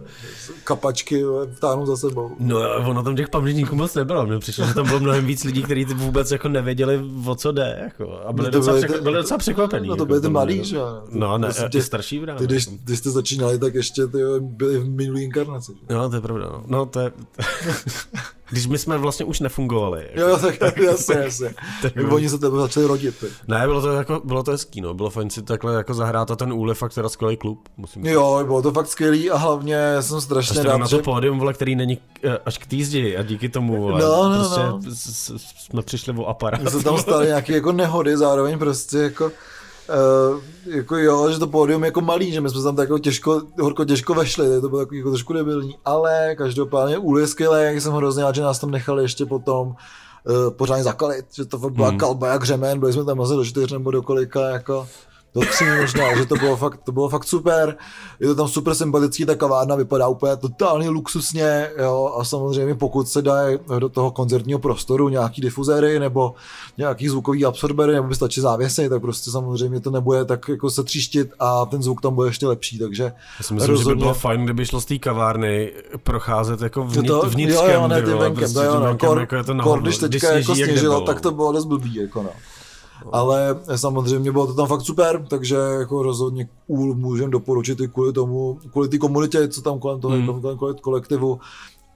Kapačky 0.64 1.24
vtáhnou 1.56 1.86
za 1.86 1.98
sebou. 1.98 2.32
No 2.40 2.58
a 2.62 2.76
ono 2.78 3.04
tam 3.04 3.16
těch 3.16 3.30
pamětníků 3.30 3.76
moc 3.76 3.96
nebylo, 3.96 4.26
mně 4.26 4.40
přišlo, 4.40 4.66
že 4.68 4.74
tam 4.74 4.88
bylo 4.88 5.00
mnohem 5.00 5.26
víc 5.26 5.44
lidí, 5.44 5.64
kteří 5.64 5.86
vůbec 5.86 6.32
jako 6.32 6.50
nevěděli, 6.50 7.02
o 7.26 7.36
co 7.36 7.52
jde, 7.52 7.80
jako, 7.84 8.20
a 8.26 8.34
byli, 8.34 8.46
No 8.48 8.52
to 8.52 8.58
docela, 8.58 8.78
překva- 8.78 8.94
ty- 8.98 9.02
byli 9.02 9.16
docela 9.16 9.38
překvapený. 9.38 9.88
No 9.88 9.96
to 9.96 10.02
jako, 10.02 10.06
byli 10.06 10.20
ty 10.20 10.24
tomu, 10.24 10.32
mladý, 10.34 10.58
no. 10.58 10.64
že 10.64 10.76
jo. 10.76 11.04
No, 11.12 11.38
ne, 11.38 11.48
Prostě 11.48 11.78
i 11.78 11.82
starší 11.82 12.20
vrát. 12.20 12.38
Ty, 12.38 12.44
když, 12.46 12.68
když 12.68 13.00
jste 13.00 13.10
začínali, 13.12 13.60
tak 13.60 13.74
ještě 13.76 14.08
ty 14.08 14.18
byli 14.40 14.80
v 14.80 14.90
minulý 14.90 15.24
inkarnaci. 15.24 15.72
No, 15.90 16.10
to 16.10 16.16
je 16.16 16.22
pravda, 16.22 16.46
no. 16.46 16.63
No 16.68 16.86
to 16.86 17.00
je... 17.00 17.12
když 18.50 18.68
my 18.68 18.78
jsme 18.78 18.98
vlastně 18.98 19.26
už 19.26 19.40
nefungovali. 19.40 20.04
Jako. 20.08 20.20
Jo, 20.20 20.28
jo, 20.28 20.40
tak 20.60 20.78
jasně, 20.78 21.16
jasně. 21.16 21.54
Tak 21.82 21.94
Tak 21.94 22.12
oni 22.12 22.30
se 22.30 22.38
tebe 22.38 22.58
začali 22.58 22.86
rodit. 22.86 23.24
Ne, 23.48 23.62
bylo 23.66 23.82
to, 23.82 23.92
jako, 23.92 24.22
bylo 24.24 24.44
to 24.44 24.52
hezký, 24.52 24.82
no. 24.82 24.94
Bylo 24.94 25.10
fajn 25.10 25.30
si 25.30 25.42
takhle 25.42 25.74
jako 25.76 25.94
zahrát 25.94 26.32
a 26.32 26.36
ten 26.36 26.54
úle 26.54 26.74
fakt 26.74 26.94
teda 26.94 27.10
skvělý 27.10 27.38
klub, 27.38 27.70
musím 27.78 28.04
říct. 28.04 28.12
Jo, 28.12 28.42
bylo 28.46 28.62
to 28.62 28.72
fakt 28.72 28.88
skvělý 28.88 29.32
a 29.32 29.38
hlavně 29.38 29.78
jsem 30.02 30.22
strašně 30.22 30.54
Prostě 30.54 30.68
na 30.70 30.78
rád, 30.78 30.90
to 30.90 30.96
že... 30.96 31.02
pódium, 31.02 31.40
vole, 31.40 31.54
který 31.54 31.76
není 31.76 31.98
eh, 32.24 32.38
až 32.46 32.58
k 32.58 32.66
týzdi 32.66 33.18
a 33.18 33.24
díky 33.24 33.50
tomu, 33.50 33.82
vole, 33.82 34.02
No, 34.02 34.30
no, 34.30 34.36
prostě 34.40 34.62
no. 34.62 34.80
s- 34.96 35.36
s- 35.38 35.66
jsme 35.66 35.82
přišli 35.82 36.14
o 36.18 36.26
aparát. 36.26 36.62
Že 36.62 36.70
se 36.70 36.84
tam 36.84 36.98
staly 36.98 37.28
nějaké 37.28 37.54
jako 37.54 37.72
nehody, 37.72 38.18
zároveň 38.18 38.60
prostě 38.60 38.98
jako 38.98 39.32
Uh, 39.90 40.40
jako 40.66 40.98
jo, 40.98 41.32
že 41.32 41.40
to 41.40 41.48
pódium 41.48 41.84
je 41.84 41.88
jako 41.88 42.02
malý, 42.02 42.32
že 42.32 42.42
my 42.42 42.50
jsme 42.50 42.64
tam 42.64 42.76
tak 42.76 42.84
jako 42.90 43.00
těžko, 43.00 43.42
horko 43.62 43.86
těžko 43.86 44.14
vešli, 44.14 44.50
tak 44.50 44.62
to 44.62 44.70
bylo 44.70 44.82
takový 44.82 44.98
jako 44.98 45.10
trošku 45.10 45.34
debilní, 45.34 45.76
ale 45.86 46.36
každopádně 46.38 46.98
Uli 46.98 47.22
je 47.22 47.28
skvělý, 47.28 47.64
jak 47.64 47.82
jsem 47.82 47.94
hrozně 47.94 48.24
rád, 48.24 48.36
že 48.36 48.42
nás 48.42 48.60
tam 48.60 48.72
nechali 48.72 49.04
ještě 49.04 49.26
potom 49.26 49.68
uh, 49.68 49.76
pořádně 50.50 50.84
zakalit, 50.84 51.26
že 51.36 51.46
to 51.46 51.58
byla 51.58 51.90
Hmm. 51.90 51.98
kalba 51.98 52.28
jak 52.28 52.44
řemen, 52.44 52.80
byli 52.80 52.94
jsme 52.94 53.06
tam 53.06 53.22
asi 53.22 53.34
do 53.34 53.46
čtyř 53.46 53.72
nebo 53.72 53.92
do 53.92 54.02
kolika, 54.02 54.50
jako 54.50 54.88
do 55.36 55.42
tří 55.42 55.66
možná, 55.82 56.16
že 56.18 56.26
to 56.26 56.36
bylo 56.36 56.58
fakt, 56.58 56.80
to 56.84 56.92
bylo 56.92 57.10
fakt 57.10 57.24
super, 57.24 57.76
je 58.20 58.28
to 58.28 58.36
tam 58.36 58.48
super 58.48 58.76
sympatický, 58.76 59.26
ta 59.26 59.36
kavárna 59.36 59.76
vypadá 59.76 60.08
úplně 60.08 60.36
totálně 60.36 60.90
luxusně, 60.90 61.70
jo, 61.78 62.16
a 62.18 62.24
samozřejmě 62.24 62.76
pokud 62.76 63.08
se 63.08 63.22
dá 63.22 63.36
do 63.80 63.90
toho 63.90 64.12
koncertního 64.12 64.60
prostoru 64.60 65.10
nějaký 65.10 65.42
difuzéry 65.42 66.00
nebo 66.00 66.34
nějaký 66.78 67.10
zvukový 67.10 67.46
absorbery, 67.46 67.94
nebo 67.94 68.08
by 68.08 68.16
stačí 68.16 68.42
závěsy, 68.42 68.90
tak 68.90 69.02
prostě 69.02 69.32
samozřejmě 69.32 69.80
to 69.80 69.92
nebude 69.92 70.26
tak 70.26 70.50
jako 70.50 70.70
se 70.70 70.84
tříštit 70.84 71.32
a 71.40 71.66
ten 71.66 71.84
zvuk 71.84 72.02
tam 72.02 72.16
bude 72.16 72.30
ještě 72.30 72.48
lepší, 72.48 72.80
takže 72.80 73.04
Já 73.04 73.44
si 73.44 73.54
myslím, 73.54 73.78
že 73.78 73.86
by 73.86 73.96
bylo 73.96 74.14
fajn, 74.14 74.44
kdyby 74.44 74.66
šlo 74.66 74.82
z 74.82 74.86
té 74.86 74.98
kavárny 74.98 75.72
procházet 76.04 76.62
jako 76.62 76.84
vnit, 76.84 77.08
to, 77.08 77.22
vnitřkem, 77.22 77.70
jo, 77.70 77.82
jo, 77.82 77.88
ne, 77.88 78.02
venkem, 78.02 78.34
prostě 78.36 78.54
to 78.54 78.64
jo, 78.64 78.80
no, 78.80 78.98
kor, 78.98 79.20
jako 79.20 79.36
je 79.36 79.44
to 79.44 79.54
na 79.54 79.64
kor, 79.64 79.82
když 79.82 79.98
teďka 79.98 80.32
jako 80.32 80.44
sněží, 80.46 80.62
jak 80.62 80.70
sněžilo, 80.70 81.02
tak 81.02 81.22
to 81.22 81.32
bylo 81.32 81.52
dost 81.52 81.66
blbý, 81.66 81.96
jako 81.96 82.24
no. 82.24 82.30
Ale 83.12 83.56
samozřejmě 83.76 84.32
bylo 84.32 84.48
to 84.48 84.54
tam 84.54 84.68
fakt 84.68 84.82
super, 84.82 85.26
takže 85.30 85.56
jako 85.56 86.04
rozhodně 86.04 86.50
cool 86.68 86.96
můžem 86.96 87.32
doporučit 87.32 87.80
i 87.80 87.88
kvůli 87.88 88.14
tomu, 88.14 88.60
kvůli 88.72 88.90
té 88.90 88.98
komunitě, 88.98 89.48
co 89.48 89.62
tam 89.62 89.80
kolem 89.80 90.00
toho, 90.00 90.16
mm. 90.18 90.42
kolem 90.42 90.58
kolem 90.58 90.76
kolektivu. 90.76 91.40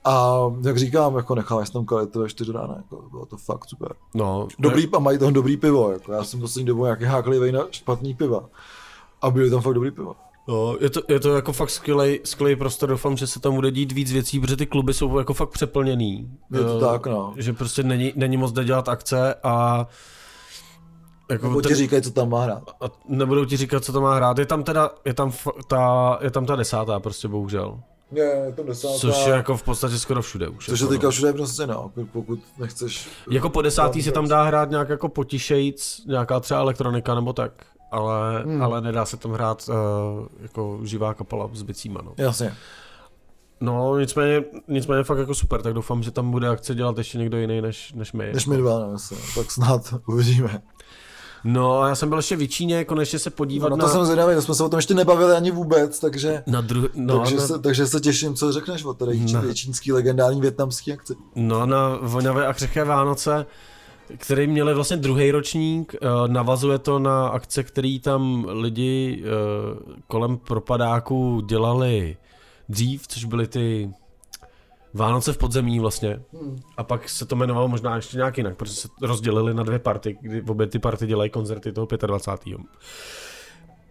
A 0.04 0.40
jak 0.62 0.78
říkám, 0.78 1.16
jako 1.16 1.34
necháme 1.34 1.64
tam 1.72 1.84
kvalitu 1.84 2.20
ve 2.20 2.28
čtyři 2.28 2.52
rána, 2.52 2.74
jako 2.76 3.04
bylo 3.10 3.26
to 3.26 3.36
fakt 3.36 3.68
super. 3.68 3.94
No, 4.14 4.48
Dobrý, 4.58 4.88
a 4.92 4.98
mají 4.98 5.18
tam 5.18 5.32
dobrý 5.32 5.56
pivo, 5.56 5.90
jako 5.90 6.12
já 6.12 6.24
jsem 6.24 6.40
poslední 6.40 6.66
dobou 6.66 6.84
nějaký 6.84 7.04
háklivý 7.04 7.52
na 7.52 7.60
špatný 7.70 8.14
piva. 8.14 8.44
A 9.22 9.30
byly 9.30 9.50
tam 9.50 9.60
fakt 9.60 9.74
dobrý 9.74 9.90
pivo. 9.90 10.14
No, 10.48 10.76
je 10.80 10.90
to, 10.90 11.00
je 11.08 11.20
to 11.20 11.34
jako 11.34 11.52
fakt 11.52 11.70
skvělý, 11.70 12.20
skvělý 12.24 12.56
prostor, 12.56 12.88
doufám, 12.88 13.16
že 13.16 13.26
se 13.26 13.40
tam 13.40 13.54
bude 13.54 13.70
dít 13.70 13.92
víc 13.92 14.12
věcí, 14.12 14.40
protože 14.40 14.56
ty 14.56 14.66
kluby 14.66 14.94
jsou 14.94 15.18
jako 15.18 15.34
fakt 15.34 15.48
přeplněný. 15.48 16.30
Je 16.52 16.60
to 16.60 16.76
Eh, 16.76 16.80
tak, 16.80 17.06
no. 17.06 17.34
Že 17.36 17.52
prostě 17.52 17.82
není, 17.82 18.12
není 18.16 18.36
moc 18.36 18.52
kde 18.52 18.64
dělat 18.64 18.88
akce 18.88 19.34
a 19.42 19.86
jako 21.30 21.48
Nebo 21.48 21.62
ti 21.62 21.74
říkají, 21.74 22.02
co 22.02 22.10
tam 22.10 22.28
má 22.30 22.42
hrát. 22.44 22.62
a 22.80 22.84
nebudou 23.08 23.44
ti 23.44 23.56
říkat, 23.56 23.84
co 23.84 23.92
to 23.92 24.00
má 24.00 24.14
hrát. 24.14 24.38
Je 24.38 24.46
tam 24.46 24.62
teda, 24.62 24.90
je 25.04 25.14
tam, 25.14 25.28
f- 25.28 25.48
ta, 25.68 26.18
je 26.22 26.30
tam 26.30 26.46
ta 26.46 26.56
desátá 26.56 27.00
prostě 27.00 27.28
bohužel. 27.28 27.80
Je, 28.12 28.24
je 28.46 28.52
to 28.52 28.62
desátá. 28.62 28.94
Což 28.98 29.26
je 29.26 29.32
jako 29.32 29.56
v 29.56 29.62
podstatě 29.62 29.98
skoro 29.98 30.22
všude 30.22 30.48
už. 30.48 30.66
Což 30.66 30.80
je 30.80 30.84
jako, 30.84 30.92
teďka 30.92 31.06
no. 31.06 31.10
všude 31.10 31.32
prostě, 31.32 31.66
no, 31.66 31.92
pokud 32.12 32.40
nechceš... 32.58 33.08
Jako 33.30 33.50
po 33.50 33.62
desátý 33.62 34.02
se 34.02 34.12
tam 34.12 34.28
dá 34.28 34.42
hrát 34.42 34.70
nějak 34.70 34.88
jako 34.88 35.08
potišejc, 35.08 36.02
nějaká 36.06 36.40
třeba 36.40 36.60
elektronika 36.60 37.14
nebo 37.14 37.32
tak, 37.32 37.52
ale, 37.92 38.42
hmm. 38.42 38.62
ale 38.62 38.80
nedá 38.80 39.04
se 39.04 39.16
tam 39.16 39.32
hrát 39.32 39.68
uh, 39.68 39.74
jako 40.42 40.80
živá 40.82 41.14
kapela 41.14 41.50
s 41.52 41.62
bicíma, 41.62 42.00
no. 42.04 42.12
Jasně. 42.16 42.54
No, 43.60 43.98
nicméně, 43.98 44.44
nicméně 44.68 45.04
fakt 45.04 45.18
jako 45.18 45.34
super, 45.34 45.62
tak 45.62 45.74
doufám, 45.74 46.02
že 46.02 46.10
tam 46.10 46.30
bude 46.30 46.48
akce 46.48 46.74
dělat 46.74 46.98
ještě 46.98 47.18
někdo 47.18 47.38
jiný 47.38 47.60
než, 47.60 47.92
než 47.92 48.12
my. 48.12 48.32
Než 48.34 48.46
my 48.46 48.56
dva, 48.56 48.78
no, 48.78 48.92
jasně. 48.92 49.16
tak 49.34 49.50
snad 49.50 49.94
uvidíme. 50.06 50.62
No, 51.44 51.80
a 51.80 51.88
já 51.88 51.94
jsem 51.94 52.08
byl 52.08 52.18
ještě 52.18 52.36
v 52.36 52.46
Číně, 52.48 52.84
konečně 52.84 53.18
se 53.18 53.30
podívat 53.30 53.68
No, 53.68 53.76
na... 53.76 53.82
na 53.84 53.88
to 53.88 53.94
jsem 53.96 54.04
zvědavý, 54.04 54.34
to 54.34 54.42
jsme 54.42 54.54
se 54.54 54.64
o 54.64 54.68
tom 54.68 54.78
ještě 54.78 54.94
nebavili 54.94 55.36
ani 55.36 55.50
vůbec, 55.50 55.98
takže, 55.98 56.42
na 56.46 56.60
dru... 56.60 56.88
no, 56.94 57.18
takže, 57.18 57.36
na, 57.36 57.46
se, 57.46 57.58
takže 57.58 57.86
se 57.86 58.00
těším, 58.00 58.34
co 58.34 58.52
řekneš 58.52 58.84
o 58.84 58.94
tady 58.94 59.20
Na- 59.32 59.42
no. 59.42 59.54
čínský 59.54 59.92
legendární 59.92 60.40
větnamský 60.40 60.92
akci. 60.92 61.14
no, 61.34 61.66
na 61.66 61.98
voňavé 62.02 62.46
a 62.46 62.52
křehké 62.54 62.84
Vánoce, 62.84 63.46
který 64.16 64.46
měli 64.46 64.74
vlastně 64.74 64.96
druhý 64.96 65.30
ročník, 65.30 65.94
eh, 65.94 65.98
navazuje 66.26 66.78
to 66.78 66.98
na 66.98 67.28
akce, 67.28 67.62
který 67.62 68.00
tam 68.00 68.46
lidi 68.48 69.22
eh, 69.24 69.28
kolem 70.06 70.36
propadáku 70.36 71.40
dělali 71.46 72.16
dřív, 72.68 73.08
což 73.08 73.24
byly 73.24 73.46
ty 73.46 73.90
Vánoce 74.94 75.32
v 75.32 75.38
podzemí 75.38 75.80
vlastně. 75.80 76.22
A 76.76 76.84
pak 76.84 77.08
se 77.08 77.26
to 77.26 77.36
jmenovalo 77.36 77.68
možná 77.68 77.96
ještě 77.96 78.16
nějak 78.16 78.38
jinak, 78.38 78.56
protože 78.56 78.72
se 78.72 78.88
rozdělili 79.02 79.54
na 79.54 79.62
dvě 79.62 79.78
party, 79.78 80.18
kdy 80.20 80.42
obě 80.42 80.66
ty 80.66 80.78
party 80.78 81.06
dělají 81.06 81.30
koncerty 81.30 81.72
toho 81.72 81.86
25. 82.06 82.58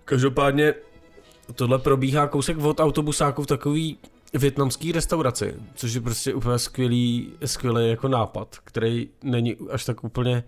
Každopádně 0.05 0.73
tohle 1.55 1.79
probíhá 1.79 2.27
kousek 2.27 2.57
od 2.57 2.79
autobusáku 2.79 3.43
v 3.43 3.47
takový 3.47 3.97
větnamský 4.33 4.91
restauraci, 4.91 5.55
což 5.75 5.93
je 5.93 6.01
prostě 6.01 6.33
úplně 6.33 6.59
skvělý, 6.59 7.33
skvělý 7.45 7.89
jako 7.89 8.07
nápad, 8.07 8.55
který 8.63 9.09
není 9.23 9.55
až 9.71 9.85
tak 9.85 10.03
úplně 10.03 10.43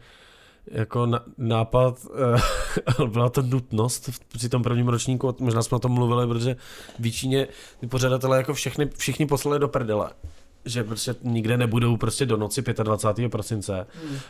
jako 0.72 1.06
na, 1.06 1.24
nápad, 1.38 2.06
eh, 2.36 2.42
ale 2.98 3.10
byla 3.10 3.30
to 3.30 3.42
nutnost 3.42 4.10
při 4.28 4.50
tom 4.50 4.64
prvním 4.64 4.88
ročníku, 4.88 5.36
možná 5.40 5.64
jsme 5.64 5.76
o 5.76 5.80
tom 5.80 5.92
mluvili, 5.92 6.28
protože 6.28 6.56
v 7.00 7.12
Číně 7.12 7.48
ty 7.80 7.88
pořadatelé 7.88 8.38
jako 8.38 8.54
všechny, 8.54 8.90
všichni 8.98 9.26
poslali 9.26 9.60
do 9.60 9.68
prdele 9.68 10.10
že 10.65 10.84
prostě 10.84 11.15
nikde 11.24 11.58
nebudou 11.58 11.98
prostě 11.98 12.26
do 12.26 12.38
noci 12.38 12.63
25. 12.84 13.30
prosince 13.30 13.88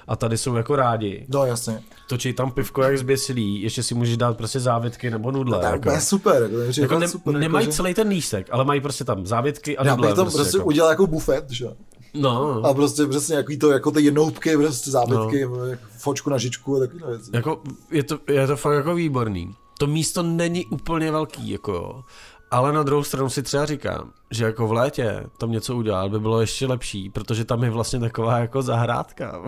a 0.07 0.15
tady 0.15 0.37
jsou 0.37 0.55
jako 0.55 0.75
rádi. 0.75 1.25
No 1.29 1.45
jasně. 1.45 1.81
Točí 2.09 2.33
tam 2.33 2.51
pivko 2.51 2.81
jak 2.83 2.97
zběsilý, 2.97 3.61
ještě 3.61 3.83
si 3.83 3.95
můžeš 3.95 4.17
dát 4.17 4.37
prostě 4.37 4.59
závětky 4.59 5.09
nebo 5.11 5.31
nudle. 5.31 5.59
Tak 5.59 5.71
jako. 5.71 5.79
úplně 5.79 6.01
super, 6.01 6.41
jako, 6.43 6.81
jako, 6.81 6.99
ne, 6.99 7.07
super. 7.07 7.33
nemají 7.33 7.63
jako, 7.65 7.71
že- 7.71 7.75
celý 7.77 7.93
ten 7.93 8.07
lístek, 8.07 8.47
ale 8.51 8.65
mají 8.65 8.81
prostě 8.81 9.03
tam 9.03 9.25
závětky 9.25 9.77
a 9.77 9.85
Já 9.85 9.95
nudle. 9.95 10.07
bych 10.07 10.15
tam 10.15 10.31
prostě 10.31 10.57
jako. 10.57 10.67
udělal 10.67 10.89
jako 10.91 11.07
bufet, 11.07 11.49
že? 11.49 11.65
No, 12.13 12.61
A 12.65 12.73
prostě 12.73 13.05
přesně 13.07 13.35
jaký 13.35 13.57
to, 13.59 13.71
jako 13.71 13.91
ty 13.91 14.01
jednohubky, 14.01 14.57
prostě 14.57 14.91
zábytky, 14.91 15.45
no. 15.45 15.57
fočku 15.97 16.29
na 16.29 16.37
žičku 16.37 16.75
a 16.75 16.79
takové 16.79 17.07
věci. 17.07 17.31
jako 17.33 17.61
je 17.91 18.03
to, 18.03 18.19
je 18.27 18.47
to 18.47 18.57
fakt 18.57 18.73
jako 18.75 18.95
výborný. 18.95 19.55
To 19.79 19.87
místo 19.87 20.23
není 20.23 20.65
úplně 20.65 21.11
velký, 21.11 21.49
jako 21.49 21.71
jo. 21.73 22.03
Ale 22.51 22.73
na 22.73 22.83
druhou 22.83 23.03
stranu 23.03 23.29
si 23.29 23.43
třeba 23.43 23.65
říkám, 23.65 24.11
že 24.31 24.45
jako 24.45 24.67
v 24.67 24.71
létě 24.71 25.23
tam 25.37 25.51
něco 25.51 25.75
udělat 25.75 26.11
by 26.11 26.19
bylo 26.19 26.41
ještě 26.41 26.67
lepší, 26.67 27.09
protože 27.09 27.45
tam 27.45 27.63
je 27.63 27.69
vlastně 27.69 27.99
taková 27.99 28.39
jako 28.39 28.61
zahrádka. 28.61 29.41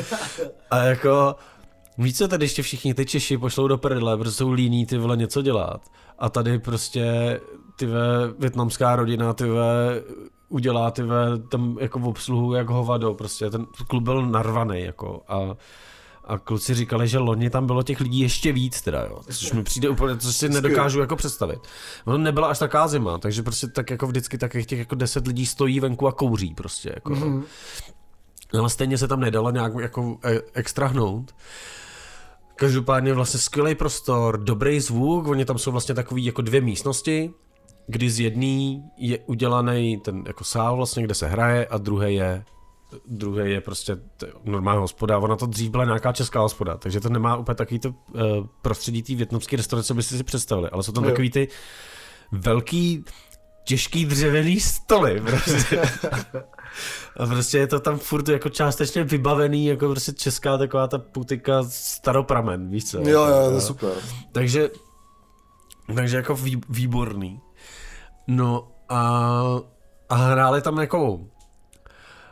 a 0.70 0.78
jako 0.78 1.36
Víš 1.98 2.18
co, 2.18 2.28
tady 2.28 2.44
ještě 2.44 2.62
všichni 2.62 2.94
ty 2.94 3.06
Češi 3.06 3.38
pošlou 3.38 3.68
do 3.68 3.78
prdele, 3.78 4.16
protože 4.16 4.32
jsou 4.32 4.52
líní 4.52 4.86
ty 4.86 4.98
vole 4.98 5.16
něco 5.16 5.42
dělat. 5.42 5.80
A 6.18 6.28
tady 6.28 6.58
prostě 6.58 7.40
ty 7.76 7.86
ve 7.86 8.32
větnamská 8.38 8.96
rodina 8.96 9.32
ty 9.32 9.44
ve 9.44 10.02
udělá 10.48 10.90
ty 10.90 11.02
ve 11.02 11.38
tam 11.38 11.76
jako 11.80 11.98
v 11.98 12.08
obsluhu 12.08 12.54
jak 12.54 12.68
hovado, 12.68 13.14
prostě 13.14 13.50
ten 13.50 13.66
klub 13.88 14.02
byl 14.02 14.26
narvaný 14.26 14.80
jako 14.80 15.22
a 15.28 15.56
a 16.26 16.38
kluci 16.38 16.74
říkali, 16.74 17.08
že 17.08 17.18
loni 17.18 17.50
tam 17.50 17.66
bylo 17.66 17.82
těch 17.82 18.00
lidí 18.00 18.20
ještě 18.20 18.52
víc 18.52 18.82
teda, 18.82 19.04
jo. 19.04 19.20
Což 19.26 19.52
mi 19.52 19.62
přijde 19.62 19.88
úplně, 19.88 20.16
co 20.16 20.32
si 20.32 20.48
nedokážu 20.48 21.00
jako 21.00 21.16
představit. 21.16 21.60
Ono 22.04 22.18
nebyla 22.18 22.48
až 22.48 22.58
taková 22.58 22.88
zima, 22.88 23.18
takže 23.18 23.42
prostě 23.42 23.66
tak 23.66 23.90
jako 23.90 24.06
vždycky 24.06 24.38
tak 24.38 24.52
těch 24.66 24.78
jako 24.78 24.94
deset 24.94 25.26
lidí 25.26 25.46
stojí 25.46 25.80
venku 25.80 26.08
a 26.08 26.12
kouří 26.12 26.54
prostě, 26.54 26.92
jako. 26.94 27.12
Mm-hmm. 27.12 27.42
Ale 28.58 28.70
stejně 28.70 28.98
se 28.98 29.08
tam 29.08 29.20
nedalo 29.20 29.50
nějak 29.50 29.72
jako 29.80 30.18
e, 30.24 30.40
extrahnout. 30.54 31.34
Každopádně 32.56 33.12
vlastně 33.14 33.40
skvělý 33.40 33.74
prostor, 33.74 34.38
dobrý 34.44 34.80
zvuk, 34.80 35.28
oni 35.28 35.44
tam 35.44 35.58
jsou 35.58 35.70
vlastně 35.72 35.94
takový 35.94 36.24
jako 36.24 36.42
dvě 36.42 36.60
místnosti, 36.60 37.30
kdy 37.86 38.10
z 38.10 38.20
jedné 38.20 38.82
je 38.96 39.18
udělaný 39.26 39.96
ten 39.96 40.24
jako 40.26 40.44
sál 40.44 40.76
vlastně, 40.76 41.02
kde 41.02 41.14
se 41.14 41.26
hraje 41.26 41.66
a 41.66 41.78
druhé 41.78 42.12
je 42.12 42.44
druhý 43.06 43.52
je 43.52 43.60
prostě 43.60 43.96
normální 44.44 44.80
hospoda, 44.80 45.18
ona 45.18 45.36
to 45.36 45.46
dřív 45.46 45.70
byla 45.70 45.84
nějaká 45.84 46.12
česká 46.12 46.40
hospoda, 46.40 46.76
takže 46.76 47.00
to 47.00 47.08
nemá 47.08 47.36
úplně 47.36 47.54
takový 47.54 47.78
to 47.78 47.88
uh, 47.88 48.46
prostředí 48.62 49.02
té 49.02 49.14
větnamské 49.14 49.56
restaurace, 49.56 49.86
co 49.86 49.94
byste 49.94 50.16
si 50.16 50.24
představili, 50.24 50.70
ale 50.70 50.82
jsou 50.82 50.92
tam 50.92 51.04
jo. 51.04 51.10
takový 51.10 51.30
ty 51.30 51.48
velký, 52.32 53.04
těžký 53.64 54.04
dřevěný 54.04 54.60
stoly, 54.60 55.20
prostě. 55.26 55.82
A 57.16 57.26
prostě 57.26 57.58
je 57.58 57.66
to 57.66 57.80
tam 57.80 57.98
furt 57.98 58.28
jako 58.28 58.48
částečně 58.48 59.04
vybavený, 59.04 59.66
jako 59.66 59.88
prostě 59.88 60.12
česká 60.12 60.58
taková 60.58 60.86
ta 60.86 60.98
putika 60.98 61.62
staropramen, 61.68 62.70
víš 62.70 62.90
co? 62.90 62.98
Jo, 62.98 63.24
jo, 63.24 63.48
to 63.48 63.54
je 63.54 63.60
super. 63.60 63.92
Takže, 64.32 64.70
takže 65.94 66.16
jako 66.16 66.38
výborný. 66.68 67.40
No 68.26 68.68
a, 68.88 69.42
a 70.08 70.14
hráli 70.14 70.62
tam 70.62 70.78
jako 70.78 71.20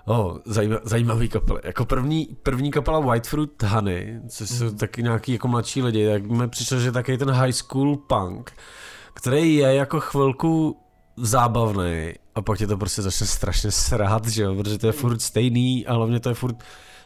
Oh, 0.06 0.38
zajímavý, 0.44 0.80
zajímavý 0.84 1.28
kapely. 1.28 1.60
Jako 1.64 1.84
první, 1.84 2.28
první 2.42 2.70
kapela 2.70 3.00
Whitefruit 3.00 3.62
Honey, 3.62 4.20
což 4.28 4.50
jsou 4.50 4.64
mm. 4.64 4.76
taky 4.76 5.02
nějaký 5.02 5.32
jako 5.32 5.48
mladší 5.48 5.82
lidi, 5.82 6.08
tak 6.08 6.26
mi 6.26 6.48
přišlo, 6.48 6.80
že 6.80 6.92
taky 6.92 7.18
ten 7.18 7.30
high 7.30 7.52
school 7.52 7.96
punk, 7.96 8.52
který 9.14 9.54
je 9.54 9.74
jako 9.74 10.00
chvilku 10.00 10.76
zábavný 11.16 12.12
a 12.34 12.42
pak 12.42 12.58
tě 12.58 12.66
to 12.66 12.76
prostě 12.76 13.02
začne 13.02 13.26
strašně 13.26 13.70
srát, 13.70 14.28
že 14.28 14.42
jo, 14.42 14.54
protože 14.54 14.78
to 14.78 14.86
je 14.86 14.92
furt 14.92 15.22
stejný 15.22 15.86
a 15.86 15.94
hlavně 15.94 16.20
to 16.20 16.28
je 16.28 16.34
furt 16.34 16.56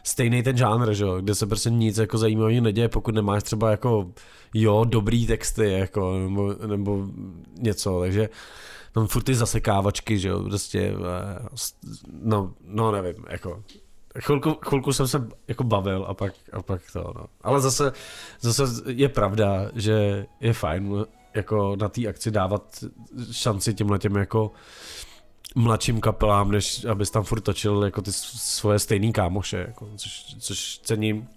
stejný 0.03 0.43
ten 0.43 0.57
žánr, 0.57 0.93
že 0.93 1.03
jo, 1.03 1.21
kde 1.21 1.35
se 1.35 1.47
prostě 1.47 1.69
nic 1.69 1.97
jako 1.97 2.17
zajímavého 2.17 2.61
neděje, 2.61 2.89
pokud 2.89 3.15
nemáš 3.15 3.43
třeba 3.43 3.71
jako 3.71 4.11
jo, 4.53 4.85
dobrý 4.85 5.27
texty, 5.27 5.71
jako, 5.71 6.19
nebo, 6.19 6.55
nebo 6.67 7.07
něco, 7.59 7.99
takže 7.99 8.29
tam 8.91 9.07
furt 9.07 9.23
ty 9.23 9.35
zasekávačky, 9.35 10.19
že 10.19 10.29
jo, 10.29 10.43
prostě, 10.43 10.79
eh, 10.79 11.47
no, 12.21 12.53
no 12.63 12.91
nevím, 12.91 13.25
jako, 13.29 13.63
chvilku, 14.19 14.57
chvilku 14.65 14.93
jsem 14.93 15.07
se 15.07 15.27
jako 15.47 15.63
bavil 15.63 16.05
a 16.07 16.13
pak, 16.13 16.33
a 16.53 16.61
pak 16.61 16.81
to, 16.93 17.13
no. 17.15 17.25
Ale 17.41 17.61
zase, 17.61 17.91
zase 18.41 18.63
je 18.87 19.09
pravda, 19.09 19.71
že 19.75 20.25
je 20.41 20.53
fajn 20.53 21.05
jako 21.33 21.75
na 21.75 21.89
té 21.89 22.07
akci 22.07 22.31
dávat 22.31 22.83
šanci 23.31 23.73
těmhle 23.73 23.99
těm 23.99 24.15
jako 24.15 24.51
mladším 25.55 26.01
kapelám, 26.01 26.51
než 26.51 26.85
abys 26.85 27.11
tam 27.11 27.23
furt 27.23 27.41
točil 27.41 27.83
jako 27.83 28.01
ty 28.01 28.11
svoje 28.13 28.79
stejný 28.79 29.13
kámoše, 29.13 29.57
jako, 29.57 29.89
což, 29.95 30.35
což 30.39 30.79
cením. 30.79 31.27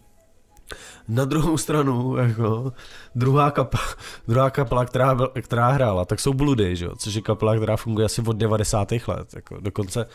Na 1.08 1.24
druhou 1.24 1.58
stranu, 1.58 2.16
jako, 2.16 2.72
druhá, 3.14 3.50
kapela, 3.50 3.84
druhá 4.28 4.50
kapela, 4.50 4.84
která, 4.84 5.16
která 5.42 5.68
hrála, 5.68 6.04
tak 6.04 6.20
jsou 6.20 6.34
Bludy, 6.34 6.76
že? 6.76 6.88
což 6.98 7.14
je 7.14 7.22
kapela, 7.22 7.56
která 7.56 7.76
funguje 7.76 8.04
asi 8.04 8.22
od 8.22 8.36
90. 8.36 8.92
let. 8.92 9.34
Jako, 9.34 9.60
dokonce 9.60 10.06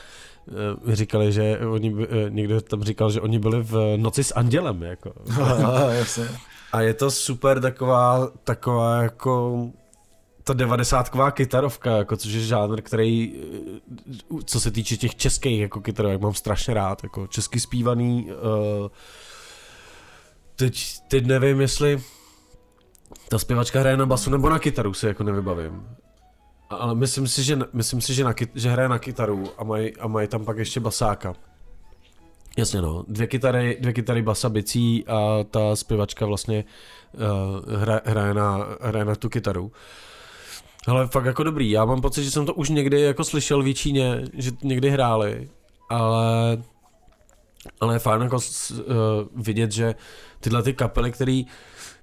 uh, 0.85 0.93
říkali, 0.93 1.31
že 1.31 1.59
oni, 1.59 1.93
uh, 1.93 2.03
někdo 2.29 2.61
tam 2.61 2.83
říkal, 2.83 3.11
že 3.11 3.21
oni 3.21 3.39
byli 3.39 3.63
v 3.63 3.97
Noci 3.97 4.23
s 4.23 4.35
andělem. 4.35 4.83
Jako. 4.83 5.13
A 6.71 6.81
je 6.81 6.93
to 6.93 7.11
super 7.11 7.61
taková, 7.61 8.27
taková 8.43 9.01
jako 9.01 9.67
ta 10.43 10.53
devadesátková 10.53 11.31
kytarovka, 11.31 11.97
jako, 11.97 12.17
což 12.17 12.31
je 12.31 12.39
žánr, 12.39 12.81
který, 12.81 13.33
uh, 14.29 14.39
co 14.45 14.59
se 14.59 14.71
týče 14.71 14.97
těch 14.97 15.15
českých 15.15 15.61
jako 15.61 15.81
kytarovek, 15.81 16.21
mám 16.21 16.33
strašně 16.33 16.73
rád, 16.73 17.03
jako 17.03 17.27
česky 17.27 17.59
zpívaný, 17.59 18.29
uh, 18.31 18.87
teď, 20.57 20.99
teď 21.07 21.25
nevím, 21.25 21.61
jestli 21.61 22.01
ta 23.29 23.39
zpěvačka 23.39 23.79
hraje 23.79 23.97
na 23.97 24.05
basu 24.05 24.29
nebo 24.29 24.49
na 24.49 24.59
kytaru, 24.59 24.93
si 24.93 25.07
jako 25.07 25.23
nevybavím. 25.23 25.87
Ale 26.69 26.95
myslím 26.95 27.27
si, 27.27 27.43
že, 27.43 27.59
myslím 27.73 28.01
si, 28.01 28.13
že, 28.13 28.23
na, 28.23 28.33
že 28.55 28.69
hraje 28.69 28.89
na 28.89 28.99
kytaru 28.99 29.43
a 29.57 29.63
mají 29.63 29.95
a 29.95 30.07
maj 30.07 30.27
tam 30.27 30.45
pak 30.45 30.57
ještě 30.57 30.79
basáka. 30.79 31.33
Jasně 32.57 32.81
no, 32.81 33.05
dvě 33.07 33.27
kytary, 33.27 33.77
dvě 33.79 33.93
kytary 33.93 34.21
basa 34.21 34.49
bicí 34.49 35.07
a 35.07 35.43
ta 35.51 35.75
zpěvačka 35.75 36.25
vlastně 36.25 36.65
uh, 37.13 37.73
hra, 37.73 38.01
hraje, 38.05 38.33
na, 38.33 38.67
hraje 38.81 39.05
na 39.05 39.15
tu 39.15 39.29
kytaru. 39.29 39.71
Ale 40.87 41.07
fakt 41.07 41.25
jako 41.25 41.43
dobrý, 41.43 41.71
já 41.71 41.85
mám 41.85 42.01
pocit, 42.01 42.23
že 42.23 42.31
jsem 42.31 42.45
to 42.45 42.53
už 42.53 42.69
někdy 42.69 43.01
jako 43.01 43.23
slyšel 43.23 43.63
v 43.63 43.73
Číně, 43.73 44.21
že 44.33 44.51
někdy 44.63 44.89
hráli, 44.89 45.49
ale 45.89 46.57
ale 47.79 47.95
je 47.95 47.99
fajn 47.99 48.21
jako 48.21 48.35
uh, 48.35 48.81
vidět, 49.35 49.71
že 49.71 49.95
tyhle 50.39 50.63
ty 50.63 50.73
kapely, 50.73 51.11
které 51.11 51.43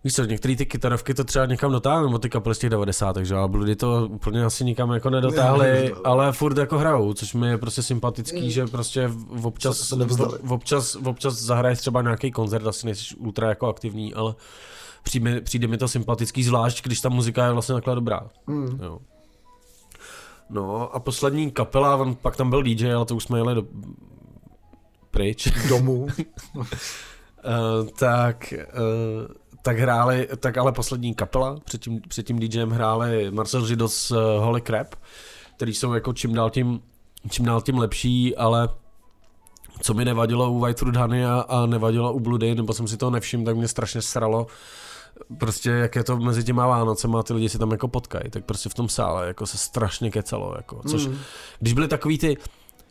Víš 0.05 0.15
co, 0.15 0.25
některé 0.25 0.57
ty 0.57 0.67
kytarovky 0.67 1.15
to 1.15 1.25
třeba 1.25 1.47
někam 1.47 1.73
dotáhnou, 1.73 2.07
nebo 2.07 2.19
ty 2.19 2.31
kapely 2.31 2.55
z 2.55 2.59
těch 2.59 2.71
90. 2.71 3.13
takže 3.13 3.35
ale 3.35 3.49
Bloody 3.49 3.77
to 3.77 4.09
úplně 4.11 4.45
asi 4.45 4.65
nikam 4.65 4.91
jako 4.91 5.11
nedotáhli, 5.11 5.67
ne, 5.67 5.91
ale 6.05 6.33
furt 6.33 6.59
jako 6.59 6.79
hrajou, 6.79 7.15
což 7.15 7.35
mi 7.35 7.49
je 7.49 7.59
prostě 7.59 7.83
sympatický, 7.83 8.51
že 8.51 8.67
prostě 8.67 9.11
občas, 9.43 9.79
se 9.79 9.97
v, 10.43 10.53
občas, 10.53 10.97
občas 10.97 11.35
zahraješ 11.35 11.79
třeba 11.79 12.03
nějaký 12.03 12.31
koncert, 12.31 12.67
asi 12.67 12.87
nejsi 12.87 13.15
ultra 13.17 13.49
jako 13.49 13.67
aktivní, 13.67 14.15
ale 14.15 14.35
přijde, 15.03 15.41
přijde 15.41 15.67
mi 15.67 15.79
to 15.79 15.89
sympatický, 15.89 16.45
zvlášť 16.45 16.85
když 16.85 17.01
ta 17.01 17.09
muzika 17.09 17.47
je 17.47 17.53
vlastně 17.53 17.75
takhle 17.75 17.95
dobrá. 17.95 18.21
Mm. 18.47 18.79
Jo. 18.83 18.99
No 20.51 20.95
a 20.95 21.01
poslední 21.01 21.51
kapela, 21.51 21.97
on, 21.97 22.15
pak 22.15 22.37
tam 22.37 22.51
byl 22.51 22.63
DJ, 22.63 22.93
ale 22.93 23.05
to 23.05 23.17
už 23.17 23.25
jsme 23.25 23.39
jeli 23.39 23.55
do, 23.55 23.63
pryč. 25.15 25.49
Domů. 25.69 26.07
uh, 26.55 26.63
tak, 27.99 28.55
uh, 28.57 29.35
tak 29.63 29.79
hráli, 29.79 30.29
tak 30.41 30.59
ale 30.59 30.73
poslední 30.73 31.15
kapela, 31.15 31.61
před 31.65 31.81
tím, 31.81 32.01
před 32.09 32.27
tím 32.27 32.39
DJem 32.39 32.71
hráli 32.71 33.31
Marcel 33.31 33.67
Židos 33.67 34.11
uh, 34.11 34.19
Holy 34.19 34.61
Crap, 34.61 34.95
který 35.57 35.75
jsou 35.75 35.93
jako 35.93 36.13
čím 36.13 36.35
dál 36.35 36.51
tím, 36.51 36.81
čím 37.31 37.45
dál 37.45 37.63
tím 37.63 37.79
lepší, 37.79 38.37
ale 38.37 38.69
co 39.81 39.95
mi 39.95 40.05
nevadilo 40.05 40.53
u 40.53 40.61
White 40.61 40.79
Fruit 40.79 40.97
Honey 40.97 41.25
a, 41.25 41.41
a 41.41 41.67
nevadilo 41.67 42.13
u 42.13 42.21
Bloody, 42.21 42.55
nebo 42.55 42.73
jsem 42.73 42.89
si 42.89 42.97
toho 42.97 43.11
nevšiml, 43.11 43.45
tak 43.45 43.57
mě 43.57 43.69
strašně 43.69 44.03
sralo, 44.03 44.47
prostě 45.39 45.71
jak 45.71 45.97
je 45.97 46.05
to 46.05 46.17
mezi 46.17 46.45
těma 46.45 46.67
Vánocema 46.67 47.21
a 47.21 47.23
ty 47.23 47.33
lidi 47.33 47.49
si 47.49 47.59
tam 47.59 47.71
jako 47.71 47.89
potkají, 47.89 48.31
tak 48.31 48.45
prostě 48.45 48.69
v 48.69 48.75
tom 48.75 48.89
sále 48.89 49.27
jako 49.27 49.47
se 49.47 49.59
strašně 49.59 50.11
kecalo, 50.11 50.55
jako, 50.57 50.81
což 50.89 51.07
mm. 51.07 51.19
když 51.61 51.73
byly 51.73 51.89
takový 51.89 52.19
ty, 52.19 52.37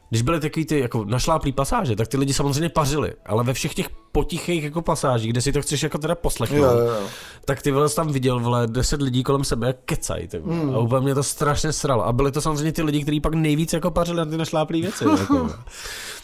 když 0.10 0.22
byly 0.22 0.40
takový 0.40 0.66
ty 0.66 0.80
jako 0.80 1.06
našláplý 1.06 1.52
pasáže, 1.52 1.96
tak 1.96 2.08
ty 2.08 2.18
lidi 2.18 2.34
samozřejmě 2.34 2.70
pařili, 2.70 3.14
ale 3.26 3.44
ve 3.44 3.54
všech 3.54 3.74
těch 3.74 3.90
potichých 4.12 4.64
jako 4.64 4.82
pasážích, 4.82 5.32
kde 5.32 5.42
si 5.42 5.52
to 5.52 5.62
chceš 5.62 5.84
jako 5.84 5.98
teda 5.98 6.16
poslechnout, 6.16 6.58
jo, 6.58 6.78
jo, 6.78 6.86
jo. 6.86 7.08
tak 7.46 7.62
ty 7.62 7.72
vole 7.72 7.90
tam 7.90 8.08
viděl 8.08 8.40
vole 8.40 8.68
deset 8.68 9.02
lidí 9.02 9.24
kolem 9.24 9.44
sebe 9.44 9.68
jak 9.68 9.76
kecaj, 9.86 10.28
ty 10.28 10.40
mm. 10.40 10.76
a 10.76 10.78
úplně 10.78 11.02
mě 11.02 11.16
to 11.16 11.24
strašně 11.24 11.74
sralo. 11.74 12.06
A 12.08 12.14
byly 12.14 12.32
to 12.32 12.42
samozřejmě 12.42 12.72
ty 12.72 12.84
lidi, 12.84 13.02
kteří 13.02 13.20
pak 13.20 13.34
nejvíc 13.34 13.74
jako 13.74 13.92
pařili 13.92 14.18
na 14.18 14.26
ty 14.26 14.38
našláplý 14.38 14.82
věci. 14.82 15.06
jako. 15.20 15.50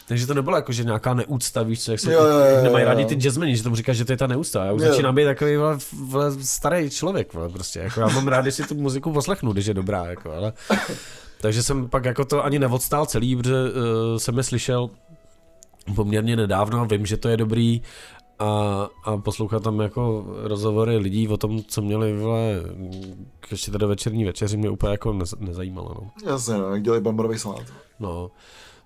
Takže 0.08 0.26
to 0.26 0.34
nebylo 0.34 0.56
jako, 0.56 0.72
že 0.72 0.84
nějaká 0.84 1.14
neúcta, 1.14 1.62
víš 1.62 1.84
co, 1.84 1.90
jak 1.90 2.00
se 2.00 2.12
jo, 2.12 2.24
jo, 2.24 2.38
jo, 2.38 2.62
nemají 2.62 2.84
rádi 2.84 3.04
ty 3.04 3.14
jazzmeni, 3.14 3.56
že 3.56 3.62
tomu 3.62 3.76
říkáš, 3.76 3.96
že 3.96 4.04
to 4.04 4.12
je 4.12 4.16
ta 4.16 4.26
neúcta. 4.26 4.64
Já 4.64 4.72
už 4.72 4.82
jo. 4.82 4.88
začínám 4.88 5.14
být 5.14 5.24
takový 5.24 5.56
vole, 5.56 5.78
vole, 5.92 6.32
starý 6.42 6.90
člověk, 6.90 7.34
vole, 7.34 7.48
prostě. 7.48 7.78
Jako, 7.78 8.00
já 8.00 8.08
mám 8.08 8.28
rád, 8.28 8.42
když 8.42 8.54
si 8.54 8.62
tu 8.62 8.74
muziku 8.74 9.12
poslechnu, 9.12 9.52
když 9.52 9.66
je 9.66 9.74
dobrá, 9.74 10.04
jako, 10.06 10.32
ale 10.32 10.52
takže 11.40 11.62
jsem 11.62 11.88
pak 11.88 12.04
jako 12.04 12.24
to 12.24 12.44
ani 12.44 12.58
neodstál 12.58 13.06
celý, 13.06 13.36
protože 13.36 13.54
uh, 13.54 14.18
jsem 14.18 14.36
je 14.36 14.42
slyšel 14.42 14.90
poměrně 15.94 16.36
nedávno, 16.36 16.86
vím, 16.86 17.06
že 17.06 17.16
to 17.16 17.28
je 17.28 17.36
dobrý 17.36 17.82
a, 18.38 18.88
a 19.04 19.16
poslouchat 19.16 19.62
tam 19.62 19.80
jako 19.80 20.24
rozhovory 20.42 20.96
lidí 20.96 21.28
o 21.28 21.36
tom, 21.36 21.62
co 21.62 21.82
měli 21.82 22.18
vole, 22.18 22.62
ještě 23.50 23.70
teda 23.70 23.86
večerní 23.86 24.24
večeři, 24.24 24.56
mě 24.56 24.70
úplně 24.70 24.90
jako 24.90 25.12
nez, 25.12 25.34
nezajímalo. 25.38 25.94
No. 25.94 26.30
Jasně, 26.30 26.54
no, 26.54 26.74
jak 26.74 26.82
dělají 26.82 27.02
bamborový 27.02 27.38
salát. 27.38 27.66
No, 28.00 28.30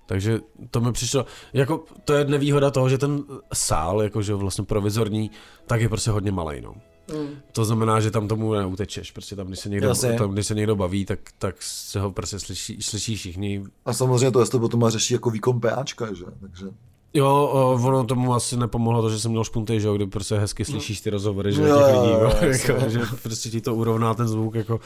takže 0.07 0.41
to 0.71 0.81
mi 0.81 0.93
přišlo, 0.93 1.27
jako 1.53 1.85
to 2.05 2.13
je 2.13 2.25
nevýhoda 2.25 2.71
toho, 2.71 2.89
že 2.89 2.99
ten 2.99 3.23
sál, 3.53 4.03
jakože 4.03 4.35
vlastně 4.35 4.65
provizorní, 4.65 5.31
tak 5.67 5.81
je 5.81 5.89
prostě 5.89 6.11
hodně 6.11 6.33
malý, 6.33 6.61
no. 6.61 6.75
Mm. 7.13 7.29
To 7.53 7.65
znamená, 7.65 8.01
že 8.01 8.11
tam 8.11 8.29
tomu 8.29 8.55
neutečeš, 8.55 9.11
prostě 9.11 9.37
tam, 9.37 9.47
když 9.47 9.59
se 9.59 9.69
někdo, 9.69 9.95
tam, 10.19 10.33
když 10.33 10.47
se 10.47 10.55
někdo 10.55 10.77
baví, 10.77 11.05
tak, 11.05 11.19
tak 11.39 11.57
se 11.61 12.01
ho 12.01 12.11
prostě 12.11 12.39
slyší, 12.39 12.83
slyší 12.83 13.17
všichni. 13.17 13.65
A 13.85 13.93
samozřejmě 13.93 14.31
to, 14.31 14.41
jestli 14.41 14.59
potom 14.59 14.81
má 14.81 14.91
řeší 14.91 15.15
jako 15.15 15.31
výkon 15.31 15.61
PAčka, 15.61 16.15
že? 16.15 16.25
Takže... 16.41 16.67
Jo, 17.15 17.51
ono 17.83 18.05
tomu 18.05 18.35
asi 18.35 18.57
nepomohlo 18.57 19.03
to, 19.03 19.11
že 19.11 19.21
jsem 19.21 19.31
měl 19.31 19.45
špunty, 19.45 19.81
že 19.81 19.87
jo, 19.87 19.95
kdy 19.95 20.07
prostě 20.07 20.35
hezky 20.35 20.65
slyšíš 20.65 21.01
ty 21.01 21.11
rozhovory, 21.11 21.53
že 21.53 21.63
jo, 21.63 21.77
těch 21.77 21.87
lidí, 21.87 22.13
jo, 22.13 22.33
jako, 22.41 22.91
že 22.91 23.01
prostě 23.23 23.51
ti 23.51 23.61
to 23.61 23.75
urovná 23.75 24.15
ten 24.15 24.29
zvuk, 24.29 24.55
jako 24.55 24.81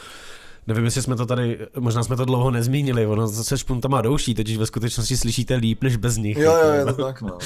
Nevím, 0.66 0.84
jestli 0.84 1.02
jsme 1.02 1.16
to 1.16 1.26
tady, 1.26 1.58
možná 1.78 2.02
jsme 2.02 2.16
to 2.16 2.24
dlouho 2.24 2.50
nezmínili, 2.50 3.06
ono 3.06 3.28
se 3.28 3.58
špuntama 3.58 4.02
douší, 4.02 4.34
totiž 4.34 4.56
ve 4.56 4.66
skutečnosti 4.66 5.16
slyšíte 5.16 5.54
líp 5.54 5.82
než 5.82 5.96
bez 5.96 6.16
nich. 6.16 6.36
Jo, 6.36 6.52
jo, 6.52 6.70
je 6.70 6.84
to 6.84 7.04
tak, 7.04 7.22
no. 7.22 7.38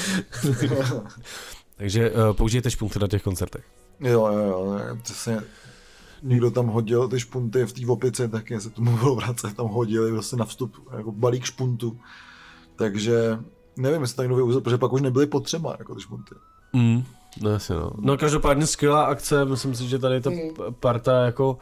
Takže 1.77 2.11
uh, 2.11 2.33
použijete 2.33 2.71
špunty 2.71 2.99
na 2.99 3.07
těch 3.07 3.23
koncertech. 3.23 3.63
Jo, 3.99 4.27
jo, 4.27 4.39
jo, 4.39 4.79
přesně. 5.01 5.41
Někdo 6.23 6.51
tam 6.51 6.67
hodil 6.67 7.07
ty 7.07 7.19
špunty 7.19 7.65
v 7.65 7.73
té 7.73 7.81
opice, 7.87 8.27
tak 8.27 8.51
se 8.59 8.69
tomu 8.69 8.97
bylo 8.97 9.15
vracet, 9.15 9.55
tam 9.55 9.67
hodili 9.67 10.11
vlastně 10.11 10.37
na 10.37 10.45
vstup 10.45 10.89
jako 10.97 11.11
balík 11.11 11.43
špuntu. 11.43 11.99
Takže 12.75 13.39
nevím, 13.77 14.01
jestli 14.01 14.15
to 14.15 14.21
někdo 14.21 14.35
využil, 14.35 14.61
protože 14.61 14.77
pak 14.77 14.93
už 14.93 15.01
nebyly 15.01 15.27
potřeba 15.27 15.75
jako 15.79 15.95
ty 15.95 16.01
špunty. 16.01 16.35
Mm, 16.73 17.03
no 17.41 17.49
jasně 17.49 17.75
no. 17.75 17.91
No 17.99 18.17
každopádně 18.17 18.67
skvělá 18.67 19.03
akce, 19.03 19.45
myslím 19.45 19.75
si, 19.75 19.87
že 19.87 19.99
tady 19.99 20.21
ta 20.21 20.29
mm. 20.29 20.37
parta 20.79 21.25
jako 21.25 21.57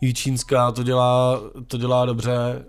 Jičínská 0.00 0.72
to 0.72 0.82
dělá, 0.82 1.40
to 1.66 1.78
dělá 1.78 2.06
dobře. 2.06 2.64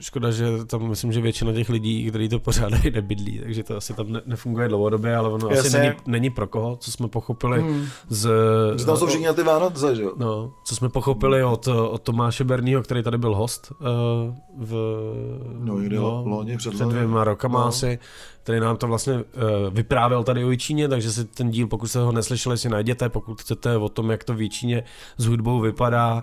Škoda, 0.00 0.30
že 0.30 0.64
tam 0.66 0.88
myslím, 0.88 1.12
že 1.12 1.20
většina 1.20 1.52
těch 1.52 1.68
lidí, 1.68 2.08
kteří 2.08 2.28
to 2.28 2.38
pořádají, 2.38 2.90
nebydlí, 2.94 3.38
takže 3.38 3.62
to 3.64 3.76
asi 3.76 3.94
tam 3.94 4.12
ne, 4.12 4.22
nefunguje 4.26 4.68
dlouhodobě, 4.68 5.16
ale 5.16 5.28
ono 5.28 5.48
Jasně. 5.48 5.68
asi 5.68 5.78
není, 5.78 5.94
není 6.06 6.30
pro 6.30 6.46
koho, 6.46 6.76
co 6.76 6.92
jsme 6.92 7.08
pochopili 7.08 7.60
hmm. 7.60 7.86
z... 8.08 8.30
Že 8.78 8.86
tam 8.86 8.96
jsou 8.96 9.06
všichni 9.06 9.26
na 9.26 9.32
ty 9.32 9.42
Vánoce, 9.42 9.96
že 9.96 10.02
jo? 10.02 10.12
No, 10.16 10.52
co 10.64 10.76
jsme 10.76 10.88
pochopili 10.88 11.44
od, 11.44 11.68
od 11.68 12.02
Tomáše 12.02 12.44
Berního, 12.44 12.82
který 12.82 13.02
tady 13.02 13.18
byl 13.18 13.34
host 13.34 13.72
uh, 13.80 13.86
v... 14.56 14.72
No, 15.58 15.78
někdy 15.78 15.96
no, 15.96 16.22
loni, 16.26 16.56
před, 16.56 16.74
před 16.74 16.88
dvěma 16.88 17.24
rokama 17.24 17.60
no. 17.60 17.66
asi, 17.66 17.98
který 18.42 18.60
nám 18.60 18.76
to 18.76 18.86
vlastně 18.86 19.14
uh, 19.14 19.22
vyprávěl 19.70 20.24
tady 20.24 20.44
o 20.44 20.50
Jičíně, 20.50 20.88
takže 20.88 21.12
si 21.12 21.24
ten 21.24 21.50
díl, 21.50 21.66
pokud 21.66 21.86
jste 21.86 21.98
ho 21.98 22.12
neslyšeli, 22.12 22.58
si 22.58 22.68
najděte, 22.68 23.08
pokud 23.08 23.40
chcete 23.40 23.76
o 23.76 23.88
tom, 23.88 24.10
jak 24.10 24.24
to 24.24 24.34
v 24.34 24.42
Jičíně 24.42 24.84
s 25.18 25.24
hudbou 25.26 25.60
vypadá, 25.60 26.20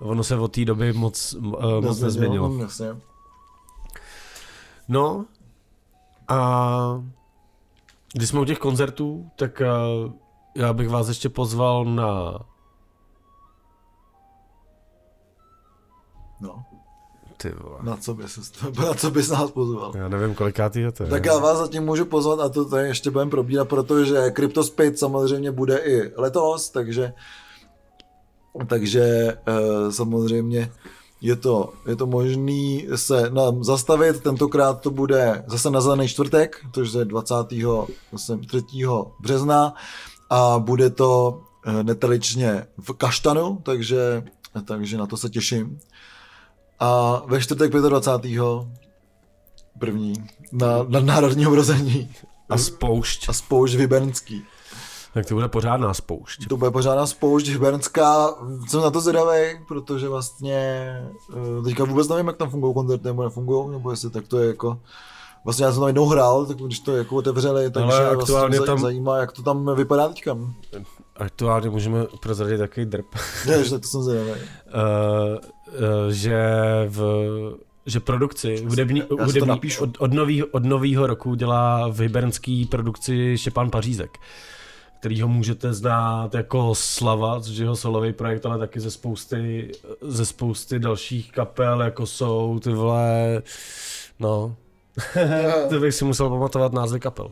ono 0.00 0.24
se 0.24 0.36
od 0.36 0.52
té 0.52 0.64
doby 0.64 0.92
moc, 0.92 1.32
uh, 1.32 1.80
moc 1.80 2.00
nezměnilo. 2.00 2.68
No 4.88 5.24
a 6.28 7.02
když 8.12 8.28
jsme 8.28 8.40
u 8.40 8.44
těch 8.44 8.58
koncertů, 8.58 9.30
tak 9.36 9.62
uh, 10.06 10.12
já 10.54 10.72
bych 10.72 10.88
vás 10.88 11.08
ještě 11.08 11.28
pozval 11.28 11.84
na... 11.84 12.38
No. 16.40 16.64
Ty 17.36 17.50
vole. 17.50 17.78
Na 17.82 17.96
co 17.96 18.14
bys, 18.14 18.62
na 18.86 18.94
co 18.94 19.10
bys 19.10 19.30
nás 19.30 19.50
pozval? 19.50 19.92
Já 19.94 20.08
nevím, 20.08 20.34
kolikátý 20.34 20.80
je 20.80 20.92
to. 20.92 21.06
Tak 21.06 21.24
já 21.24 21.38
vás 21.38 21.58
zatím 21.58 21.84
můžu 21.84 22.04
pozvat 22.04 22.40
a 22.40 22.48
to 22.48 22.64
tady 22.64 22.88
ještě 22.88 23.10
budeme 23.10 23.30
probírat, 23.30 23.68
protože 23.68 24.32
CryptoSpit 24.36 24.98
samozřejmě 24.98 25.52
bude 25.52 25.78
i 25.78 26.12
letos, 26.16 26.70
takže 26.70 27.12
takže 28.66 29.36
uh, 29.48 29.90
samozřejmě 29.90 30.72
je 31.20 31.36
to, 31.36 31.72
je 31.88 31.96
to 31.96 32.06
možný 32.06 32.86
se 32.94 33.30
nám 33.30 33.64
zastavit, 33.64 34.22
tentokrát 34.22 34.80
to 34.80 34.90
bude 34.90 35.44
zase 35.46 35.70
na 35.70 35.80
zelený 35.80 36.08
čtvrtek, 36.08 36.66
to 36.70 36.80
je 36.80 37.04
23. 37.04 37.62
března 39.20 39.74
a 40.30 40.58
bude 40.58 40.90
to 40.90 41.42
eh, 41.66 41.82
neteličně 41.82 42.66
v 42.78 42.92
Kaštanu, 42.92 43.58
takže, 43.62 44.24
takže 44.64 44.96
na 44.96 45.06
to 45.06 45.16
se 45.16 45.28
těším. 45.28 45.78
A 46.80 47.22
ve 47.26 47.40
čtvrtek 47.40 47.72
25. 47.72 48.42
první 49.78 50.14
na, 50.52 50.82
na 50.88 51.00
národního 51.00 51.50
vrození. 51.50 52.10
A 52.48 52.58
spoušť. 52.58 53.28
A 53.28 53.32
spoušť 53.32 53.74
Vybernský. 53.74 54.42
Tak 55.14 55.26
to 55.26 55.34
bude 55.34 55.48
pořádná 55.48 55.94
spoušť. 55.94 56.48
To 56.48 56.56
bude 56.56 56.70
pořádná 56.70 57.06
spoušť 57.06 57.48
hybernská. 57.48 58.28
Jsem 58.68 58.80
na 58.80 58.90
to 58.90 59.00
zvědavý, 59.00 59.60
protože 59.68 60.08
vlastně 60.08 60.56
eh, 61.32 61.62
teďka 61.64 61.84
vůbec 61.84 62.08
nevím, 62.08 62.26
jak 62.26 62.36
tam 62.36 62.50
fungují 62.50 62.74
koncerty 62.74 63.04
nebo 63.06 63.22
nefungují, 63.22 63.70
nebo 63.70 63.90
jestli 63.90 64.10
tak 64.10 64.28
to 64.28 64.38
je 64.38 64.46
jako 64.46 64.78
Vlastně 65.44 65.64
já 65.64 65.72
jsem 65.72 65.80
tam 65.80 65.86
jednou 65.86 66.06
hrál, 66.06 66.46
tak 66.46 66.56
když 66.56 66.80
to 66.80 66.96
jako 66.96 67.16
otevřeli, 67.16 67.70
takže 67.70 67.92
Ale 67.92 68.00
vlastně 68.00 68.22
aktuálně 68.22 68.58
vlastně 68.58 68.66
tam... 68.66 68.78
zajímá, 68.78 69.16
jak 69.16 69.32
to 69.32 69.42
tam 69.42 69.74
vypadá 69.76 70.08
teďka. 70.08 70.38
Aktuálně 71.16 71.70
můžeme 71.70 72.06
prozradit 72.20 72.58
takový 72.58 72.86
drp. 72.86 73.06
Ne, 73.46 73.64
že 73.64 73.78
to 73.78 73.88
jsem 73.88 74.02
zvědavý. 74.02 74.30
uh, 74.30 74.36
uh, 74.36 76.10
že 76.10 76.40
v 76.88 77.00
že 77.86 78.00
produkci 78.00 78.64
hudební, 78.68 79.02
hudební 79.20 79.60
od, 79.80 79.90
od, 79.98 80.12
nový, 80.12 80.44
od 80.44 80.64
novýho 80.64 81.06
roku 81.06 81.34
dělá 81.34 81.88
v 81.88 82.00
hybernský 82.00 82.66
produkci 82.66 83.38
Štěpán 83.38 83.70
Pařízek 83.70 84.18
který 85.00 85.20
ho 85.20 85.28
můžete 85.28 85.72
znát 85.72 86.34
jako 86.34 86.74
Slava, 86.74 87.40
což 87.40 87.56
je 87.56 87.64
jeho 87.64 87.76
solový 87.76 88.12
projekt, 88.12 88.46
ale 88.46 88.58
taky 88.58 88.80
ze 88.80 88.90
spousty, 88.90 89.72
ze 90.00 90.26
spousty 90.26 90.78
dalších 90.78 91.32
kapel, 91.32 91.82
jako 91.82 92.06
jsou 92.06 92.60
ty 92.62 92.70
vole, 92.70 93.42
no, 94.18 94.56
to 95.68 95.80
bych 95.80 95.94
si 95.94 96.04
musel 96.04 96.30
pamatovat 96.30 96.72
názvy 96.72 97.00
kapel. 97.00 97.30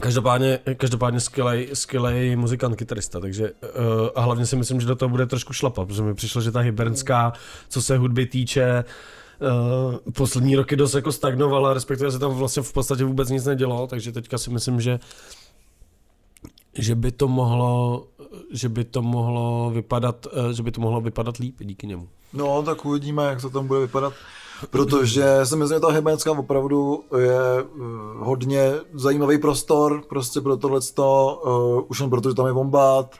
Každopádně, 0.00 0.58
každopádně 0.76 1.20
skvělej, 1.20 1.68
skvělej 1.72 2.36
muzikant, 2.36 2.76
kytarista, 2.76 3.20
takže 3.20 3.50
uh, 3.50 3.68
a 4.14 4.20
hlavně 4.20 4.46
si 4.46 4.56
myslím, 4.56 4.80
že 4.80 4.86
do 4.86 4.96
toho 4.96 5.08
bude 5.08 5.26
trošku 5.26 5.52
šlapat, 5.52 5.88
protože 5.88 6.02
mi 6.02 6.14
přišlo, 6.14 6.40
že 6.40 6.52
ta 6.52 6.60
hybernská, 6.60 7.32
co 7.68 7.82
se 7.82 7.98
hudby 7.98 8.26
týče, 8.26 8.84
uh, 9.40 10.12
poslední 10.12 10.56
roky 10.56 10.76
dost 10.76 10.94
jako 10.94 11.12
stagnovala, 11.12 11.74
respektive 11.74 12.12
se 12.12 12.18
tam 12.18 12.30
vlastně 12.30 12.62
v 12.62 12.72
podstatě 12.72 13.04
vůbec 13.04 13.28
nic 13.28 13.44
nedělo, 13.44 13.86
takže 13.86 14.12
teďka 14.12 14.38
si 14.38 14.50
myslím, 14.50 14.80
že 14.80 14.98
že 16.78 16.94
by 16.94 17.12
to 17.12 17.28
mohlo, 17.28 18.06
že 18.52 18.68
by 18.68 18.84
to 18.84 19.02
mohlo 19.02 19.70
vypadat, 19.70 20.26
eh, 20.26 20.54
že 20.54 20.62
by 20.62 20.70
to 20.70 20.80
mohlo 20.80 21.00
vypadat 21.00 21.36
líp 21.36 21.54
díky 21.60 21.86
němu. 21.86 22.08
No, 22.32 22.62
tak 22.62 22.84
uvidíme, 22.84 23.24
jak 23.24 23.40
to 23.40 23.50
tam 23.50 23.66
bude 23.66 23.80
vypadat. 23.80 24.12
Protože 24.70 25.40
si 25.44 25.56
myslím, 25.56 25.76
že 25.76 25.80
ta 25.80 25.92
Hebenská 25.92 26.32
opravdu 26.32 27.04
je 27.18 27.38
eh, 27.58 27.64
hodně 28.18 28.72
zajímavý 28.94 29.38
prostor 29.38 30.02
prostě 30.08 30.40
pro 30.40 30.56
tohle, 30.56 30.80
uh, 30.96 31.82
už 31.88 32.00
jen 32.00 32.10
proto, 32.10 32.28
že 32.30 32.34
tam 32.34 32.46
je 32.46 32.52
Wombat, 32.52 33.14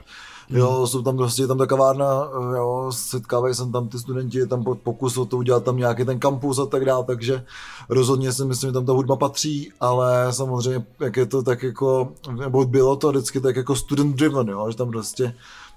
Jo, 0.49 0.71
hmm. 0.71 0.87
jsou 0.87 1.01
tam 1.01 1.17
prostě, 1.17 1.47
tam 1.47 1.57
ta 1.57 1.65
kavárna, 1.65 2.29
jo, 2.57 2.91
setkávají 2.93 3.55
se 3.55 3.71
tam 3.71 3.87
ty 3.87 3.99
studenti, 3.99 4.37
je 4.37 4.47
tam 4.47 4.63
pokus 4.83 5.17
o 5.17 5.25
to 5.25 5.37
udělat 5.37 5.63
tam 5.63 5.77
nějaký 5.77 6.05
ten 6.05 6.19
kampus 6.19 6.59
a 6.59 6.65
tak 6.65 6.85
dále, 6.85 7.03
takže 7.03 7.45
rozhodně 7.89 8.33
si 8.33 8.45
myslím, 8.45 8.69
že 8.69 8.73
tam 8.73 8.85
ta 8.85 8.93
hudba 8.93 9.15
patří, 9.15 9.71
ale 9.79 10.27
samozřejmě, 10.33 10.85
jak 10.99 11.17
je 11.17 11.25
to 11.25 11.43
tak 11.43 11.63
jako, 11.63 12.11
nebo 12.39 12.65
bylo 12.65 12.95
to 12.95 13.09
vždycky 13.09 13.41
tak 13.41 13.55
jako 13.55 13.75
student 13.75 14.15
driven, 14.15 14.47
jo, 14.47 14.71
že 14.71 14.77
tam 14.77 14.89
prostě 14.89 15.33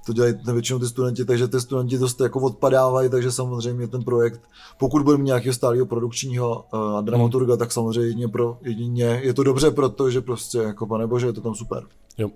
to 0.07 0.13
dělají 0.13 0.35
většinou 0.53 0.79
ty 0.79 0.87
studenti, 0.87 1.25
takže 1.25 1.49
ty 1.49 1.61
studenti 1.61 1.99
dost 1.99 2.21
jako 2.21 2.41
odpadávají, 2.41 3.11
takže 3.11 3.33
samozřejmě 3.33 3.89
ten 3.89 4.03
projekt, 4.03 4.41
pokud 4.79 5.03
bude 5.03 5.17
mít 5.17 5.27
nějakého 5.27 5.55
stálého 5.55 5.87
produkčního 5.87 6.65
uh, 6.75 7.03
dramaturga, 7.03 7.53
hmm. 7.53 7.59
tak 7.59 7.73
samozřejmě 7.73 8.29
pro 8.29 8.59
jedině 8.63 9.21
je 9.23 9.35
to 9.35 9.43
dobře, 9.43 9.71
protože 9.71 10.21
prostě 10.21 10.59
jako 10.59 10.87
pane 10.87 11.07
bože, 11.07 11.27
je 11.27 11.33
to 11.33 11.41
tam 11.41 11.55
super. 11.55 11.85
Jo. 12.19 12.31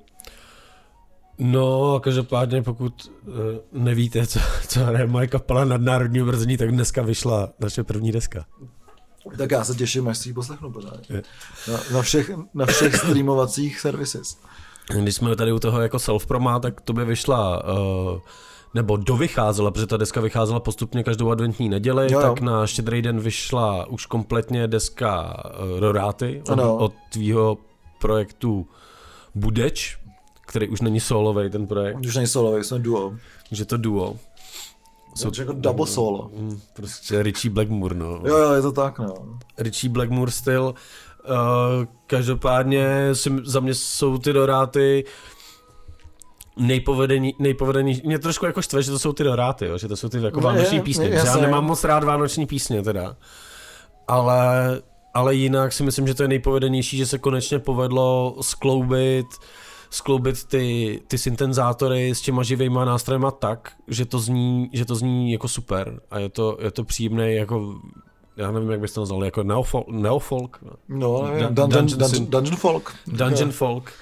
No, 1.39 2.01
každopádně 2.01 2.63
pokud 2.63 3.11
uh, 3.27 3.35
nevíte, 3.73 4.27
co, 4.27 4.41
co 4.69 4.81
je 4.81 5.07
moje 5.07 5.27
kapela 5.27 5.65
nadnárodní 5.65 6.21
vrzení, 6.21 6.57
tak 6.57 6.71
dneska 6.71 7.03
vyšla 7.03 7.49
naše 7.61 7.85
první 7.85 8.13
deska. 8.13 8.45
Tak 9.39 9.51
já 9.51 9.65
se 9.65 9.75
těším, 9.75 10.09
až 10.09 10.19
si 10.19 10.29
ji 10.29 10.33
poslechnu 10.33 10.73
pořád. 10.73 11.01
Na, 11.73 11.79
na, 11.93 12.03
všech, 12.03 12.31
na 12.55 12.67
všech 12.67 12.97
streamovacích 12.97 13.81
services. 13.81 14.39
Když 15.01 15.15
jsme 15.15 15.37
tady 15.37 15.53
u 15.53 15.59
toho 15.59 15.81
jako 15.81 15.99
self 15.99 16.27
tak 16.61 16.81
to 16.81 16.93
by 16.93 17.05
vyšla 17.05 17.65
uh, 17.65 18.21
nebo 18.75 18.97
dovycházela, 18.97 19.71
protože 19.71 19.87
ta 19.87 19.97
deska 19.97 20.21
vycházela 20.21 20.61
postupně 20.61 21.05
každou 21.05 21.31
adventní 21.31 21.69
neděli, 21.69 22.13
jo, 22.13 22.21
jo. 22.21 22.29
tak 22.29 22.41
na 22.41 22.67
štědrý 22.67 23.03
den 23.03 23.21
vyšla 23.21 23.87
už 23.87 24.07
kompletně 24.07 24.69
deska 24.69 25.43
uh, 25.61 25.81
Roráty 25.81 26.43
od, 26.49 26.59
od 26.59 26.93
tvýho 27.13 27.59
projektu 28.01 28.67
Budeč, 29.35 29.99
který 30.47 30.69
už 30.69 30.81
není 30.81 31.01
solový 31.01 31.51
ten 31.51 31.67
projekt. 31.67 31.97
Už 32.07 32.15
není 32.15 32.27
solový, 32.27 32.65
jsme 32.65 32.79
duo. 32.79 33.15
Už 33.53 33.59
je 33.59 33.65
to 33.65 33.77
duo. 33.77 34.17
Jsou 35.15 35.31
jako 35.39 35.53
double 35.53 35.87
solo. 35.87 36.31
Mm, 36.37 36.61
prostě 36.73 37.23
Richie 37.23 37.53
Blackmore, 37.53 37.95
no. 37.95 38.21
Jo, 38.25 38.37
jo, 38.37 38.53
je 38.53 38.63
to 38.63 38.73
tak, 38.73 38.99
no. 38.99 39.15
Richie 39.59 39.91
Blackmore 39.91 40.31
styl. 40.31 40.75
Uh, 41.29 41.85
každopádně 42.07 43.15
si, 43.15 43.31
za 43.45 43.61
mě 43.61 43.75
jsou 43.75 44.19
ty 44.19 44.33
doráty 44.33 45.05
nejpovedení, 46.57 47.35
nejpovedení, 47.39 48.03
mě 48.05 48.19
trošku 48.19 48.47
jako 48.47 48.63
štve, 48.63 48.83
že 48.83 48.91
to 48.91 48.99
jsou 48.99 49.13
ty 49.13 49.25
doráty, 49.25 49.67
jo, 49.67 49.79
že 49.79 49.89
to 49.89 49.97
jsou 49.97 50.09
ty 50.09 50.23
jako 50.23 50.41
no, 50.41 50.47
vánoční 50.47 50.77
je, 50.77 50.83
písně. 50.83 51.07
Je, 51.07 51.15
já 51.15 51.37
nemám 51.37 51.65
moc 51.65 51.85
rád 51.85 52.05
vánoční 52.05 52.47
písně 52.47 52.83
teda. 52.83 53.17
Ale, 54.09 54.83
ale 55.15 55.35
jinak 55.35 55.73
si 55.73 55.83
myslím, 55.83 56.07
že 56.07 56.15
to 56.15 56.23
je 56.23 56.29
nejpovedenější, 56.29 56.97
že 56.97 57.07
se 57.07 57.19
konečně 57.19 57.59
povedlo 57.59 58.37
skloubit 58.41 59.27
uh, 59.27 59.66
skloubit 59.91 60.45
ty, 60.45 61.01
ty 61.09 61.19
syntenzátory 61.19 62.15
s 62.15 62.21
těma 62.21 62.43
živýma 62.43 62.85
nástrojema 62.85 63.31
tak, 63.31 63.73
že 63.89 64.05
to 64.05 64.19
zní, 64.19 64.71
že 64.73 64.85
to 64.85 64.95
zní 64.95 65.33
jako 65.33 65.49
super 65.49 66.01
a 66.11 66.19
je 66.19 66.29
to, 66.29 66.59
je 66.61 66.71
to 66.71 66.85
příjemný 66.85 67.35
jako 67.35 67.75
já 68.37 68.51
nevím, 68.51 68.71
jak 68.71 68.81
bys 68.81 68.93
to 68.93 69.01
nazval, 69.01 69.25
jako 69.25 69.43
neofolk? 69.43 69.89
neofolk? 69.89 70.65
No, 70.89 71.23
nevím, 71.27 71.55
Dun, 71.55 71.71
dungeon, 71.71 71.87
dungeon, 71.99 72.27
dungeon 72.27 72.57
folk. 72.57 72.95
Dungeon 73.07 73.53
folk. 73.53 73.93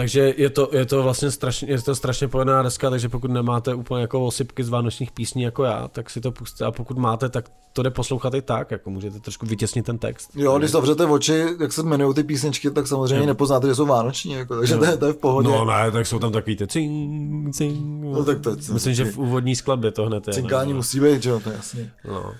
Takže 0.00 0.34
je 0.36 0.50
to, 0.50 0.68
je 0.72 0.86
to 0.86 1.02
vlastně 1.02 1.30
strašně, 1.30 1.68
je 1.68 1.82
to 1.82 1.94
strašně 1.94 2.28
povedená 2.28 2.62
deska, 2.62 2.90
takže 2.90 3.08
pokud 3.08 3.30
nemáte 3.30 3.74
úplně 3.74 4.00
jako 4.00 4.26
osypky 4.26 4.64
z 4.64 4.68
vánočních 4.68 5.10
písní 5.10 5.42
jako 5.42 5.64
já, 5.64 5.88
tak 5.88 6.10
si 6.10 6.20
to 6.20 6.32
pustíte 6.32 6.64
a 6.64 6.70
pokud 6.70 6.98
máte, 6.98 7.28
tak 7.28 7.44
to 7.72 7.82
jde 7.82 7.90
poslouchat 7.90 8.34
i 8.34 8.42
tak, 8.42 8.70
jako 8.70 8.90
můžete 8.90 9.20
trošku 9.20 9.46
vytěsnit 9.46 9.86
ten 9.86 9.98
text. 9.98 10.30
Jo, 10.34 10.58
když 10.58 10.70
zavřete 10.70 11.06
oči, 11.06 11.44
jak 11.60 11.72
se 11.72 11.80
jmenují 11.80 12.14
ty 12.14 12.24
písničky, 12.24 12.70
tak 12.70 12.86
samozřejmě 12.86 13.18
jo. 13.18 13.26
nepoznáte, 13.26 13.66
že 13.66 13.74
jsou 13.74 13.86
vánoční, 13.86 14.32
jako, 14.32 14.56
takže 14.58 14.76
to 14.76 14.84
je, 14.84 14.96
to 14.96 15.06
je, 15.06 15.12
v 15.12 15.16
pohodě. 15.16 15.48
No 15.48 15.64
ne, 15.64 15.90
tak 15.90 16.06
jsou 16.06 16.18
tam 16.18 16.32
takový 16.32 16.56
ty 16.56 16.66
cing, 16.66 17.54
cing. 17.54 18.04
No, 18.04 18.24
tak 18.24 18.40
to 18.40 18.50
je, 18.50 18.56
Myslím, 18.72 18.94
že 18.94 19.04
v 19.04 19.18
úvodní 19.18 19.56
skladbě 19.56 19.90
to 19.90 20.06
hned 20.06 20.28
je. 20.28 20.34
Cinkání 20.34 20.74
musí 20.74 21.00
být, 21.00 21.22
že 21.22 21.30
jo, 21.30 21.40
to 21.40 21.50
je 21.50 21.56
jasně. 21.56 21.92
No. 22.08 22.32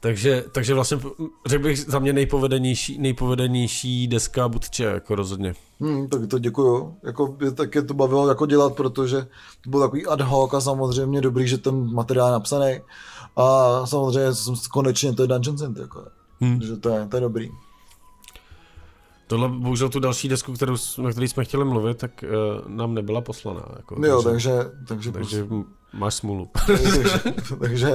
Takže, 0.00 0.44
takže 0.52 0.74
vlastně 0.74 1.00
řekl 1.46 1.62
bych 1.62 1.78
za 1.78 1.98
mě 1.98 2.12
nejpovedenější, 2.12 2.98
nejpovedenější 2.98 4.08
deska 4.08 4.48
Budče, 4.48 4.84
jako 4.84 5.14
rozhodně. 5.14 5.54
Hmm, 5.80 6.08
tak 6.08 6.26
to 6.26 6.38
děkuju. 6.38 6.96
Jako, 7.02 7.36
tak 7.54 7.74
je 7.74 7.82
to 7.82 7.94
bavilo 7.94 8.28
jako 8.28 8.46
dělat, 8.46 8.74
protože 8.74 9.26
to 9.64 9.70
byl 9.70 9.80
takový 9.80 10.06
ad 10.06 10.20
hoc 10.20 10.54
a 10.54 10.60
samozřejmě 10.60 11.20
dobrý, 11.20 11.48
že 11.48 11.58
ten 11.58 11.94
materiál 11.94 12.28
je 12.28 12.32
napsaný. 12.32 12.80
A 13.36 13.86
samozřejmě 13.86 14.34
jsem 14.34 14.54
konečně 14.72 15.12
to 15.12 15.22
je 15.22 15.28
Dungeon 15.28 15.58
Center, 15.58 15.82
jako, 15.82 16.04
hmm. 16.40 16.62
že 16.62 16.76
to 16.76 16.88
je, 16.88 17.06
to 17.06 17.16
je 17.16 17.20
dobrý. 17.20 17.50
Tohle, 19.26 19.48
bohužel 19.48 19.88
tu 19.88 20.00
další 20.00 20.28
desku, 20.28 20.52
kterou, 20.52 20.76
na 20.98 21.10
který 21.10 21.28
jsme 21.28 21.44
chtěli 21.44 21.64
mluvit, 21.64 21.98
tak 21.98 22.24
uh, 22.24 22.70
nám 22.70 22.94
nebyla 22.94 23.20
poslaná. 23.20 23.64
Jako, 23.76 24.06
jo, 24.06 24.22
takže, 24.22 24.50
takže, 24.88 25.12
takže 25.12 25.12
prostě... 25.12 25.46
máš 25.92 26.14
smůlu. 26.14 26.48
takže, 26.66 27.02
takže 27.60 27.90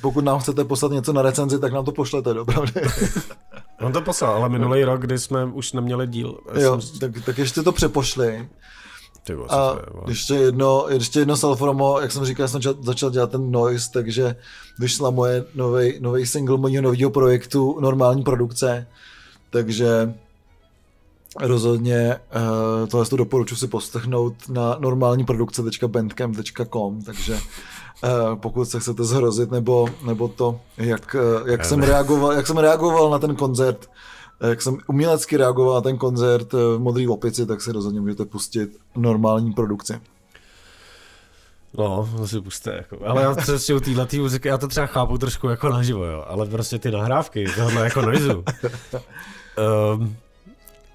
pokud 0.00 0.24
nám 0.24 0.38
chcete 0.38 0.64
poslat 0.64 0.92
něco 0.92 1.12
na 1.12 1.22
recenzi, 1.22 1.58
tak 1.58 1.72
nám 1.72 1.84
to 1.84 1.92
pošlete, 1.92 2.34
dobře? 2.34 2.62
On 3.80 3.92
to 3.92 4.00
poslal, 4.00 4.34
ale 4.34 4.48
minulý 4.48 4.84
rok, 4.84 5.00
kdy 5.00 5.18
jsme 5.18 5.44
už 5.44 5.72
neměli 5.72 6.06
díl. 6.06 6.38
Jo, 6.60 6.80
jsem... 6.80 6.98
tak, 6.98 7.24
tak 7.24 7.38
ještě 7.38 7.62
to 7.62 7.72
přepošli. 7.72 8.48
Ty 9.24 9.36
bo, 9.36 9.52
a 9.52 9.78
ještě 10.08 10.34
jedno, 10.34 10.86
ještě 10.88 11.18
jedno 11.18 11.36
Salfromo, 11.36 12.00
jak 12.00 12.12
jsem 12.12 12.24
říkal, 12.24 12.48
jsem 12.48 12.62
začal, 12.62 12.82
začal 12.82 13.10
dělat 13.10 13.30
ten 13.30 13.50
noise, 13.50 13.90
takže 13.92 14.36
vyšla 14.78 15.10
moje 15.10 15.44
nový 16.00 16.26
single 16.26 16.58
mojho 16.58 16.82
nového 16.82 17.10
projektu, 17.10 17.78
normální 17.80 18.22
produkce, 18.22 18.86
takže 19.50 20.14
rozhodně 21.40 22.16
uh, 22.36 22.88
tohle 22.88 23.06
to 23.06 23.16
doporučuji 23.16 23.56
si 23.56 23.68
poslechnout 23.68 24.48
na 24.48 24.76
normální 24.80 25.24
produkce.bandcamp.com, 25.24 27.02
takže 27.02 27.34
uh, 27.34 27.40
pokud 28.34 28.64
se 28.64 28.80
chcete 28.80 29.04
zhrozit, 29.04 29.50
nebo, 29.50 29.88
nebo 30.06 30.28
to, 30.28 30.60
jak, 30.76 31.16
uh, 31.42 31.48
jak, 31.48 31.64
jsem 31.64 31.82
reagoval, 31.82 32.32
jak 32.32 32.46
jsem 32.46 32.58
reagoval 32.58 33.10
na 33.10 33.18
ten 33.18 33.36
koncert, 33.36 33.90
jak 34.48 34.62
jsem 34.62 34.78
umělecky 34.88 35.36
reagoval 35.36 35.74
na 35.74 35.80
ten 35.80 35.96
koncert 35.96 36.52
v 36.52 36.78
Modrý 36.78 37.08
opici, 37.08 37.46
tak 37.46 37.62
si 37.62 37.72
rozhodně 37.72 38.00
můžete 38.00 38.24
pustit 38.24 38.76
normální 38.96 39.52
produkci. 39.52 40.00
No, 41.78 42.08
to 42.16 42.28
si 42.28 42.40
puste, 42.40 42.74
jako. 42.76 43.06
Ale 43.06 43.22
já 43.22 43.34
třeba 43.34 43.76
u 43.76 43.80
téhle 43.80 44.06
muziky, 44.18 44.48
já 44.48 44.58
to 44.58 44.68
třeba 44.68 44.86
chápu 44.86 45.18
trošku 45.18 45.48
jako 45.48 45.68
naživo, 45.68 46.04
jo. 46.04 46.24
Ale 46.28 46.46
prostě 46.46 46.78
ty 46.78 46.90
nahrávky, 46.90 47.46
tohle 47.56 47.84
jako 47.84 48.02
noizu. 48.02 48.44
Um, 49.94 50.16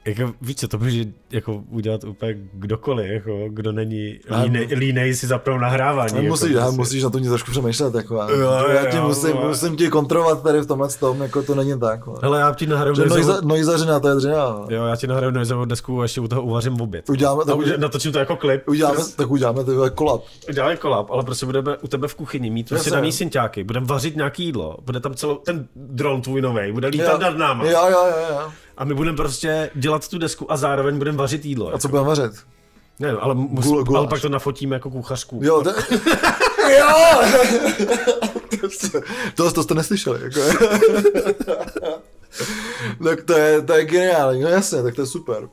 jako, 0.06 0.34
víš 0.41 0.56
co, 0.56 0.68
to 0.68 0.78
může 0.78 1.04
jako 1.32 1.64
udělat 1.70 2.04
úplně 2.04 2.36
kdokoliv, 2.54 3.12
jako, 3.12 3.45
kdo 3.50 3.72
není 3.72 4.20
línej, 4.43 4.68
línej 4.72 5.16
si 5.16 5.28
zapnout 5.28 5.62
nahrávání. 5.62 6.16
Jako, 6.16 6.28
musíš, 6.28 6.52
prostě. 6.52 6.78
musíš 6.78 7.04
na 7.04 7.10
to 7.10 7.20
něco 7.20 7.32
trošku 7.32 7.52
přemýšlet, 7.52 7.95
jako, 7.95 8.16
jo, 8.16 8.68
já 8.70 8.86
ti 8.86 8.97
jo, 8.97 9.08
musím, 9.08 9.30
jo. 9.30 9.47
musím 9.47 9.76
ti 9.76 9.89
kontrolovat 9.89 10.43
tady 10.43 10.60
v 10.60 10.66
tomhle 10.66 10.89
tom, 10.89 11.22
jako 11.22 11.43
to 11.43 11.56
není 11.56 11.80
tak. 11.80 12.00
Jako. 12.00 12.16
Hele, 12.22 12.39
já 12.39 12.54
ti 12.54 12.68
nahraju 12.68 12.95
noiza, 13.10 13.38
noizařina, 13.43 14.00
to 14.00 14.10
je 14.10 14.16
dřina. 14.16 14.66
Jo, 14.70 14.86
já 14.86 14.95
ti 14.95 15.08
nahraju 15.08 15.32
noizovou 15.32 15.66
desku 15.66 16.00
a 16.00 16.04
ještě 16.04 16.22
u 16.22 16.28
toho 16.28 16.41
uvařím 16.41 16.82
oběd. 16.82 17.10
Uděláme, 17.10 17.45
tak, 17.45 17.58
uděláme, 17.58 17.82
natočím 17.82 18.12
to 18.12 18.20
jako 18.20 18.36
klip. 18.36 18.68
Uděláme, 18.68 18.95
prostě, 18.95 19.18
tak 19.18 19.32
uděláme 19.32 19.64
to 19.64 19.84
jako 19.84 19.95
kolap. 19.95 20.24
Uděláme 20.50 20.76
kolap, 20.76 21.12
ale 21.12 21.24
prostě 21.24 21.45
budeme 21.45 21.78
u 21.78 21.88
tebe 21.88 22.08
v 22.08 22.16
kuchyni 22.16 22.50
mít 22.50 22.70
prostě 22.70 22.89
daný 22.89 23.12
synťáky, 23.12 23.64
budeme 23.64 23.86
vařit 23.86 24.16
nějaký 24.16 24.45
jídlo, 24.45 24.78
bude 24.86 25.00
tam 25.00 25.14
celou, 25.14 25.36
ten 25.36 25.68
dron 25.76 26.22
tvůj 26.22 26.41
nový, 26.41 26.72
bude 26.72 26.88
lítat 26.88 27.22
nad 27.22 27.38
náma. 27.38 27.66
Jo, 27.66 27.80
jo, 27.91 28.06
jo, 28.06 28.26
jo 28.30 28.52
a 28.80 28.86
my 28.86 28.94
budeme 28.94 29.18
prostě 29.18 29.70
dělat 29.76 30.08
tu 30.08 30.18
desku 30.18 30.52
a 30.52 30.58
zároveň 30.58 30.98
budeme 30.98 31.18
vařit 31.18 31.46
jídlo. 31.46 31.74
A 31.74 31.78
co 31.78 31.88
budeme 31.88 32.08
vařit? 32.08 32.32
Ne, 33.00 33.12
ale, 33.12 33.36
mus, 33.36 33.66
Gul, 33.66 33.98
ale 33.98 34.08
pak 34.08 34.22
to 34.22 34.30
nafotíme 34.30 34.76
jako 34.76 34.90
kuchařku. 34.90 35.40
Jo, 35.44 35.64
to... 35.64 35.70
jo! 36.78 37.22
to, 39.36 39.52
to 39.52 39.64
jste 39.64 39.74
neslyšeli. 39.74 40.20
Jako. 40.24 40.40
tak 43.04 43.24
to 43.24 43.34
je, 43.34 43.62
to 43.62 43.74
je 43.74 43.86
geniální, 43.86 44.42
no 44.42 44.50
jasně, 44.50 44.84
tak 44.84 44.96
to 44.96 45.02
je 45.02 45.08
super. 45.08 45.50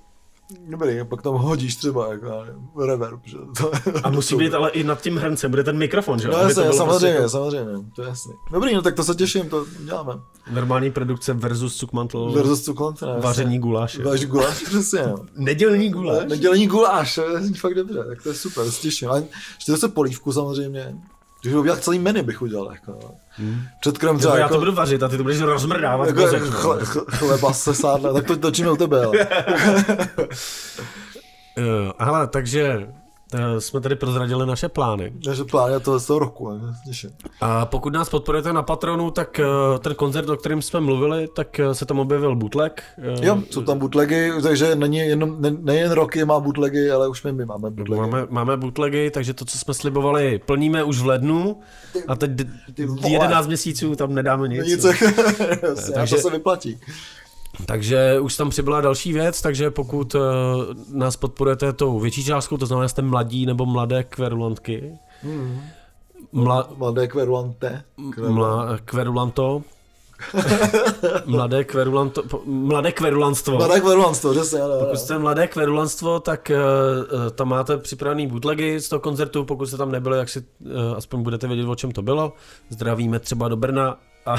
Dobrý, 0.69 1.05
pak 1.05 1.23
tam 1.23 1.35
hodíš 1.35 1.77
třeba 1.77 2.13
jako 2.13 2.45
reverb. 2.87 3.21
Že? 3.25 3.37
To, 3.59 3.71
a 4.03 4.11
musí 4.11 4.37
být 4.37 4.55
ale 4.55 4.71
i 4.71 4.85
nad 4.85 5.01
tím 5.01 5.17
hrncem, 5.17 5.51
bude 5.51 5.65
ten 5.65 5.79
mikrofon, 5.79 6.19
že? 6.19 6.29
No 6.29 6.39
jasně, 6.39 6.73
samozřejmě, 6.73 7.17
prostě... 7.17 7.29
samozřejmě, 7.29 7.85
to 7.97 8.03
je 8.03 8.09
jasný. 8.09 8.33
Dobrý, 8.53 8.75
no 8.75 8.83
tak 8.83 8.95
to 8.95 9.05
se 9.05 9.15
těším, 9.15 9.49
to 9.49 9.67
děláme. 9.85 10.13
Normální 10.51 10.91
produkce 10.91 11.33
versus 11.33 11.77
cukmantl. 11.77 12.33
Versus 12.33 12.63
cukmantl, 12.63 13.07
Vaření 13.21 13.59
guláše. 13.59 14.03
Vaření 14.03 14.31
guláš, 14.31 14.63
přesně. 14.63 15.03
No. 15.07 15.17
Nedělní 15.37 15.91
guláš. 15.91 16.29
Nedělní 16.29 16.67
guláš, 16.67 17.15
to 17.15 17.37
je 17.37 17.53
fakt 17.61 17.75
dobře, 17.75 18.05
tak 18.09 18.23
to 18.23 18.29
je 18.29 18.35
super, 18.35 18.71
se 18.71 18.81
těším. 18.81 19.11
A 19.11 19.17
ještě 19.17 19.77
se 19.77 19.89
polívku 19.89 20.33
samozřejmě. 20.33 20.97
Když 21.47 21.55
bych 21.55 21.61
udělal 21.61 21.81
celý 21.81 21.99
menu, 21.99 22.23
bych 22.23 22.43
udělal. 22.43 22.73
Jako. 22.73 23.15
Hmm. 23.31 23.63
Předkrem 23.81 24.19
třeba. 24.19 24.35
Já 24.35 24.41
jako, 24.41 24.55
to 24.55 24.61
budu 24.61 24.73
vařit 24.73 25.03
a 25.03 25.09
ty 25.09 25.17
to 25.17 25.23
budeš 25.23 25.41
rozmrdávat. 25.41 26.09
Jako, 26.09 26.23
kozek, 26.23 26.43
chle, 26.43 26.79
chleba 27.11 27.53
se 27.53 27.75
sádle, 27.75 28.13
tak 28.13 28.27
to 28.27 28.37
točíme 28.37 28.71
u 28.71 28.77
tebe. 28.77 29.05
Ale. 29.05 29.19
uh, 31.59 31.93
hele, 31.99 32.27
takže 32.27 32.89
jsme 33.59 33.81
tady 33.81 33.97
prozradili 33.97 34.47
naše 34.47 34.69
plány. 34.69 35.13
Naše 35.27 35.45
plány 35.45 35.75
a 35.75 35.81
to 35.81 35.99
z 35.99 36.07
toho 36.07 36.19
roku. 36.19 36.61
A 37.41 37.67
pokud 37.67 37.93
nás 37.93 38.09
podporujete 38.09 38.53
na 38.53 38.63
Patronu, 38.63 39.11
tak 39.11 39.41
eh, 39.41 39.45
ten 39.79 39.95
koncert, 39.95 40.29
o 40.29 40.37
kterém 40.37 40.63
jsme 40.63 40.81
mluvili, 40.81 41.29
tak 41.37 41.61
eh, 41.61 41.75
se 41.75 41.87
tam 41.87 41.99
objevil 41.99 42.37
bootleg. 42.37 42.83
Jo, 43.21 43.43
jsou 43.51 43.63
tam 43.63 43.79
bootlegy, 43.79 44.33
takže 44.43 44.75
není 44.75 44.99
jenom, 44.99 45.37
ne, 45.43 45.51
nejen 45.61 45.93
roky 45.93 46.25
má 46.25 46.41
bootlegy, 46.41 46.91
ale 46.91 47.09
už 47.09 47.23
my, 47.23 47.33
my 47.33 47.45
máme 47.45 47.71
bootlegy. 47.71 48.01
Máme, 48.01 48.27
máme 48.31 48.57
bootlegy, 48.57 49.11
takže 49.11 49.35
to, 49.35 49.45
co 49.45 49.59
jsme 49.59 49.75
slibovali, 49.75 50.41
plníme 50.47 50.85
už 50.85 51.01
v 51.01 51.07
lednu 51.07 51.61
a 52.09 52.17
teď 52.17 52.31
ty, 52.37 52.45
ty 52.75 53.13
11 53.13 53.47
měsíců 53.47 53.97
tam 53.97 54.15
nedáme 54.15 54.49
nic. 54.49 54.67
Nic, 54.67 54.87
takže, 55.95 56.17
to 56.17 56.23
se 56.23 56.31
vyplatí. 56.31 56.81
Takže 57.67 58.21
už 58.21 58.37
tam 58.37 58.51
přibyla 58.51 58.81
další 58.81 59.13
věc, 59.13 59.43
takže 59.43 59.71
pokud 59.71 60.15
uh, 60.15 60.23
nás 60.93 61.17
podporujete 61.17 61.73
tou 61.73 62.01
větší 62.01 62.25
částkou, 62.25 62.57
to 62.57 62.67
znamená, 62.67 62.89
jste 62.89 63.03
mladí 63.03 63.47
nebo 63.47 63.67
mladé 63.67 64.05
kverulantky. 64.05 64.99
Hmm. 65.23 65.61
Mla... 66.33 66.69
Mladé 66.77 67.09
kverulante. 67.09 67.83
Mla... 68.29 68.79
Kverulanto. 68.85 69.63
mladé 71.27 71.65
kverulanto, 71.65 72.23
mladé 72.45 72.93
kverulantstvo. 72.93 73.57
Mladé 73.57 73.81
kverulantstvo, 73.81 74.33
přesně, 74.33 74.61
ano. 74.61 74.75
Pokud 74.79 74.97
jste 74.97 75.19
mladé 75.19 75.47
kverulantstvo, 75.47 76.21
tak 76.21 76.51
uh, 76.55 77.31
tam 77.31 77.49
máte 77.49 77.77
připravený 77.77 78.27
bootlegy 78.27 78.81
z 78.81 78.89
toho 78.89 79.01
koncertu, 79.01 79.45
pokud 79.45 79.67
jste 79.67 79.77
tam 79.77 79.93
nebyli, 79.93 80.19
jak 80.19 80.29
si 80.29 80.39
uh, 80.39 80.97
aspoň 80.97 81.23
budete 81.23 81.47
vědět, 81.47 81.69
o 81.69 81.75
čem 81.75 81.93
to 81.93 82.03
bylo. 82.03 82.33
Zdravíme 82.69 83.19
třeba 83.19 83.49
do 83.49 83.57
Brna. 83.57 83.99
A 84.27 84.37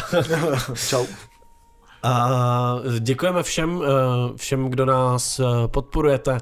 Čau. 0.89 1.05
A 2.03 2.29
děkujeme 2.99 3.43
všem, 3.43 3.81
eh, 3.83 3.87
všem, 4.37 4.69
kdo 4.69 4.85
nás 4.85 5.39
eh, 5.39 5.67
podporujete. 5.67 6.37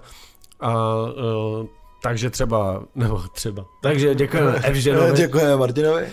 A 0.60 0.74
eh, 1.10 1.68
takže 2.03 2.30
třeba, 2.30 2.84
nebo 2.95 3.22
třeba. 3.34 3.66
Takže 3.82 4.16
děkujeme 4.16 4.56
Evženovi. 4.64 5.18
Děkujeme 5.18 5.56
Martinovi. 5.56 6.08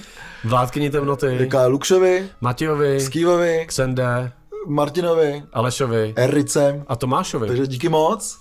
Vládkyni 0.44 0.90
temnoty. 0.90 1.36
Děkujeme 1.38 1.66
Lukšovi. 1.66 2.28
Matějovi. 2.40 3.00
Skývovi. 3.00 3.64
Xende. 3.66 4.32
Martinovi. 4.66 5.42
Alešovi. 5.52 6.12
Erice. 6.16 6.84
A 6.86 6.96
Tomášovi. 6.96 7.48
Takže 7.48 7.66
díky 7.66 7.88
moc. 7.88 8.38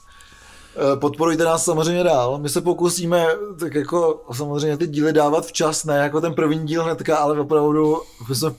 Podporujte 0.95 1.43
nás 1.43 1.65
samozřejmě 1.65 2.03
dál. 2.03 2.38
My 2.38 2.49
se 2.49 2.61
pokusíme 2.61 3.28
tak 3.59 3.76
jako 3.76 4.26
samozřejmě 4.32 4.78
ty 4.78 4.88
díly 4.88 5.13
dávat 5.13 5.45
včas, 5.45 5.86
ne 5.86 5.97
jako 5.97 6.22
ten 6.22 6.34
první 6.34 6.67
díl 6.67 6.84
hnedka, 6.84 7.17
ale 7.17 7.39
opravdu 7.39 7.97
my 8.30 8.36
jsme 8.36 8.51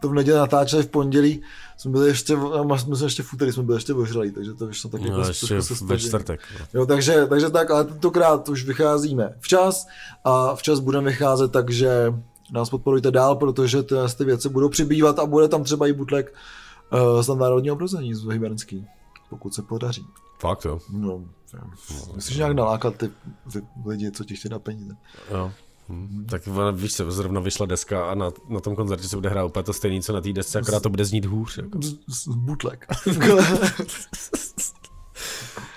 to 0.00 0.08
v 0.08 0.14
neděli 0.14 0.38
natáčeli 0.38 0.82
v 0.82 0.88
pondělí, 0.88 1.42
jsme 1.76 1.90
byli 1.90 2.08
ještě, 2.08 2.36
jsme 2.76 3.06
ještě 3.06 3.22
v 3.22 3.32
úterý 3.32 3.52
jsme 3.52 3.62
byli 3.62 3.76
ještě 3.76 3.94
ožralí, 3.94 4.30
takže 4.30 4.54
to 4.54 4.66
vyšlo 4.66 4.90
tak 4.90 5.00
no, 5.00 5.06
jako 5.06 5.28
ještě 5.28 5.62
se 5.62 5.84
ve 5.84 5.98
čtvrtek. 5.98 6.40
No. 6.60 6.80
Jo, 6.80 6.86
takže, 6.86 7.26
takže 7.26 7.50
tak, 7.50 7.70
ale 7.70 7.84
tentokrát 7.84 8.48
už 8.48 8.64
vycházíme 8.64 9.34
včas 9.40 9.86
a 10.24 10.54
včas 10.54 10.80
budeme 10.80 11.10
vycházet, 11.10 11.52
takže 11.52 12.14
nás 12.52 12.70
podporujte 12.70 13.10
dál, 13.10 13.36
protože 13.36 13.82
ty, 13.82 13.94
ty 14.18 14.24
věci 14.24 14.48
budou 14.48 14.68
přibývat 14.68 15.18
a 15.18 15.26
bude 15.26 15.48
tam 15.48 15.64
třeba 15.64 15.86
i 15.86 15.92
bootleg 15.92 16.34
uh, 16.92 17.22
z 17.22 17.28
národního 17.28 17.74
obrození 17.74 18.14
z 18.14 18.24
Hybernský, 18.24 18.86
pokud 19.30 19.54
se 19.54 19.62
podaří. 19.62 20.06
Fakt 20.38 20.64
jo. 20.64 20.78
No, 20.92 21.24
musíš 22.14 22.36
nějak 22.36 22.52
nalákat 22.52 22.96
ty, 22.96 23.10
ty 23.52 23.62
lidi, 23.86 24.10
co 24.10 24.24
ti 24.24 24.36
chtějí 24.36 24.50
na 24.50 24.58
peníze. 24.58 24.96
Jo. 25.30 25.52
Hmm. 25.88 26.26
Tak 26.30 26.42
víš 26.72 26.94
co, 26.94 27.10
zrovna 27.10 27.40
vyšla 27.40 27.66
deska 27.66 28.10
a 28.10 28.14
na, 28.14 28.30
na 28.48 28.60
tom 28.60 28.76
koncertě 28.76 29.08
se 29.08 29.16
bude 29.16 29.28
hrát 29.28 29.44
úplně 29.44 29.62
to 29.62 29.72
stejné, 29.72 30.02
co 30.02 30.12
na 30.12 30.20
té 30.20 30.32
desce, 30.32 30.58
akorát 30.58 30.82
to 30.82 30.90
bude 30.90 31.04
znít 31.04 31.24
hůř. 31.24 31.58
Jako. 31.58 31.82
Z, 31.82 31.94
z 32.08 32.28
bootleg. 32.28 32.86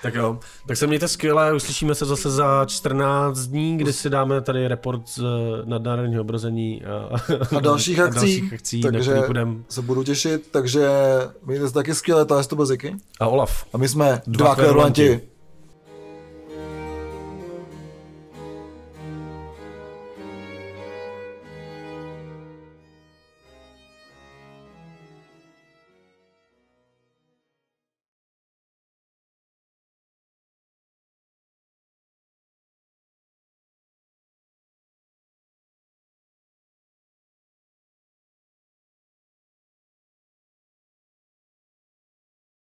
tak 0.02 0.14
jo, 0.14 0.38
tak 0.66 0.76
se 0.76 0.86
mějte 0.86 1.08
skvěle, 1.08 1.54
uslyšíme 1.54 1.94
se 1.94 2.04
zase 2.04 2.30
za 2.30 2.64
14 2.64 3.38
dní, 3.38 3.76
kdy 3.78 3.92
si 3.92 4.10
dáme 4.10 4.40
tady 4.40 4.68
report 4.68 5.08
z 5.08 5.22
nadnárodního 5.64 6.22
obrození 6.22 6.82
a, 6.84 7.08
a 7.56 7.60
dalších 7.60 8.00
akcí, 8.00 8.18
a 8.18 8.20
dalších 8.20 8.52
akcí 8.52 8.80
takže 8.80 9.22
budem... 9.26 9.64
se 9.68 9.82
budu 9.82 10.04
těšit, 10.04 10.48
takže 10.50 10.88
mějte 11.46 11.68
se 11.68 11.74
taky 11.74 11.94
skvěle, 11.94 12.24
to 12.24 12.38
je 12.38 12.44
to 12.44 12.66
A 13.20 13.26
Olaf. 13.26 13.64
A 13.72 13.78
my 13.78 13.88
jsme 13.88 14.22
dva 14.26 14.54
kverulanti. 14.54 15.20